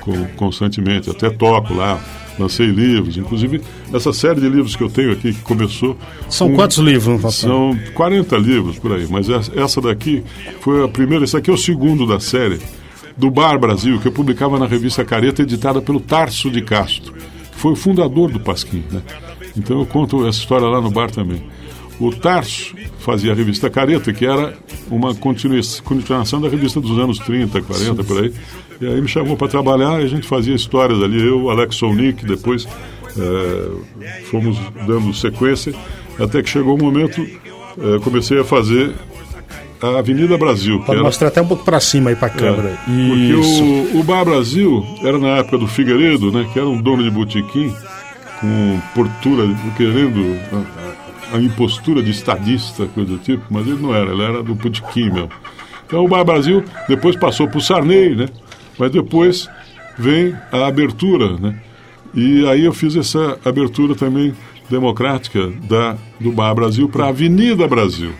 com, 0.00 0.24
constantemente. 0.37 1.11
Até 1.11 1.28
toco 1.28 1.74
lá, 1.74 2.02
lancei 2.38 2.66
livros, 2.66 3.16
inclusive 3.16 3.60
essa 3.92 4.12
série 4.12 4.40
de 4.40 4.48
livros 4.48 4.75
que 4.75 4.83
eu 4.83 4.88
tenho 4.88 5.12
aqui 5.12 5.35
que 5.35 5.42
começou. 5.42 5.96
São 6.31 6.52
quantos 6.54 6.79
livros, 6.79 7.35
São 7.35 7.79
40 7.94 8.37
livros 8.38 8.79
por 8.79 8.92
aí, 8.92 9.06
mas 9.08 9.29
essa 9.29 9.81
daqui 9.81 10.25
foi 10.60 10.85
a 10.85 10.88
primeira, 10.88 11.25
esse 11.25 11.37
aqui 11.37 11.50
é 11.50 11.52
o 11.52 11.58
segundo 11.58 12.06
da 12.06 12.20
série 12.20 12.58
do 13.18 13.31
Bar 13.31 13.58
Brasil, 13.58 13.98
que 14.00 14.06
eu 14.06 14.12
publicava 14.12 14.58
na 14.58 14.66
revista 14.66 15.04
Careta, 15.04 15.42
editada 15.42 15.83
pelo 15.83 16.00
Tarso 16.00 16.50
de 16.50 16.62
Castro, 16.62 17.12
que 17.12 17.58
foi 17.58 17.73
o 17.73 17.77
fundador 17.77 18.31
do 18.31 18.40
Pasquim. 18.40 18.85
Né? 18.90 19.02
Então 19.56 19.81
eu 19.81 19.85
conto 19.87 20.27
essa 20.27 20.38
história 20.38 20.66
lá 20.68 20.81
no 20.81 20.90
bar 20.90 21.10
também. 21.10 21.42
O 22.01 22.13
Tarso 22.13 22.75
fazia 23.01 23.33
a 23.33 23.35
revista 23.35 23.69
Careta, 23.69 24.13
que 24.13 24.25
era 24.25 24.55
uma 24.90 25.15
continuação 25.15 26.40
da 26.40 26.49
revista 26.49 26.81
dos 26.81 26.99
anos 26.99 27.19
30, 27.19 27.61
40, 27.61 28.05
por 28.05 28.23
aí. 28.23 28.33
E 28.81 28.87
aí 28.87 29.01
me 29.01 29.09
chamou 29.09 29.37
para 29.37 29.49
trabalhar 29.49 30.01
e 30.01 30.05
a 30.05 30.09
gente 30.09 30.27
fazia 30.27 30.55
histórias 30.55 31.03
ali. 31.03 31.27
Eu, 31.27 31.51
Alex 31.51 31.75
Solnick, 31.77 32.25
depois 32.25 32.69
é, 33.19 34.23
fomos 34.31 34.57
dando 34.87 35.13
sequência, 35.13 35.75
até 36.19 36.42
que 36.42 36.49
chegou 36.49 36.75
o 36.75 36.77
um 36.77 36.85
momento, 36.85 37.21
é, 37.21 37.99
comecei 38.03 38.38
a 38.38 38.44
fazer 38.44 38.94
a 39.83 39.99
Avenida 39.99 40.37
Brasil. 40.37 40.79
Pode 40.81 40.92
era... 40.92 41.03
mostrar 41.03 41.29
até 41.29 41.40
um 41.42 41.46
pouco 41.46 41.65
para 41.65 41.81
cima 41.81 42.11
aí 42.11 42.17
para 42.17 42.29
a 42.29 42.31
câmera. 42.31 42.69
É, 42.69 43.09
porque 43.09 43.35
o, 43.35 44.01
o, 44.01 44.03
Bar 44.05 44.25
Brasil 44.25 44.85
era 45.03 45.19
na 45.19 45.38
época 45.38 45.59
do 45.59 45.67
Figueiredo, 45.67 46.31
né, 46.31 46.49
que 46.53 46.59
era 46.59 46.69
um 46.69 46.81
dono 46.81 47.03
de 47.03 47.11
botequim, 47.11 47.75
com 48.40 48.81
portura, 48.94 49.44
querendo 49.77 50.38
a, 51.33 51.38
impostura 51.38 52.02
de 52.02 52.10
estadista, 52.10 52.87
coisa 52.87 53.12
do 53.12 53.18
tipo, 53.18 53.44
mas 53.50 53.66
ele 53.66 53.81
não 53.81 53.94
era, 53.94 54.12
ele 54.12 54.22
era 54.22 54.42
do 54.42 54.54
botequim 54.54 55.10
mesmo. 55.10 55.31
Então 55.87 56.04
o 56.04 56.08
Bar 56.08 56.24
Brasil 56.24 56.64
depois 56.88 57.16
passou 57.16 57.48
para 57.48 57.58
o 57.58 57.60
Sarney, 57.60 58.14
né, 58.14 58.26
mas 58.79 58.90
depois 58.90 59.48
vem 59.98 60.35
a 60.52 60.66
abertura, 60.66 61.37
né, 61.38 61.58
e 62.14 62.46
aí 62.48 62.64
eu 62.64 62.72
fiz 62.72 62.96
essa 62.96 63.38
abertura 63.44 63.94
também 63.94 64.35
democrática 64.70 65.50
da, 65.68 65.96
do 66.20 66.33
Bar 66.33 66.54
Brasil 66.54 66.88
para 66.88 67.06
a 67.06 67.08
Avenida 67.08 67.66
Brasil 67.66 68.12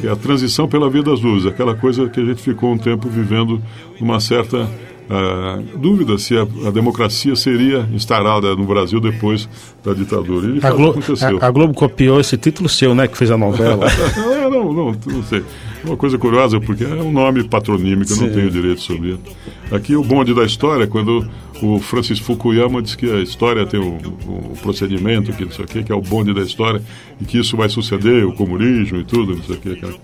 que 0.00 0.06
é 0.06 0.10
a 0.10 0.16
transição 0.16 0.68
pela 0.68 0.90
Via 0.90 1.02
das 1.02 1.20
Luzes, 1.20 1.46
aquela 1.46 1.74
coisa 1.74 2.08
que 2.08 2.20
a 2.20 2.24
gente 2.24 2.42
ficou 2.42 2.72
um 2.72 2.78
tempo 2.78 3.08
vivendo 3.08 3.62
uma 4.00 4.18
certa 4.18 4.68
uh, 5.10 5.78
dúvida 5.78 6.18
se 6.18 6.36
a, 6.36 6.42
a, 6.42 6.70
democracia 6.70 7.34
seria 7.36 7.88
instalada 7.92 8.54
no 8.54 8.64
Brasil 8.64 9.00
depois 9.00 9.48
da 9.84 9.92
ditadura. 9.92 10.48
E 10.48 10.64
a, 10.64 10.70
Glo 10.70 10.94
a, 11.40 11.46
a, 11.46 11.50
Globo 11.50 11.74
copiou 11.74 12.20
esse 12.20 12.36
título 12.36 12.68
seu, 12.68 12.94
né, 12.94 13.06
que 13.08 13.16
fez 13.16 13.30
a 13.30 13.36
novela. 13.36 13.86
não, 14.16 14.50
não, 14.50 14.72
não, 14.72 14.96
não 15.06 15.22
sei. 15.24 15.42
Uma 15.84 15.96
coisa 15.96 16.16
curiosa, 16.16 16.60
porque 16.60 16.84
é 16.84 16.88
um 16.88 17.12
nome 17.12 17.44
patronímico, 17.44 18.12
eu 18.12 18.16
não 18.16 18.30
tenho 18.30 18.50
direito 18.50 18.80
sobre 18.80 19.10
ele. 19.10 19.20
Aqui 19.70 19.94
o 19.96 20.02
bonde 20.02 20.32
da 20.34 20.44
história, 20.44 20.86
quando 20.86 21.28
o 21.62 21.78
Francis 21.78 22.18
Fukuyama 22.18 22.82
diz 22.82 22.94
que 22.94 23.10
a 23.10 23.20
história 23.20 23.66
tem 23.66 23.80
um, 23.80 23.98
um 24.26 24.54
procedimento, 24.62 25.32
que 25.32 25.44
não 25.44 25.52
sei 25.52 25.64
o 25.64 25.68
quê, 25.68 25.82
que 25.82 25.92
é 25.92 25.94
o 25.94 26.00
bonde 26.00 26.32
da 26.32 26.40
história, 26.40 26.82
e 27.20 27.24
que 27.24 27.38
isso 27.38 27.56
vai 27.56 27.68
suceder, 27.68 28.26
o 28.26 28.32
comunismo 28.32 28.98
e 28.98 29.04
tudo, 29.04 29.36
não 29.36 29.42
sei 29.42 29.56
o 29.56 29.58
quê. 29.58 29.76
Cara. 29.76 29.94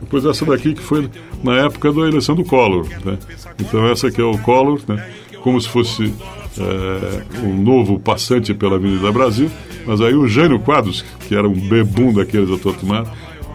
Depois 0.00 0.24
essa 0.24 0.44
daqui 0.44 0.74
que 0.74 0.82
foi 0.82 1.08
na 1.42 1.56
época 1.56 1.92
da 1.92 2.02
eleição 2.02 2.34
do 2.34 2.44
Collor. 2.44 2.86
Né? 3.04 3.18
Então 3.60 3.86
essa 3.88 4.08
aqui 4.08 4.20
é 4.20 4.24
o 4.24 4.38
Collor, 4.38 4.80
né? 4.88 5.08
como 5.42 5.60
se 5.60 5.68
fosse 5.68 6.12
é, 6.58 7.22
um 7.44 7.62
novo 7.62 7.98
passante 7.98 8.52
pela 8.52 8.76
Avenida 8.76 9.12
Brasil, 9.12 9.50
mas 9.86 10.00
aí 10.00 10.14
o 10.14 10.26
Jânio 10.26 10.58
Quadros, 10.58 11.04
que 11.26 11.34
era 11.34 11.48
um 11.48 11.68
bebum 11.68 12.12
daqueles 12.12 12.50
a 12.50 12.58
todo 12.58 12.78
tomar, 12.78 13.06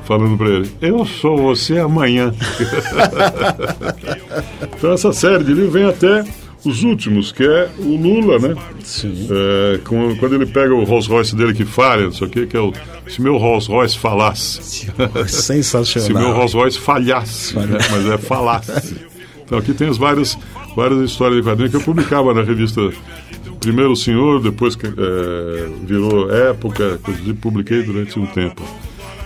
falando 0.06 0.38
para 0.38 0.50
ele: 0.50 0.72
Eu 0.82 1.06
sou 1.06 1.38
você 1.38 1.80
amanhã. 1.80 2.34
então, 4.78 4.94
essa 4.94 5.14
série 5.14 5.44
de 5.44 5.54
livros 5.54 5.74
vem 5.74 5.86
até 5.86 6.24
os 6.66 6.84
últimos, 6.84 7.32
que 7.32 7.44
é 7.44 7.70
o 7.78 7.96
Lula, 7.96 8.40
né? 8.40 8.56
Sim. 8.84 9.28
É, 9.30 9.80
quando 9.84 10.36
ele 10.36 10.46
pega 10.46 10.74
o 10.74 10.84
Rolls 10.84 11.10
Royce 11.10 11.36
dele 11.36 11.54
que 11.54 11.66
falha, 11.66 12.04
não 12.04 12.12
sei 12.12 12.28
o 12.28 12.30
que, 12.30 12.48
que 12.48 12.58
é 12.58 12.60
o. 12.60 12.74
Se 13.08 13.22
meu 13.22 13.38
Rolls 13.38 13.70
Royce 13.70 13.98
falasse. 13.98 14.88
Sensacional. 15.28 16.08
se 16.08 16.14
meu 16.14 16.34
Rolls 16.34 16.56
Royce 16.56 16.80
falhasse, 16.80 17.56
né? 17.58 17.78
mas 17.92 18.06
é 18.06 18.18
falasse. 18.18 18.96
Então 19.46 19.58
aqui 19.58 19.74
tem 19.74 19.90
as 19.90 19.98
várias, 19.98 20.38
várias 20.76 21.02
histórias 21.02 21.38
de 21.38 21.44
quadrinhos 21.44 21.72
que 21.72 21.78
eu 21.78 21.82
publicava 21.82 22.34
na 22.34 22.44
revista 22.44 22.82
Primeiro 23.60 23.96
Senhor, 23.96 24.42
depois 24.42 24.78
é, 24.84 25.70
virou 25.86 26.30
Época, 26.30 27.00
que 27.04 27.34
publiquei 27.34 27.82
durante 27.82 28.20
um 28.20 28.26
tempo. 28.26 28.62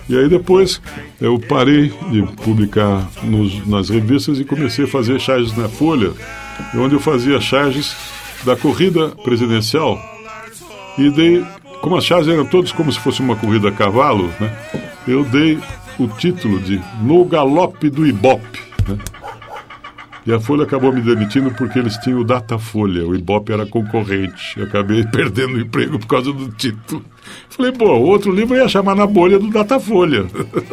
E 0.07 0.15
aí 0.15 0.29
depois 0.29 0.79
eu 1.19 1.39
parei 1.39 1.91
de 2.11 2.21
publicar 2.43 3.09
nos, 3.23 3.65
nas 3.67 3.89
revistas 3.89 4.39
e 4.39 4.45
comecei 4.45 4.85
a 4.85 4.87
fazer 4.87 5.19
charges 5.19 5.57
na 5.57 5.67
Folha, 5.67 6.11
onde 6.75 6.95
eu 6.95 6.99
fazia 6.99 7.39
charges 7.39 7.95
da 8.43 8.55
corrida 8.55 9.09
presidencial 9.23 9.99
e 10.97 11.09
dei, 11.09 11.45
como 11.81 11.95
as 11.95 12.05
charges 12.05 12.27
eram 12.31 12.45
todas 12.45 12.71
como 12.71 12.91
se 12.91 12.99
fosse 12.99 13.21
uma 13.21 13.35
corrida 13.35 13.69
a 13.69 13.71
cavalo, 13.71 14.31
né, 14.39 14.55
eu 15.07 15.23
dei 15.23 15.59
o 15.99 16.07
título 16.07 16.59
de 16.59 16.81
No 17.01 17.25
Galope 17.25 17.89
do 17.89 18.05
Ibope. 18.05 18.59
Né, 18.87 18.97
e 20.27 20.33
a 20.33 20.41
Folha 20.41 20.63
acabou 20.63 20.91
me 20.91 20.99
demitindo 20.99 21.51
porque 21.51 21.79
eles 21.79 21.95
tinham 21.99 22.19
o 22.19 22.23
Datafolha, 22.25 23.07
o 23.07 23.15
Ibope 23.15 23.53
era 23.53 23.65
concorrente. 23.65 24.59
Eu 24.59 24.65
acabei 24.65 25.01
perdendo 25.07 25.53
o 25.53 25.59
emprego 25.61 25.97
por 25.97 26.05
causa 26.05 26.33
do 26.33 26.49
título. 26.49 27.01
Falei, 27.49 27.71
pô, 27.71 27.85
outro 27.85 28.29
livro 28.29 28.57
ia 28.57 28.67
chamar 28.67 28.93
na 28.93 29.07
bolha 29.07 29.39
do 29.39 29.49
Datafolha. 29.49 30.25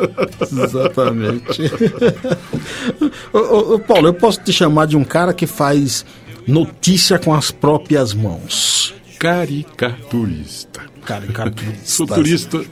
Exatamente. 0.42 1.62
ô, 3.32 3.74
ô, 3.74 3.78
Paulo, 3.78 4.08
eu 4.08 4.14
posso 4.14 4.42
te 4.42 4.52
chamar 4.52 4.86
de 4.86 4.96
um 4.96 5.04
cara 5.04 5.32
que 5.32 5.46
faz 5.46 6.04
notícia 6.48 7.16
com 7.16 7.32
as 7.32 7.52
próprias 7.52 8.12
mãos. 8.12 8.92
Caricaturista. 9.20 10.82
Caricaturista. 11.04 11.96
Futurista 11.96 12.64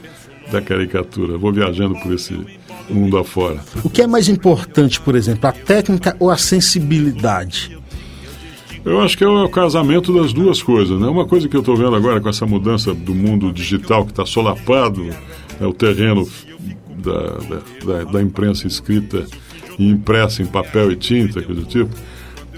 da 0.51 0.61
caricatura. 0.61 1.37
Vou 1.37 1.53
viajando 1.53 1.97
por 2.01 2.11
esse 2.13 2.33
mundo 2.89 3.17
afora. 3.17 3.59
O 3.83 3.89
que 3.89 4.01
é 4.01 4.07
mais 4.07 4.27
importante, 4.27 4.99
por 4.99 5.15
exemplo, 5.15 5.47
a 5.47 5.51
técnica 5.51 6.15
ou 6.19 6.29
a 6.29 6.37
sensibilidade? 6.37 7.77
Eu 8.85 8.99
acho 8.99 9.17
que 9.17 9.23
é 9.23 9.27
o 9.27 9.47
casamento 9.47 10.13
das 10.13 10.33
duas 10.33 10.61
coisas. 10.61 10.99
Né? 10.99 11.07
Uma 11.07 11.25
coisa 11.25 11.47
que 11.47 11.55
eu 11.55 11.61
estou 11.61 11.75
vendo 11.75 11.95
agora 11.95 12.19
com 12.19 12.27
essa 12.27 12.45
mudança 12.45 12.93
do 12.93 13.15
mundo 13.15 13.51
digital 13.51 14.03
que 14.05 14.11
está 14.11 14.25
solapado, 14.25 15.07
é 15.59 15.65
o 15.65 15.73
terreno 15.73 16.27
da, 16.97 17.37
da, 17.85 18.03
da, 18.11 18.21
imprensa 18.21 18.67
escrita 18.67 19.25
e 19.79 19.89
impressa 19.89 20.41
em 20.41 20.45
papel 20.45 20.91
e 20.91 20.95
tinta, 20.95 21.41
coisa 21.41 21.61
do 21.61 21.67
tipo, 21.67 21.95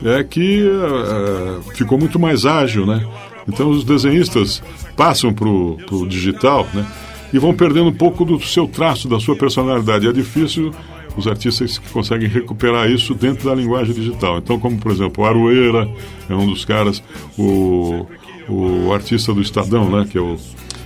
é 0.03 0.23
que 0.23 0.63
uh, 0.63 1.61
ficou 1.73 1.97
muito 1.97 2.19
mais 2.19 2.45
ágil, 2.45 2.85
né? 2.85 3.05
Então 3.47 3.69
os 3.69 3.83
desenhistas 3.83 4.61
passam 4.95 5.33
para 5.33 5.47
o 5.47 6.07
digital, 6.07 6.67
né? 6.73 6.85
E 7.33 7.39
vão 7.39 7.53
perdendo 7.53 7.89
um 7.89 7.93
pouco 7.93 8.23
do 8.25 8.39
seu 8.41 8.67
traço, 8.67 9.07
da 9.07 9.19
sua 9.19 9.35
personalidade. 9.35 10.07
É 10.07 10.11
difícil 10.11 10.71
os 11.17 11.27
artistas 11.27 11.77
que 11.77 11.89
conseguem 11.89 12.27
recuperar 12.27 12.89
isso 12.89 13.13
dentro 13.13 13.49
da 13.49 13.55
linguagem 13.55 13.93
digital. 13.93 14.37
Então, 14.37 14.59
como 14.59 14.77
por 14.77 14.91
exemplo, 14.91 15.23
o 15.23 15.27
Aroeira 15.27 15.89
é 16.29 16.35
um 16.35 16.47
dos 16.47 16.65
caras, 16.65 17.01
o, 17.37 18.05
o 18.49 18.93
artista 18.93 19.33
do 19.33 19.41
Estadão, 19.41 19.89
né, 19.89 20.07
que 20.09 20.17
é 20.17 20.21
o, 20.21 20.37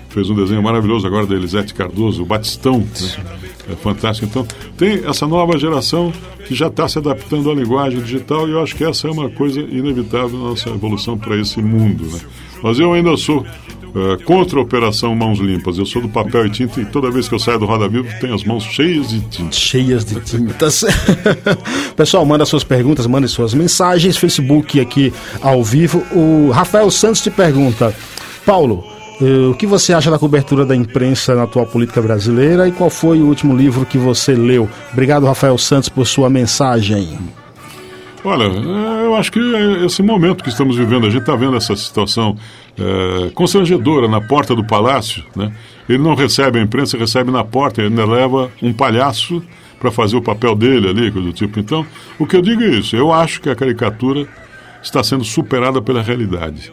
fez 0.10 0.30
um 0.30 0.36
desenho 0.36 0.62
maravilhoso 0.62 1.06
agora 1.08 1.26
da 1.26 1.36
Elisete 1.36 1.74
Cardoso, 1.74 2.24
o 2.24 2.26
Batistão, 2.26 2.80
né, 2.80 3.26
é 3.72 3.76
fantástico. 3.76 4.28
Então, 4.28 4.46
tem 4.78 5.06
essa 5.06 5.28
nova 5.28 5.58
geração 5.58 6.12
que 6.46 6.56
já 6.56 6.68
está 6.68 6.88
se 6.88 6.98
adaptando 6.98 7.50
à 7.52 7.54
linguagem 7.54 8.02
digital 8.02 8.48
e 8.48 8.52
eu 8.52 8.62
acho 8.62 8.76
que 8.76 8.84
essa 8.84 9.08
é 9.08 9.12
uma 9.12 9.30
coisa 9.30 9.60
inevitável 9.60 10.38
na 10.38 10.50
nossa 10.50 10.70
evolução 10.70 11.18
para 11.18 11.36
esse 11.38 11.62
mundo. 11.62 12.06
Né? 12.06 12.20
Mas 12.64 12.80
eu 12.80 12.92
ainda 12.94 13.16
sou 13.18 13.46
Uh, 13.90 14.24
contra 14.24 14.60
a 14.60 14.62
Operação 14.62 15.16
Mãos 15.16 15.40
Limpas. 15.40 15.78
Eu 15.78 15.86
sou 15.86 16.02
do 16.02 16.10
papel 16.10 16.46
e 16.46 16.50
tinta 16.52 16.80
e 16.80 16.86
toda 16.86 17.10
vez 17.10 17.28
que 17.28 17.34
eu 17.34 17.40
saio 17.40 17.58
do 17.58 17.66
Roda 17.66 17.88
Vivo 17.88 18.08
tenho 18.22 18.36
as 18.36 18.44
mãos 18.44 18.64
cheias 18.64 19.10
de 19.10 19.20
tinta. 19.22 19.52
Cheias 19.52 20.06
de 20.06 20.20
tintas. 20.22 20.86
Pessoal, 21.98 22.24
manda 22.24 22.46
suas 22.46 22.64
perguntas, 22.64 23.08
manda 23.08 23.28
suas 23.28 23.54
mensagens. 23.54 24.16
Facebook 24.16 24.80
aqui 24.80 25.12
ao 25.42 25.64
vivo. 25.64 26.04
O 26.12 26.52
Rafael 26.52 26.92
Santos 26.92 27.22
te 27.22 27.32
pergunta: 27.32 27.96
Paulo, 28.46 28.84
uh, 29.22 29.50
o 29.50 29.56
que 29.56 29.66
você 29.66 29.92
acha 29.92 30.12
da 30.12 30.20
cobertura 30.20 30.68
da 30.68 30.76
imprensa 30.76 31.34
na 31.34 31.44
atual 31.44 31.66
política 31.66 32.00
brasileira 32.00 32.68
e 32.68 32.72
qual 32.72 32.92
foi 32.92 33.20
o 33.22 33.26
último 33.26 33.58
livro 33.58 33.88
que 33.88 33.98
você 33.98 34.34
leu? 34.34 34.70
Obrigado, 34.94 35.26
Rafael 35.26 35.58
Santos, 35.58 35.90
por 35.90 36.06
sua 36.06 36.30
mensagem. 36.30 37.18
Olha, 38.24 38.44
é, 38.44 39.06
eu 39.06 39.16
acho 39.16 39.32
que 39.32 39.40
é 39.40 39.86
esse 39.86 40.04
momento 40.04 40.44
que 40.44 40.50
estamos 40.50 40.76
vivendo, 40.76 41.08
a 41.08 41.10
gente 41.10 41.22
está 41.22 41.36
vendo 41.36 41.56
essa 41.56 41.76
situação 41.76 42.36
é, 42.80 43.30
constrangedora 43.32 44.08
na 44.08 44.22
porta 44.22 44.56
do 44.56 44.64
palácio, 44.64 45.24
né? 45.36 45.52
Ele 45.88 45.98
não 46.00 46.16
recebe 46.16 46.60
a 46.60 46.62
imprensa, 46.62 46.98
recebe 46.98 47.32
na 47.32 47.44
porta, 47.44 47.82
ele 47.82 47.90
ainda 47.90 48.06
leva 48.06 48.52
um 48.62 48.72
palhaço 48.72 49.44
para 49.80 49.92
fazer 49.92 50.18
o 50.18 50.22
papel 50.22 50.56
dele 50.56 50.90
ali, 50.90 51.12
coisa 51.12 51.28
do 51.28 51.34
tipo. 51.34 51.60
Então, 51.60 51.86
o 52.18 52.26
que 52.26 52.36
eu 52.36 52.42
digo 52.42 52.62
é 52.62 52.70
isso, 52.70 52.96
eu 52.96 53.12
acho 53.12 53.42
que 53.42 53.50
a 53.50 53.56
caricatura 53.56 54.28
está 54.84 55.04
sendo 55.04 55.24
superada 55.24 55.82
pela 55.82 56.02
realidade. 56.02 56.72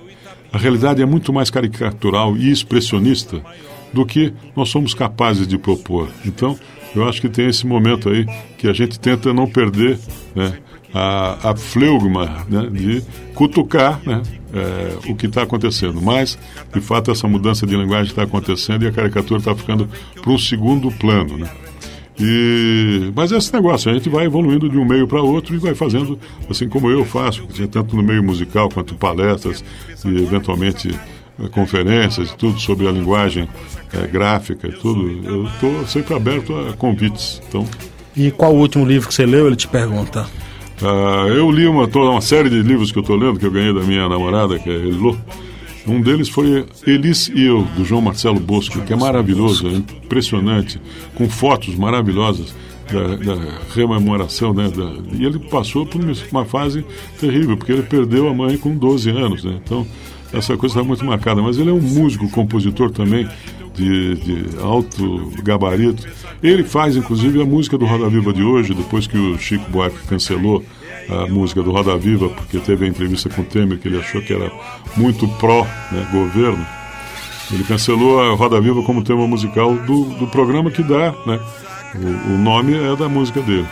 a 0.53 0.59
realidade 0.59 1.03
é 1.03 1.07
muito 1.07 1.33
mais 1.33 1.51
caricatural 1.51 2.37
e 2.37 2.51
expressionista 2.51 3.43
do 3.93 4.07
que 4.07 4.33
nós 4.55 4.69
somos 4.69 4.95
capazes 4.95 5.47
de 5.47 5.59
propor. 5.59 6.09
Então, 6.25 6.59
eu 6.95 7.07
acho 7.07 7.21
que 7.21 7.29
tem 7.29 7.49
esse 7.49 7.67
momento 7.67 8.09
aí 8.09 8.27
que 8.57 8.69
a 8.69 8.73
gente 8.73 8.99
tenta 8.99 9.33
não 9.35 9.47
perder 9.47 9.99
né, 10.35 10.59
a, 10.97 11.51
a 11.51 11.57
fleugma 11.57 12.47
né, 12.49 12.69
de 12.73 13.03
cutucar 13.35 14.01
né, 14.07 14.23
é, 14.55 15.11
o 15.11 15.15
que 15.15 15.27
está 15.27 15.43
acontecendo. 15.43 16.01
Mas, 16.01 16.39
de 16.73 16.81
fato, 16.81 17.11
essa 17.11 17.29
mudança 17.29 17.67
de 17.67 17.77
linguagem 17.77 18.11
está 18.11 18.23
acontecendo 18.23 18.85
e 18.85 18.89
a 18.89 18.93
caricatura 18.93 19.39
está 19.39 19.55
ficando 19.55 19.89
para 20.21 20.33
um 20.33 20.39
segundo 20.39 20.91
plano. 20.93 21.37
Né? 21.37 21.49
E, 22.19 23.13
mas 23.15 23.31
esse 23.31 23.53
negócio, 23.53 23.91
a 23.91 23.95
gente 23.95 24.09
vai 24.09 24.25
evoluindo 24.25 24.71
de 24.71 24.79
um 24.79 24.87
meio 24.87 25.07
para 25.07 25.21
outro 25.21 25.55
e 25.55 25.59
vai 25.59 25.75
fazendo 25.75 26.19
assim 26.49 26.67
como 26.67 26.91
eu 26.91 27.05
faço, 27.05 27.47
tanto 27.71 27.95
no 27.95 28.03
meio 28.03 28.23
musical 28.23 28.71
quanto 28.71 28.95
palestras 28.95 29.63
e 30.03 30.23
eventualmente 30.23 30.99
conferências 31.51 32.31
e 32.31 32.37
tudo 32.37 32.59
sobre 32.59 32.89
a 32.89 32.91
linguagem 32.91 33.47
é, 33.93 34.07
gráfica 34.07 34.67
e 34.67 34.73
tudo. 34.73 35.29
Eu 35.29 35.45
estou 35.45 35.87
sempre 35.87 36.15
aberto 36.15 36.57
a 36.57 36.73
convites. 36.73 37.43
Então, 37.47 37.67
e 38.17 38.31
qual 38.31 38.55
o 38.55 38.59
último 38.59 38.87
livro 38.87 39.07
que 39.07 39.15
você 39.15 39.27
leu? 39.27 39.47
Ele 39.47 39.57
te 39.57 39.69
pergunta. 39.69 40.27
Uh, 40.83 41.29
eu 41.29 41.51
li 41.51 41.67
uma, 41.67 41.87
uma 41.87 42.21
série 42.21 42.51
de 42.51 42.61
livros 42.63 42.93
que 42.93 42.99
eu 42.99 43.03
estou 43.03 43.17
lendo, 43.17 43.39
que 43.39 43.47
eu 43.47 43.51
ganhei 43.51 43.73
da 43.73 43.81
minha 43.81 44.09
namorada, 44.09 44.59
que 44.59 44.69
é 44.69 44.75
Elô. 44.75 45.17
Um 45.87 46.01
deles 46.01 46.29
foi 46.29 46.67
Elis 46.87 47.29
e 47.29 47.45
Eu, 47.45 47.63
do 47.77 47.85
João 47.85 48.03
Marcelo 48.03 48.41
Bosco, 48.41 48.81
que 48.81 48.93
é 48.93 48.97
maravilhoso, 48.97 49.69
é 49.69 49.71
impressionante, 49.71 50.81
com 51.15 51.29
fotos 51.29 51.77
maravilhosas 51.77 52.53
da, 52.93 53.17
da 53.17 53.59
rememoração, 53.73 54.53
né? 54.53 54.69
Da, 54.69 54.93
e 55.17 55.25
ele 55.25 55.39
passou 55.39 55.87
por 55.87 56.01
uma 56.31 56.45
fase 56.45 56.85
terrível, 57.21 57.57
porque 57.57 57.73
ele 57.73 57.83
perdeu 57.83 58.29
a 58.29 58.35
mãe 58.35 58.59
com 58.59 58.77
12 58.77 59.11
anos, 59.11 59.45
né? 59.45 59.61
Então, 59.65 59.87
essa 60.33 60.57
coisa 60.57 60.75
está 60.75 60.85
muito 60.87 61.05
marcada. 61.05 61.41
Mas 61.41 61.57
ele 61.57 61.71
é 61.71 61.73
um 61.73 61.81
músico, 61.81 62.29
compositor 62.31 62.91
também, 62.91 63.29
de, 63.77 64.15
de, 64.15 64.59
alto 64.63 65.31
gabarito. 65.43 66.07
Ele 66.43 66.65
faz, 66.65 66.97
inclusive, 66.97 67.41
a 67.41 67.45
música 67.45 67.77
do 67.77 67.85
Roda 67.85 68.09
Viva 68.09 68.33
de 68.33 68.43
hoje, 68.43 68.75
depois 68.75 69.07
que 69.07 69.19
o 69.19 69.39
Chico 69.39 69.71
Buarque 69.71 69.99
cancelou 70.09 70.65
a 71.09 71.27
música 71.27 71.63
do 71.63 71.71
Roda 71.71 71.97
Viva, 71.97 72.29
porque 72.31 72.59
teve 72.59 72.87
a 72.87 72.89
entrevista 72.89 73.29
com 73.29 73.43
o 73.43 73.45
Temer, 73.45 73.79
que 73.79 73.89
ele 73.89 73.99
achou 73.99 74.21
que 74.23 74.33
era 74.33 74.51
muito 74.97 75.29
pró-governo. 75.29 76.57
Né, 76.57 76.67
ele 77.53 77.63
cancelou 77.63 78.21
a 78.21 78.35
Roda 78.35 78.61
Viva 78.61 78.83
como 78.83 79.05
tema 79.05 79.27
musical 79.27 79.75
do, 79.75 80.05
do 80.17 80.27
programa 80.27 80.71
que 80.71 80.83
dá, 80.83 81.15
né? 81.27 81.39
O, 81.95 82.35
o, 82.35 82.39
nome 82.39 82.75
é 82.75 82.97
da 82.97 83.09
música 83.09 83.41
dele. 83.41 83.67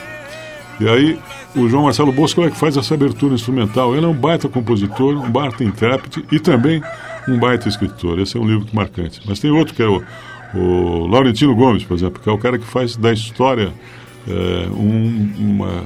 E 0.80 0.88
aí, 0.88 1.18
o 1.56 1.68
João 1.68 1.84
Marcelo 1.84 2.12
Bosco 2.12 2.42
é 2.42 2.50
que 2.50 2.56
faz 2.56 2.76
essa 2.76 2.94
abertura 2.94 3.34
instrumental. 3.34 3.96
Ele 3.96 4.06
é 4.06 4.08
um 4.08 4.14
baita 4.14 4.48
compositor, 4.48 5.16
um 5.16 5.30
baita 5.30 5.64
intérprete 5.64 6.24
e 6.30 6.38
também 6.38 6.80
um 7.28 7.38
baita 7.38 7.68
escritor. 7.68 8.18
Esse 8.18 8.36
é 8.36 8.40
um 8.40 8.46
livro 8.46 8.66
marcante. 8.72 9.20
Mas 9.26 9.38
tem 9.38 9.50
outro 9.50 9.74
que 9.74 9.82
é 9.82 9.86
o, 9.88 10.02
o 10.54 11.06
Laurentino 11.06 11.54
Gomes, 11.54 11.84
por 11.84 11.94
exemplo, 11.94 12.20
que 12.22 12.28
é 12.28 12.32
o 12.32 12.38
cara 12.38 12.58
que 12.58 12.66
faz 12.66 12.96
da 12.96 13.12
história 13.12 13.72
é, 14.26 14.68
um, 14.70 15.32
uma 15.38 15.84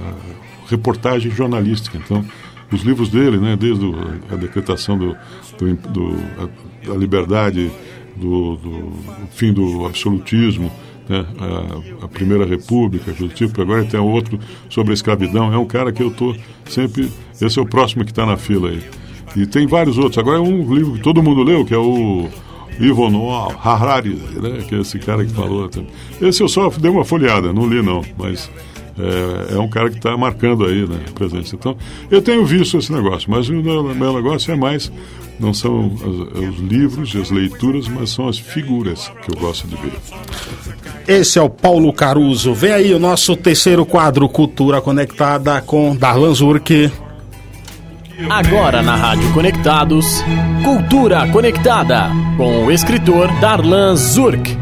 reportagem 0.68 1.30
jornalística. 1.30 1.96
Então, 1.96 2.24
os 2.70 2.82
livros 2.82 3.08
dele, 3.08 3.38
né, 3.38 3.56
desde 3.56 3.84
a 4.30 4.36
decretação 4.36 4.98
do, 4.98 5.16
do, 5.58 5.74
do 5.90 6.92
a, 6.92 6.96
liberdade, 6.96 7.70
do, 8.16 8.56
do 8.56 8.92
fim 9.30 9.52
do 9.52 9.86
absolutismo, 9.86 10.70
né, 11.08 11.24
a, 11.38 12.04
a, 12.04 12.08
Primeira 12.08 12.44
República, 12.44 13.12
tipo, 13.34 13.62
agora 13.62 13.84
tem 13.84 13.98
outro 13.98 14.38
sobre 14.68 14.90
a 14.90 14.94
escravidão. 14.94 15.52
É 15.52 15.56
um 15.56 15.66
cara 15.66 15.90
que 15.92 16.02
eu 16.02 16.08
estou 16.08 16.36
sempre. 16.66 17.10
Esse 17.40 17.58
é 17.58 17.62
o 17.62 17.66
próximo 17.66 18.04
que 18.04 18.10
está 18.10 18.26
na 18.26 18.36
fila 18.36 18.68
aí. 18.68 18.82
E 19.38 19.46
tem 19.46 19.66
vários 19.66 19.96
outros. 19.98 20.18
Agora 20.18 20.38
é 20.38 20.40
um 20.40 20.74
livro 20.74 20.94
que 20.94 21.00
todo 21.00 21.22
mundo 21.22 21.44
leu, 21.44 21.64
que 21.64 21.72
é 21.72 21.78
o 21.78 22.28
Ivo 22.80 23.08
Noah 23.08 23.54
Harari, 23.62 24.14
né? 24.14 24.64
que 24.68 24.74
é 24.74 24.80
esse 24.80 24.98
cara 24.98 25.24
que 25.24 25.32
falou. 25.32 25.70
Esse 26.20 26.42
eu 26.42 26.48
só 26.48 26.68
dei 26.70 26.90
uma 26.90 27.04
folheada, 27.04 27.52
não 27.52 27.68
li 27.68 27.80
não, 27.80 28.02
mas 28.18 28.50
é, 28.98 29.54
é 29.54 29.58
um 29.58 29.68
cara 29.68 29.90
que 29.90 29.96
está 29.96 30.16
marcando 30.16 30.64
aí 30.64 30.86
né, 30.88 30.98
a 31.08 31.12
presença. 31.12 31.54
Então, 31.54 31.76
eu 32.10 32.20
tenho 32.20 32.44
visto 32.44 32.76
esse 32.78 32.92
negócio, 32.92 33.30
mas 33.30 33.48
o 33.48 33.52
meu, 33.52 33.94
negócio 33.94 34.52
é 34.52 34.56
mais, 34.56 34.90
não 35.38 35.54
são 35.54 35.86
os, 35.86 36.36
os 36.36 36.58
livros 36.58 37.14
e 37.14 37.18
as 37.20 37.30
leituras, 37.30 37.86
mas 37.86 38.10
são 38.10 38.28
as 38.28 38.38
figuras 38.38 39.08
que 39.24 39.36
eu 39.36 39.40
gosto 39.40 39.68
de 39.68 39.76
ver. 39.76 39.92
Esse 41.06 41.38
é 41.38 41.42
o 41.42 41.48
Paulo 41.48 41.92
Caruso. 41.92 42.52
Vem 42.52 42.72
aí 42.72 42.92
o 42.92 42.98
nosso 42.98 43.36
terceiro 43.36 43.86
quadro, 43.86 44.28
Cultura 44.28 44.80
Conectada, 44.80 45.60
com 45.62 45.94
Darlan 45.94 46.34
Zurk. 46.34 46.90
Agora 48.26 48.82
na 48.82 48.96
Rádio 48.96 49.32
Conectados, 49.32 50.24
Cultura 50.64 51.28
Conectada, 51.28 52.10
com 52.36 52.64
o 52.64 52.72
escritor 52.72 53.30
Darlan 53.40 53.94
Zurk. 53.94 54.58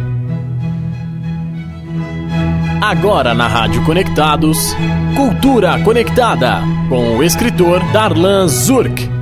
Agora 2.82 3.32
na 3.32 3.48
Rádio 3.48 3.82
Conectados, 3.82 4.76
Cultura 5.16 5.82
Conectada, 5.82 6.60
com 6.90 7.16
o 7.16 7.22
escritor 7.22 7.82
Darlan 7.92 8.46
Zurk. 8.46 9.15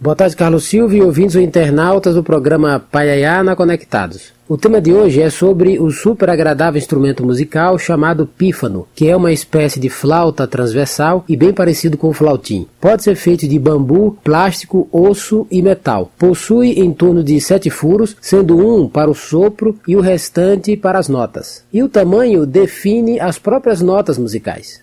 Boa 0.00 0.14
tarde, 0.14 0.36
Carlos 0.36 0.62
Silva 0.62 0.94
e 0.94 1.02
ouvintes 1.02 1.34
ou 1.34 1.42
internautas 1.42 2.14
do 2.14 2.22
programa 2.22 2.78
Paiaiá 2.78 3.42
na 3.42 3.56
Conectados. 3.56 4.32
O 4.48 4.56
tema 4.56 4.80
de 4.80 4.92
hoje 4.92 5.20
é 5.20 5.28
sobre 5.28 5.76
o 5.80 5.90
super 5.90 6.30
agradável 6.30 6.78
instrumento 6.78 7.26
musical 7.26 7.76
chamado 7.80 8.24
pífano, 8.24 8.86
que 8.94 9.08
é 9.08 9.16
uma 9.16 9.32
espécie 9.32 9.80
de 9.80 9.88
flauta 9.88 10.46
transversal 10.46 11.24
e 11.28 11.36
bem 11.36 11.52
parecido 11.52 11.98
com 11.98 12.10
o 12.10 12.12
flautim. 12.12 12.68
Pode 12.80 13.02
ser 13.02 13.16
feito 13.16 13.48
de 13.48 13.58
bambu, 13.58 14.16
plástico, 14.22 14.88
osso 14.92 15.48
e 15.50 15.60
metal. 15.60 16.12
Possui 16.16 16.78
em 16.78 16.92
torno 16.92 17.24
de 17.24 17.40
sete 17.40 17.68
furos, 17.68 18.16
sendo 18.20 18.56
um 18.56 18.88
para 18.88 19.10
o 19.10 19.16
sopro 19.16 19.76
e 19.88 19.96
o 19.96 20.00
restante 20.00 20.76
para 20.76 21.00
as 21.00 21.08
notas. 21.08 21.64
E 21.72 21.82
o 21.82 21.88
tamanho 21.88 22.46
define 22.46 23.18
as 23.18 23.36
próprias 23.36 23.82
notas 23.82 24.16
musicais. 24.16 24.80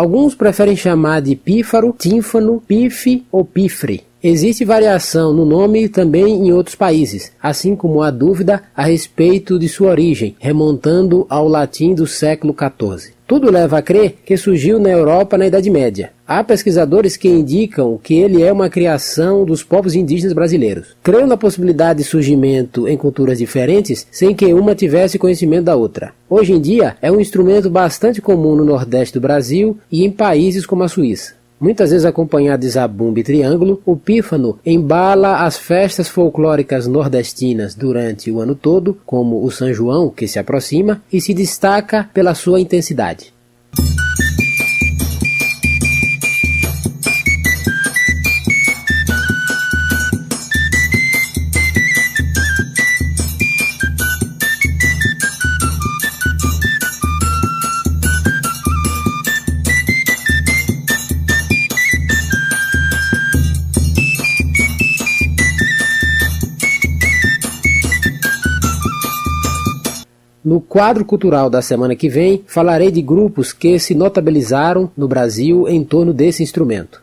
Alguns 0.00 0.34
preferem 0.34 0.74
chamar 0.74 1.20
de 1.20 1.36
pífaro, 1.36 1.92
tímpano, 1.92 2.58
pife 2.66 3.22
ou 3.30 3.44
pifre. 3.44 4.02
Existe 4.22 4.64
variação 4.64 5.34
no 5.34 5.44
nome 5.44 5.90
também 5.90 6.46
em 6.46 6.52
outros 6.52 6.74
países, 6.74 7.30
assim 7.38 7.76
como 7.76 8.00
há 8.00 8.10
dúvida 8.10 8.62
a 8.74 8.84
respeito 8.84 9.58
de 9.58 9.68
sua 9.68 9.90
origem, 9.90 10.34
remontando 10.38 11.26
ao 11.28 11.46
latim 11.46 11.94
do 11.94 12.06
século 12.06 12.56
XIV. 12.58 13.12
Tudo 13.30 13.48
leva 13.48 13.78
a 13.78 13.82
crer 13.82 14.16
que 14.26 14.36
surgiu 14.36 14.80
na 14.80 14.88
Europa 14.88 15.38
na 15.38 15.46
Idade 15.46 15.70
Média. 15.70 16.10
Há 16.26 16.42
pesquisadores 16.42 17.16
que 17.16 17.28
indicam 17.28 17.96
que 17.96 18.14
ele 18.14 18.42
é 18.42 18.52
uma 18.52 18.68
criação 18.68 19.44
dos 19.44 19.62
povos 19.62 19.94
indígenas 19.94 20.32
brasileiros. 20.32 20.96
Creio 21.00 21.28
na 21.28 21.36
possibilidade 21.36 21.98
de 21.98 22.04
surgimento 22.04 22.88
em 22.88 22.96
culturas 22.96 23.38
diferentes 23.38 24.04
sem 24.10 24.34
que 24.34 24.52
uma 24.52 24.74
tivesse 24.74 25.16
conhecimento 25.16 25.66
da 25.66 25.76
outra. 25.76 26.12
Hoje 26.28 26.54
em 26.54 26.60
dia, 26.60 26.96
é 27.00 27.12
um 27.12 27.20
instrumento 27.20 27.70
bastante 27.70 28.20
comum 28.20 28.56
no 28.56 28.64
Nordeste 28.64 29.14
do 29.14 29.20
Brasil 29.20 29.78
e 29.92 30.04
em 30.04 30.10
países 30.10 30.66
como 30.66 30.82
a 30.82 30.88
Suíça. 30.88 31.39
Muitas 31.60 31.90
vezes 31.90 32.06
acompanhado 32.06 32.62
de 32.62 32.70
zabumba 32.70 33.20
e 33.20 33.22
triângulo, 33.22 33.82
o 33.84 33.94
pífano 33.94 34.58
embala 34.64 35.44
as 35.44 35.58
festas 35.58 36.08
folclóricas 36.08 36.86
nordestinas 36.86 37.74
durante 37.74 38.30
o 38.30 38.40
ano 38.40 38.54
todo, 38.54 38.96
como 39.04 39.44
o 39.44 39.50
São 39.50 39.70
João, 39.70 40.08
que 40.08 40.26
se 40.26 40.38
aproxima, 40.38 41.02
e 41.12 41.20
se 41.20 41.34
destaca 41.34 42.08
pela 42.14 42.34
sua 42.34 42.60
intensidade. 42.60 43.34
No 70.50 70.60
quadro 70.60 71.04
cultural 71.04 71.48
da 71.48 71.62
semana 71.62 71.94
que 71.94 72.08
vem, 72.08 72.42
falarei 72.44 72.90
de 72.90 73.00
grupos 73.00 73.52
que 73.52 73.78
se 73.78 73.94
notabilizaram 73.94 74.90
no 74.96 75.06
Brasil 75.06 75.68
em 75.68 75.84
torno 75.84 76.12
desse 76.12 76.42
instrumento. 76.42 77.00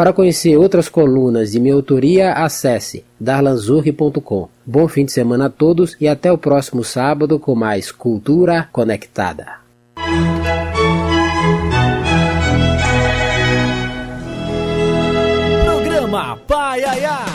Para 0.00 0.14
conhecer 0.14 0.56
outras 0.56 0.88
colunas 0.88 1.52
de 1.52 1.60
minha 1.60 1.74
autoria, 1.74 2.32
acesse 2.32 3.04
darlanzurri.com. 3.20 4.48
Bom 4.64 4.88
fim 4.88 5.04
de 5.04 5.12
semana 5.12 5.44
a 5.44 5.50
todos 5.50 5.94
e 6.00 6.08
até 6.08 6.32
o 6.32 6.38
próximo 6.38 6.82
sábado 6.82 7.38
com 7.38 7.54
mais 7.54 7.92
Cultura 7.92 8.66
Conectada. 8.72 9.56
Programa 15.66 16.38
Paiaiá. 16.48 17.26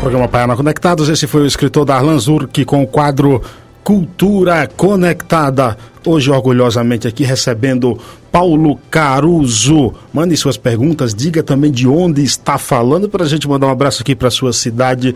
Programa 0.00 0.26
Paiana 0.26 0.56
Conectados, 0.56 1.08
esse 1.08 1.28
foi 1.28 1.42
o 1.42 1.46
escritor 1.46 1.84
Darlan 1.84 2.18
Zurk 2.18 2.64
com 2.64 2.82
o 2.82 2.88
quadro 2.88 3.40
Cultura 3.84 4.66
Conectada. 4.76 5.78
Hoje, 6.04 6.28
orgulhosamente, 6.28 7.06
aqui 7.06 7.22
recebendo 7.22 7.96
Paulo 8.32 8.78
Caruso. 8.90 9.92
Mande 10.12 10.34
suas 10.38 10.56
perguntas, 10.56 11.14
diga 11.14 11.42
também 11.42 11.70
de 11.70 11.86
onde 11.86 12.24
está 12.24 12.56
falando 12.56 13.06
para 13.06 13.24
a 13.24 13.28
gente 13.28 13.46
mandar 13.46 13.66
um 13.66 13.70
abraço 13.70 14.00
aqui 14.00 14.16
para 14.16 14.30
sua 14.30 14.54
cidade. 14.54 15.14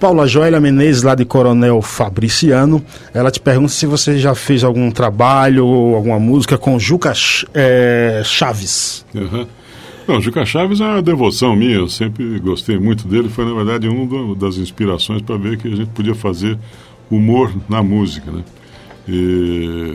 Paula 0.00 0.26
Joélia 0.26 0.60
Menezes, 0.60 1.04
lá 1.04 1.14
de 1.14 1.24
Coronel 1.24 1.80
Fabriciano. 1.80 2.84
Ela 3.14 3.30
te 3.30 3.38
pergunta 3.38 3.68
se 3.68 3.86
você 3.86 4.18
já 4.18 4.34
fez 4.34 4.64
algum 4.64 4.90
trabalho 4.90 5.64
ou 5.64 5.94
alguma 5.94 6.18
música 6.18 6.58
com 6.58 6.76
Juca 6.76 7.12
é, 7.54 8.20
Chaves. 8.24 9.06
Uhum. 9.14 9.46
Não, 10.08 10.20
Juca 10.20 10.44
Chaves 10.44 10.80
é 10.80 10.84
uma 10.84 11.02
devoção 11.02 11.56
minha, 11.56 11.76
eu 11.76 11.88
sempre 11.88 12.38
gostei 12.40 12.78
muito 12.78 13.06
dele. 13.06 13.28
Foi, 13.28 13.44
na 13.44 13.54
verdade, 13.54 13.88
uma 13.88 14.34
das 14.34 14.56
inspirações 14.56 15.22
para 15.22 15.36
ver 15.36 15.56
que 15.56 15.68
a 15.68 15.76
gente 15.76 15.90
podia 15.90 16.14
fazer 16.14 16.58
humor 17.10 17.52
na 17.68 17.82
música, 17.82 18.30
né? 18.30 18.42
E 19.08 19.94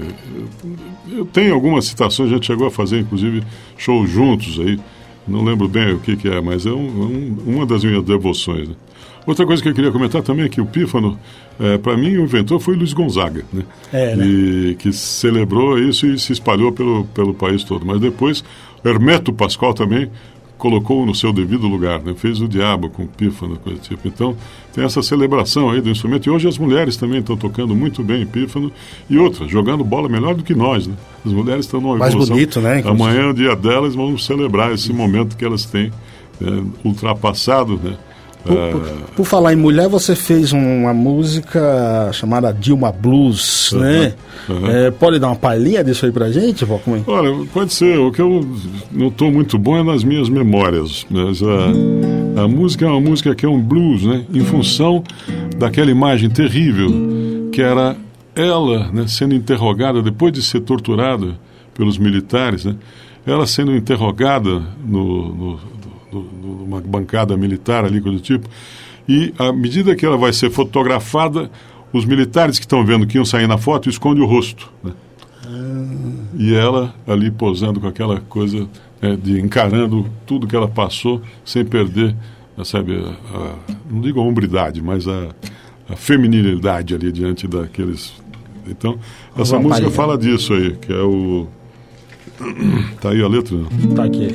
eu 1.11 1.25
tenho 1.25 1.53
algumas 1.53 1.85
citações, 1.85 2.29
a 2.29 2.33
gente 2.33 2.47
chegou 2.47 2.67
a 2.67 2.71
fazer 2.71 2.99
inclusive 2.99 3.43
shows 3.77 4.09
juntos 4.09 4.59
aí, 4.59 4.79
não 5.27 5.43
lembro 5.43 5.67
bem 5.67 5.93
o 5.93 5.99
que, 5.99 6.15
que 6.15 6.27
é, 6.27 6.39
mas 6.39 6.65
é 6.65 6.71
um, 6.71 6.75
um, 6.75 7.37
uma 7.45 7.65
das 7.65 7.83
minhas 7.83 8.03
devoções. 8.03 8.69
Né? 8.69 8.75
Outra 9.25 9.45
coisa 9.45 9.61
que 9.61 9.69
eu 9.69 9.73
queria 9.73 9.91
comentar 9.91 10.23
também 10.23 10.45
é 10.45 10.49
que 10.49 10.59
o 10.59 10.65
Pífano, 10.65 11.19
é, 11.59 11.77
para 11.77 11.95
mim, 11.95 12.17
o 12.17 12.23
inventor 12.23 12.59
foi 12.59 12.75
Luiz 12.75 12.91
Gonzaga, 12.91 13.45
né? 13.53 13.63
É, 13.93 14.15
né? 14.15 14.25
E 14.25 14.75
que 14.79 14.91
celebrou 14.91 15.77
isso 15.77 16.07
e 16.07 16.17
se 16.17 16.33
espalhou 16.33 16.71
pelo, 16.71 17.05
pelo 17.13 17.33
país 17.33 17.63
todo. 17.63 17.85
Mas 17.85 17.99
depois, 17.99 18.43
Hermeto 18.83 19.31
Pascoal 19.31 19.73
também 19.73 20.09
colocou 20.61 21.03
no 21.07 21.15
seu 21.15 21.33
devido 21.33 21.67
lugar, 21.67 22.03
né? 22.03 22.13
fez 22.15 22.39
o 22.39 22.47
diabo 22.47 22.87
com 22.87 23.07
pífano, 23.07 23.57
coisa 23.57 23.79
do 23.79 23.83
tipo. 23.83 24.07
Então, 24.07 24.37
tem 24.71 24.83
essa 24.83 25.01
celebração 25.01 25.71
aí 25.71 25.81
do 25.81 25.89
instrumento. 25.89 26.27
E 26.27 26.29
hoje 26.29 26.47
as 26.47 26.55
mulheres 26.59 26.95
também 26.95 27.17
estão 27.17 27.35
tocando 27.35 27.75
muito 27.75 28.03
bem 28.03 28.27
pífano 28.27 28.71
e 29.09 29.17
outras, 29.17 29.49
jogando 29.49 29.83
bola 29.83 30.07
melhor 30.07 30.35
do 30.35 30.43
que 30.43 30.53
nós. 30.53 30.85
Né? 30.85 30.93
As 31.25 31.33
mulheres 31.33 31.65
estão 31.65 31.81
numa 31.81 31.97
Mais 31.97 32.13
evolução. 32.13 32.35
bonito, 32.35 32.61
né? 32.61 32.83
Amanhã 32.85 33.21
é 33.21 33.29
o 33.31 33.33
dia 33.33 33.55
delas, 33.55 33.95
vamos 33.95 34.23
celebrar 34.23 34.71
esse 34.71 34.93
momento 34.93 35.35
que 35.35 35.43
elas 35.43 35.65
têm 35.65 35.91
né? 36.39 36.63
ultrapassado, 36.85 37.79
né? 37.83 37.97
Por, 38.43 38.55
por, 38.55 38.81
por, 39.15 39.25
falar 39.25 39.53
em 39.53 39.55
mulher, 39.55 39.87
você 39.87 40.15
fez 40.15 40.51
uma 40.51 40.93
música 40.93 42.09
chamada 42.11 42.51
Dilma 42.51 42.91
Blues, 42.91 43.73
né? 43.77 44.13
Uhum. 44.49 44.67
É, 44.67 44.91
pode 44.91 45.19
dar 45.19 45.27
uma 45.27 45.35
palhinha 45.35 45.83
disso 45.83 46.05
aí 46.05 46.11
pra 46.11 46.31
gente, 46.31 46.65
Valcumem? 46.65 47.03
Olha, 47.05 47.31
pode 47.53 47.71
ser. 47.71 47.99
O 47.99 48.11
que 48.11 48.21
eu 48.21 48.45
não 48.91 49.09
estou 49.09 49.31
muito 49.31 49.57
bom 49.59 49.77
é 49.77 49.83
nas 49.83 50.03
minhas 50.03 50.27
memórias. 50.27 51.05
Mas 51.09 51.41
a, 51.43 52.43
a 52.43 52.47
música 52.47 52.85
é 52.85 52.87
uma 52.87 52.99
música 52.99 53.35
que 53.35 53.45
é 53.45 53.49
um 53.49 53.61
blues, 53.61 54.03
né? 54.03 54.25
Em 54.33 54.43
função 54.43 55.03
daquela 55.57 55.91
imagem 55.91 56.29
terrível 56.29 56.89
que 57.51 57.61
era 57.61 57.95
ela 58.35 58.89
né, 58.91 59.05
sendo 59.07 59.35
interrogada 59.35 60.01
depois 60.01 60.31
de 60.31 60.41
ser 60.41 60.61
torturada 60.61 61.37
pelos 61.73 61.97
militares, 61.97 62.65
né? 62.65 62.75
Ela 63.25 63.45
sendo 63.45 63.75
interrogada 63.75 64.63
no, 64.83 65.35
no 65.35 65.59
numa 66.11 66.81
bancada 66.81 67.35
militar 67.37 67.85
ali, 67.85 68.01
coisa 68.01 68.17
do 68.17 68.23
tipo. 68.23 68.49
E 69.07 69.33
à 69.37 69.51
medida 69.51 69.95
que 69.95 70.05
ela 70.05 70.17
vai 70.17 70.31
ser 70.33 70.49
fotografada, 70.49 71.49
os 71.91 72.05
militares 72.05 72.57
que 72.57 72.65
estão 72.65 72.85
vendo 72.85 73.05
que 73.05 73.17
iam 73.17 73.25
sair 73.25 73.47
na 73.47 73.57
foto 73.57 73.89
escondem 73.89 74.23
o 74.23 74.27
rosto. 74.27 74.71
Né? 74.83 74.91
Ah. 75.45 76.11
E 76.37 76.53
ela 76.53 76.93
ali 77.07 77.29
posando 77.29 77.79
com 77.79 77.87
aquela 77.87 78.19
coisa 78.21 78.67
né, 79.01 79.17
de 79.21 79.39
encarando 79.39 80.05
tudo 80.25 80.47
que 80.47 80.55
ela 80.55 80.67
passou 80.67 81.21
sem 81.43 81.65
perder, 81.65 82.15
sabe, 82.63 82.95
a, 82.95 83.37
a, 83.37 83.55
não 83.89 84.01
digo 84.01 84.19
a 84.19 84.23
hombridade, 84.23 84.81
mas 84.81 85.07
a, 85.07 85.29
a 85.89 85.95
feminilidade 85.95 86.93
ali 86.93 87.11
diante 87.11 87.47
daqueles. 87.47 88.13
Então, 88.67 88.97
essa 89.35 89.57
Uma 89.57 89.69
música 89.69 89.89
fala 89.89 90.17
disso 90.17 90.53
aí, 90.53 90.75
que 90.75 90.93
é 90.93 91.01
o. 91.01 91.47
Tá 93.01 93.09
aí 93.09 93.21
a 93.21 93.27
letra? 93.27 93.57
Tá 93.95 94.03
aqui. 94.05 94.29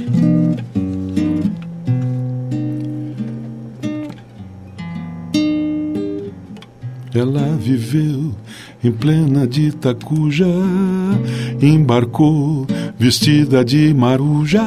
Ela 7.17 7.57
viveu 7.59 8.31
em 8.85 8.93
plena 8.93 9.47
de 9.47 9.69
Itacuja, 9.69 10.45
embarcou 11.63 12.67
vestida 12.99 13.65
de 13.65 13.95
maruja 13.95 14.63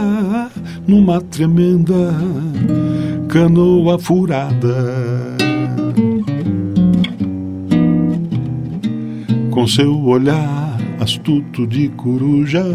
numa 0.87 1.21
tremenda 1.21 2.11
canoa 3.27 3.99
furada. 3.99 5.37
Com 9.51 9.67
seu 9.67 10.03
olhar 10.05 10.75
astuto 10.99 11.67
de 11.67 11.89
coruja, 11.89 12.65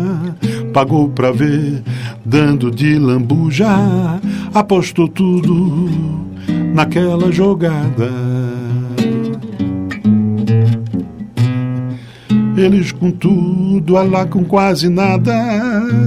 pagou 0.73 1.09
pra 1.09 1.33
ver, 1.33 1.83
dando 2.25 2.71
de 2.71 2.97
lambuja, 2.97 3.67
apostou 4.55 5.09
tudo 5.09 5.91
naquela 6.73 7.33
jogada. 7.33 8.24
Eles 12.57 12.93
com 12.93 13.11
tudo, 13.11 13.97
ela 13.97 14.25
com 14.27 14.45
quase 14.45 14.89
nada, 14.89 15.33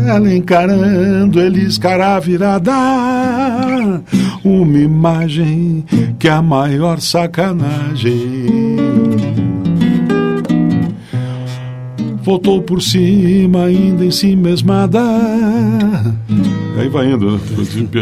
ela 0.08 0.34
encarando, 0.34 1.41
eles 1.41 1.78
cara 1.78 2.20
virada. 2.20 2.74
Uma 4.43 4.78
imagem 4.78 5.84
que 6.18 6.28
é 6.28 6.32
a 6.32 6.41
maior 6.41 7.00
sacanagem. 7.02 8.78
Voltou 12.22 12.62
por 12.62 12.82
cima, 12.82 13.66
ainda 13.66 14.06
em 14.06 14.12
si 14.12 14.36
mesmada. 14.36 15.02
Aí 16.78 16.89
vai 16.89 17.12
indo, 17.12 17.32
né? 17.32 17.39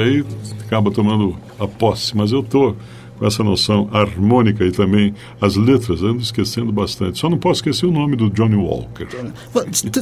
Aí 0.04 0.24
acaba 0.66 0.92
tomando 0.92 1.36
a 1.60 1.68
posse, 1.68 2.16
mas 2.16 2.32
eu 2.32 2.44
tô 2.44 2.76
com 3.18 3.26
essa 3.26 3.44
noção 3.44 3.90
harmônica 3.92 4.64
e 4.66 4.72
também 4.72 5.14
as 5.40 5.56
letras, 5.56 6.04
ando 6.04 6.22
esquecendo 6.22 6.72
bastante. 6.72 7.20
Só 7.20 7.30
não 7.30 7.38
posso 7.38 7.60
esquecer 7.60 7.86
o 7.86 7.92
nome 7.92 8.16
do 8.16 8.30
Johnny 8.30 8.56
Walker. 8.56 9.08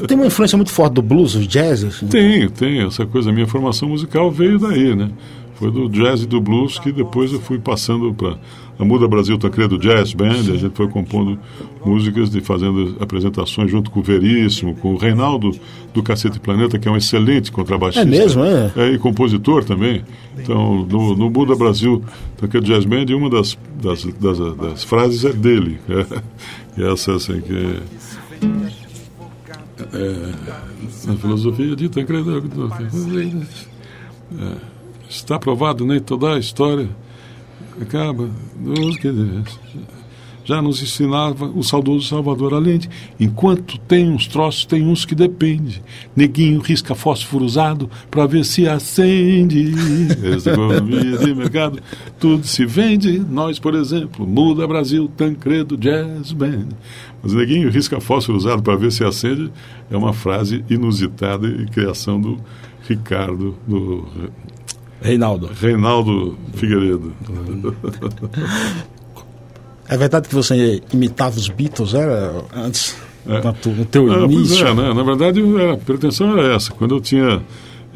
Tem 0.07 0.17
uma 0.17 0.27
influência 0.27 0.57
muito 0.57 0.71
forte 0.71 0.93
do 0.93 1.01
blues, 1.01 1.35
os 1.35 1.47
jazz? 1.47 1.83
Assim? 1.83 2.07
Tem, 2.07 2.49
tem. 2.49 2.85
Essa 2.85 3.05
coisa, 3.05 3.29
a 3.29 3.33
minha 3.33 3.47
formação 3.47 3.89
musical 3.89 4.31
veio 4.31 4.59
daí, 4.59 4.95
né? 4.95 5.09
Foi 5.63 5.71
do 5.71 5.87
jazz 5.87 6.23
e 6.23 6.25
do 6.25 6.41
blues 6.41 6.77
que 6.77 6.91
depois 6.91 7.31
eu 7.31 7.39
fui 7.39 7.57
passando 7.57 8.13
para 8.13 8.37
a 8.77 8.83
Muda 8.83 9.07
Brasil 9.07 9.37
Tancredo 9.37 9.77
Jazz 9.77 10.11
Band, 10.13 10.51
a 10.51 10.57
gente 10.57 10.75
foi 10.75 10.89
compondo 10.89 11.39
músicas 11.85 12.35
e 12.35 12.41
fazendo 12.41 12.97
apresentações 12.99 13.71
junto 13.71 13.89
com 13.89 14.01
o 14.01 14.03
Veríssimo, 14.03 14.75
com 14.75 14.93
o 14.93 14.97
Reinaldo 14.97 15.51
do 15.93 16.03
Cacete 16.03 16.37
Planeta, 16.37 16.77
que 16.77 16.85
é 16.85 16.91
um 16.91 16.97
excelente 16.97 17.49
contrabaixista. 17.49 18.05
É 18.05 18.11
mesmo, 18.11 18.43
é? 18.43 18.73
é 18.75 18.91
e 18.91 18.97
compositor 18.97 19.63
também. 19.63 20.03
Então, 20.37 20.85
no, 20.85 21.15
no 21.15 21.29
Muda 21.29 21.55
Brasil 21.55 22.03
Tancredo 22.35 22.65
Jazz 22.65 22.83
Band, 22.83 23.05
uma 23.15 23.29
das, 23.29 23.57
das, 23.81 24.03
das, 24.03 24.55
das 24.57 24.83
frases 24.83 25.23
é 25.23 25.31
dele. 25.31 25.79
É, 25.87 26.81
e 26.81 26.83
essa, 26.83 27.15
assim, 27.15 27.39
que... 27.39 27.79
É, 29.93 31.09
a 31.09 31.15
filosofia 31.15 31.73
de 31.73 31.87
Tancredo... 31.87 32.43
É, 34.37 34.72
está 35.15 35.37
provado, 35.37 35.85
nem 35.85 35.99
toda 35.99 36.33
a 36.33 36.39
história 36.39 36.89
acaba. 37.81 38.29
Já 40.45 40.61
nos 40.61 40.81
ensinava 40.81 41.45
o 41.45 41.63
saudoso 41.63 42.05
Salvador 42.05 42.53
Allende. 42.53 42.89
Enquanto 43.17 43.77
tem 43.79 44.09
uns 44.09 44.27
troços, 44.27 44.65
tem 44.65 44.85
uns 44.85 45.05
que 45.05 45.15
depende. 45.15 45.81
Neguinho 46.13 46.59
risca 46.59 46.93
fósforo 46.93 47.45
usado 47.45 47.89
para 48.11 48.25
ver 48.27 48.43
se 48.43 48.67
acende. 48.67 49.71
Essa 50.35 50.51
economia 50.51 51.17
de 51.17 51.33
mercado, 51.33 51.79
tudo 52.19 52.45
se 52.45 52.65
vende. 52.65 53.19
Nós, 53.19 53.57
por 53.57 53.73
exemplo, 53.73 54.27
Muda 54.27 54.67
Brasil, 54.67 55.09
Tancredo, 55.15 55.77
Jazz 55.77 56.33
Band. 56.33 56.69
Mas 57.21 57.33
Neguinho 57.33 57.69
risca 57.69 58.01
fósforo 58.01 58.37
usado 58.37 58.61
para 58.61 58.75
ver 58.75 58.91
se 58.91 59.05
acende 59.05 59.49
é 59.89 59.95
uma 59.95 60.11
frase 60.11 60.65
inusitada 60.69 61.47
e 61.47 61.65
criação 61.67 62.19
do 62.19 62.37
Ricardo, 62.85 63.55
do 63.65 64.05
Reinaldo. 65.03 65.49
Reinaldo 65.59 66.37
Figueiredo. 66.53 67.13
É 69.89 69.97
verdade 69.97 70.29
que 70.29 70.33
você 70.33 70.81
imitava 70.93 71.37
os 71.37 71.49
Beatles, 71.49 71.93
era 71.93 72.41
antes, 72.55 72.95
é. 73.27 73.69
no 73.69 73.85
teu 73.85 74.11
ah, 74.11 74.23
início? 74.23 74.65
É, 74.65 74.73
né? 74.73 74.93
Na 74.93 75.03
verdade, 75.03 75.41
a 75.41 75.77
pretensão 75.77 76.37
era 76.37 76.55
essa. 76.55 76.71
Quando 76.71 76.95
eu 76.95 77.01
tinha 77.01 77.41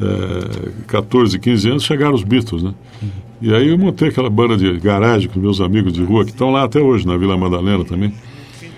é, 0.00 0.70
14, 0.86 1.38
15 1.38 1.70
anos, 1.70 1.82
chegaram 1.84 2.14
os 2.14 2.22
Beatles, 2.22 2.62
né? 2.62 2.74
Uhum. 3.02 3.08
E 3.40 3.54
aí 3.54 3.68
eu 3.68 3.78
montei 3.78 4.08
aquela 4.08 4.28
banda 4.28 4.56
de 4.56 4.78
garagem 4.78 5.30
com 5.30 5.40
meus 5.40 5.62
amigos 5.62 5.94
de 5.94 6.04
rua, 6.04 6.24
que 6.24 6.30
estão 6.30 6.50
lá 6.50 6.64
até 6.64 6.78
hoje, 6.78 7.06
na 7.06 7.16
Vila 7.16 7.38
Madalena 7.38 7.84
também. 7.84 8.12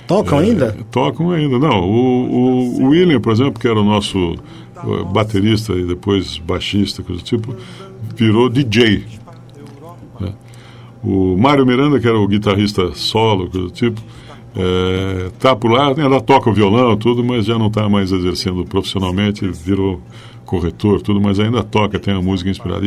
Tocam 0.06 0.38
é, 0.38 0.44
ainda? 0.44 0.76
Tocam 0.92 1.30
ainda. 1.32 1.58
Não, 1.58 1.80
o, 1.80 2.30
o, 2.30 2.82
o 2.82 2.88
William, 2.90 3.20
por 3.20 3.32
exemplo, 3.32 3.60
que 3.60 3.66
era 3.66 3.80
o 3.80 3.84
nosso 3.84 4.36
baterista 5.12 5.72
e 5.72 5.84
depois 5.84 6.38
baixista, 6.38 7.02
coisa 7.02 7.20
do 7.22 7.24
tipo, 7.24 7.54
virou 8.14 8.48
DJ. 8.48 9.04
Né? 10.18 10.32
O 11.02 11.36
Mário 11.36 11.64
Miranda, 11.66 11.98
que 11.98 12.06
era 12.06 12.18
o 12.18 12.26
guitarrista 12.28 12.92
solo, 12.94 13.50
coisa 13.50 13.70
tipo, 13.70 14.00
é, 14.56 15.30
tá 15.38 15.54
por 15.54 15.70
lá, 15.70 15.94
ela 15.96 16.20
toca 16.20 16.50
o 16.50 16.52
violão, 16.52 16.96
tudo, 16.96 17.22
mas 17.22 17.46
já 17.46 17.58
não 17.58 17.68
está 17.68 17.88
mais 17.88 18.10
exercendo 18.12 18.64
profissionalmente, 18.64 19.46
virou 19.48 20.00
corretor, 20.44 21.00
tudo, 21.00 21.20
mas 21.20 21.38
ainda 21.38 21.62
toca, 21.62 21.98
tem 21.98 22.12
a 22.12 22.20
música 22.20 22.50
inspirada. 22.50 22.84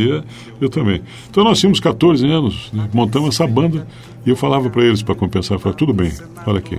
Eu 0.60 0.70
também. 0.70 1.02
Então 1.30 1.44
nós 1.44 1.60
tínhamos 1.60 1.80
14 1.80 2.28
anos, 2.28 2.70
né, 2.74 2.90
montamos 2.94 3.30
essa 3.30 3.48
banda, 3.48 3.88
e 4.26 4.30
eu 4.30 4.36
falava 4.36 4.70
para 4.70 4.84
eles 4.84 5.02
para 5.02 5.16
compensar, 5.16 5.56
eu 5.56 5.60
falava, 5.60 5.78
tudo 5.78 5.94
bem, 5.94 6.12
olha 6.46 6.60
aqui, 6.60 6.78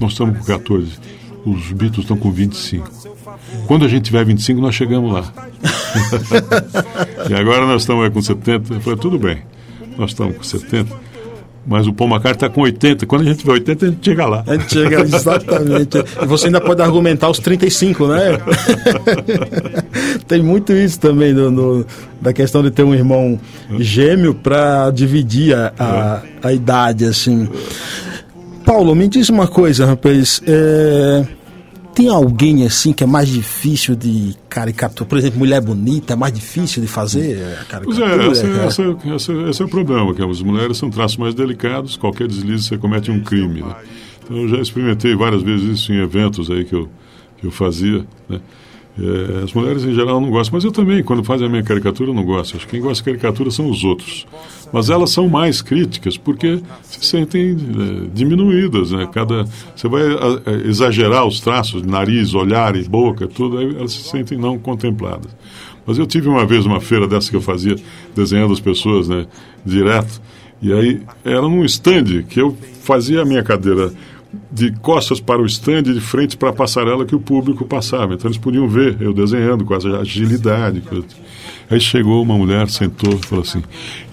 nós 0.00 0.12
estamos 0.12 0.38
com 0.38 0.44
14, 0.44 0.98
os 1.44 1.72
Beatles 1.72 2.04
estão 2.04 2.16
com 2.16 2.30
25. 2.30 3.09
Quando 3.66 3.84
a 3.84 3.88
gente 3.88 4.04
tiver 4.04 4.24
25, 4.24 4.60
nós 4.60 4.74
chegamos 4.74 5.12
lá. 5.12 5.32
e 7.28 7.34
agora 7.34 7.66
nós 7.66 7.82
estamos 7.82 8.08
com 8.10 8.20
70. 8.20 8.74
Eu 8.74 8.80
falei, 8.80 8.98
tudo 8.98 9.18
bem, 9.18 9.42
nós 9.96 10.10
estamos 10.10 10.36
com 10.36 10.42
70. 10.42 11.10
Mas 11.66 11.86
o 11.86 11.92
Paul 11.92 12.10
McCartney 12.10 12.32
está 12.32 12.48
com 12.48 12.62
80. 12.62 13.06
Quando 13.06 13.22
a 13.22 13.24
gente 13.26 13.38
tiver 13.40 13.52
80, 13.52 13.84
a 13.84 13.88
gente 13.90 14.04
chega 14.04 14.26
lá. 14.26 14.42
A 14.46 14.56
gente 14.56 14.72
chega, 14.72 15.02
exatamente. 15.02 15.98
e 16.22 16.26
você 16.26 16.46
ainda 16.46 16.60
pode 16.60 16.80
argumentar 16.80 17.28
os 17.28 17.38
35, 17.38 18.06
né? 18.08 18.38
Tem 20.26 20.42
muito 20.42 20.72
isso 20.72 20.98
também 20.98 21.32
no, 21.32 21.50
no, 21.50 21.86
da 22.20 22.32
questão 22.32 22.62
de 22.62 22.70
ter 22.70 22.82
um 22.82 22.94
irmão 22.94 23.38
gêmeo 23.78 24.34
para 24.34 24.90
dividir 24.90 25.54
a, 25.54 25.72
a, 25.78 26.22
a, 26.48 26.52
idade, 26.52 27.04
assim. 27.04 27.48
Paulo, 28.64 28.94
me 28.94 29.06
diz 29.06 29.28
uma 29.28 29.46
coisa, 29.46 29.86
rapaz. 29.86 30.40
É 30.46 31.39
tem 31.94 32.08
alguém 32.08 32.64
assim 32.64 32.92
que 32.92 33.04
é 33.04 33.06
mais 33.06 33.28
difícil 33.28 33.94
de 33.94 34.34
caricatura? 34.48 35.08
Por 35.08 35.18
exemplo, 35.18 35.38
mulher 35.38 35.60
bonita 35.60 36.12
é 36.12 36.16
mais 36.16 36.32
difícil 36.32 36.82
de 36.82 36.88
fazer 36.88 37.58
a 37.60 37.64
caricatura? 37.64 38.16
Pois 38.26 38.40
é, 38.40 38.46
essa, 38.46 38.46
essa, 38.46 39.08
essa, 39.14 39.32
esse 39.50 39.62
é 39.62 39.64
o 39.64 39.68
problema, 39.68 40.14
que 40.14 40.22
as 40.22 40.42
mulheres 40.42 40.76
são 40.76 40.90
traços 40.90 41.16
mais 41.16 41.34
delicados, 41.34 41.96
qualquer 41.96 42.28
deslize 42.28 42.64
você 42.64 42.78
comete 42.78 43.10
um 43.10 43.20
crime. 43.20 43.62
Né? 43.62 43.74
Então 44.22 44.36
eu 44.36 44.48
já 44.48 44.56
experimentei 44.58 45.14
várias 45.14 45.42
vezes 45.42 45.80
isso 45.80 45.92
em 45.92 46.00
eventos 46.00 46.50
aí 46.50 46.64
que 46.64 46.74
eu, 46.74 46.88
que 47.38 47.46
eu 47.46 47.50
fazia, 47.50 48.06
né? 48.28 48.40
É, 48.98 49.44
as 49.44 49.52
mulheres 49.54 49.84
em 49.84 49.94
geral 49.94 50.20
não 50.20 50.30
gostam, 50.30 50.56
mas 50.56 50.64
eu 50.64 50.72
também, 50.72 51.02
quando 51.02 51.24
fazem 51.24 51.46
a 51.46 51.50
minha 51.50 51.62
caricatura, 51.62 52.12
não 52.12 52.24
gosto. 52.24 52.56
Acho 52.56 52.66
que 52.66 52.72
quem 52.72 52.80
gosta 52.80 53.02
de 53.02 53.04
caricatura 53.04 53.50
são 53.50 53.70
os 53.70 53.82
outros. 53.82 54.26
Mas 54.72 54.88
elas 54.88 55.10
são 55.10 55.28
mais 55.28 55.60
críticas 55.60 56.16
porque 56.16 56.60
se 56.82 57.04
sentem 57.04 57.50
é, 57.50 58.08
diminuídas, 58.14 58.92
né? 58.92 59.08
Cada, 59.12 59.44
você 59.74 59.88
vai 59.88 60.02
a, 60.02 60.50
a, 60.50 60.52
exagerar 60.68 61.26
os 61.26 61.40
traços, 61.40 61.82
nariz, 61.82 62.34
olhar 62.34 62.76
e 62.76 62.84
boca, 62.84 63.26
tudo, 63.26 63.60
elas 63.60 63.92
se 63.92 64.08
sentem 64.08 64.38
não 64.38 64.58
contempladas. 64.58 65.34
Mas 65.86 65.98
eu 65.98 66.06
tive 66.06 66.28
uma 66.28 66.46
vez 66.46 66.66
uma 66.66 66.80
feira 66.80 67.08
dessa 67.08 67.30
que 67.30 67.36
eu 67.36 67.40
fazia, 67.40 67.76
desenhando 68.14 68.52
as 68.52 68.60
pessoas, 68.60 69.08
né? 69.08 69.26
Direto. 69.64 70.20
E 70.62 70.72
aí 70.72 71.02
era 71.24 71.42
num 71.42 71.64
stand 71.64 72.22
que 72.28 72.40
eu 72.40 72.56
fazia 72.82 73.22
a 73.22 73.24
minha 73.24 73.42
cadeira 73.42 73.92
de 74.52 74.70
costas 74.72 75.20
para 75.20 75.40
o 75.40 75.46
stand 75.46 75.80
e 75.80 75.94
de 75.94 76.00
frente 76.00 76.36
para 76.36 76.50
a 76.50 76.52
passarela 76.52 77.04
que 77.04 77.14
o 77.14 77.20
público 77.20 77.64
passava. 77.64 78.14
Então 78.14 78.28
eles 78.28 78.38
podiam 78.38 78.68
ver 78.68 78.96
eu 79.00 79.12
desenhando 79.12 79.64
com 79.64 79.74
essa 79.74 79.88
agilidade. 79.98 80.82
Aí 81.70 81.80
chegou 81.80 82.22
uma 82.22 82.36
mulher, 82.36 82.68
sentou 82.68 83.14
e 83.14 83.26
falou 83.26 83.44
assim: 83.44 83.62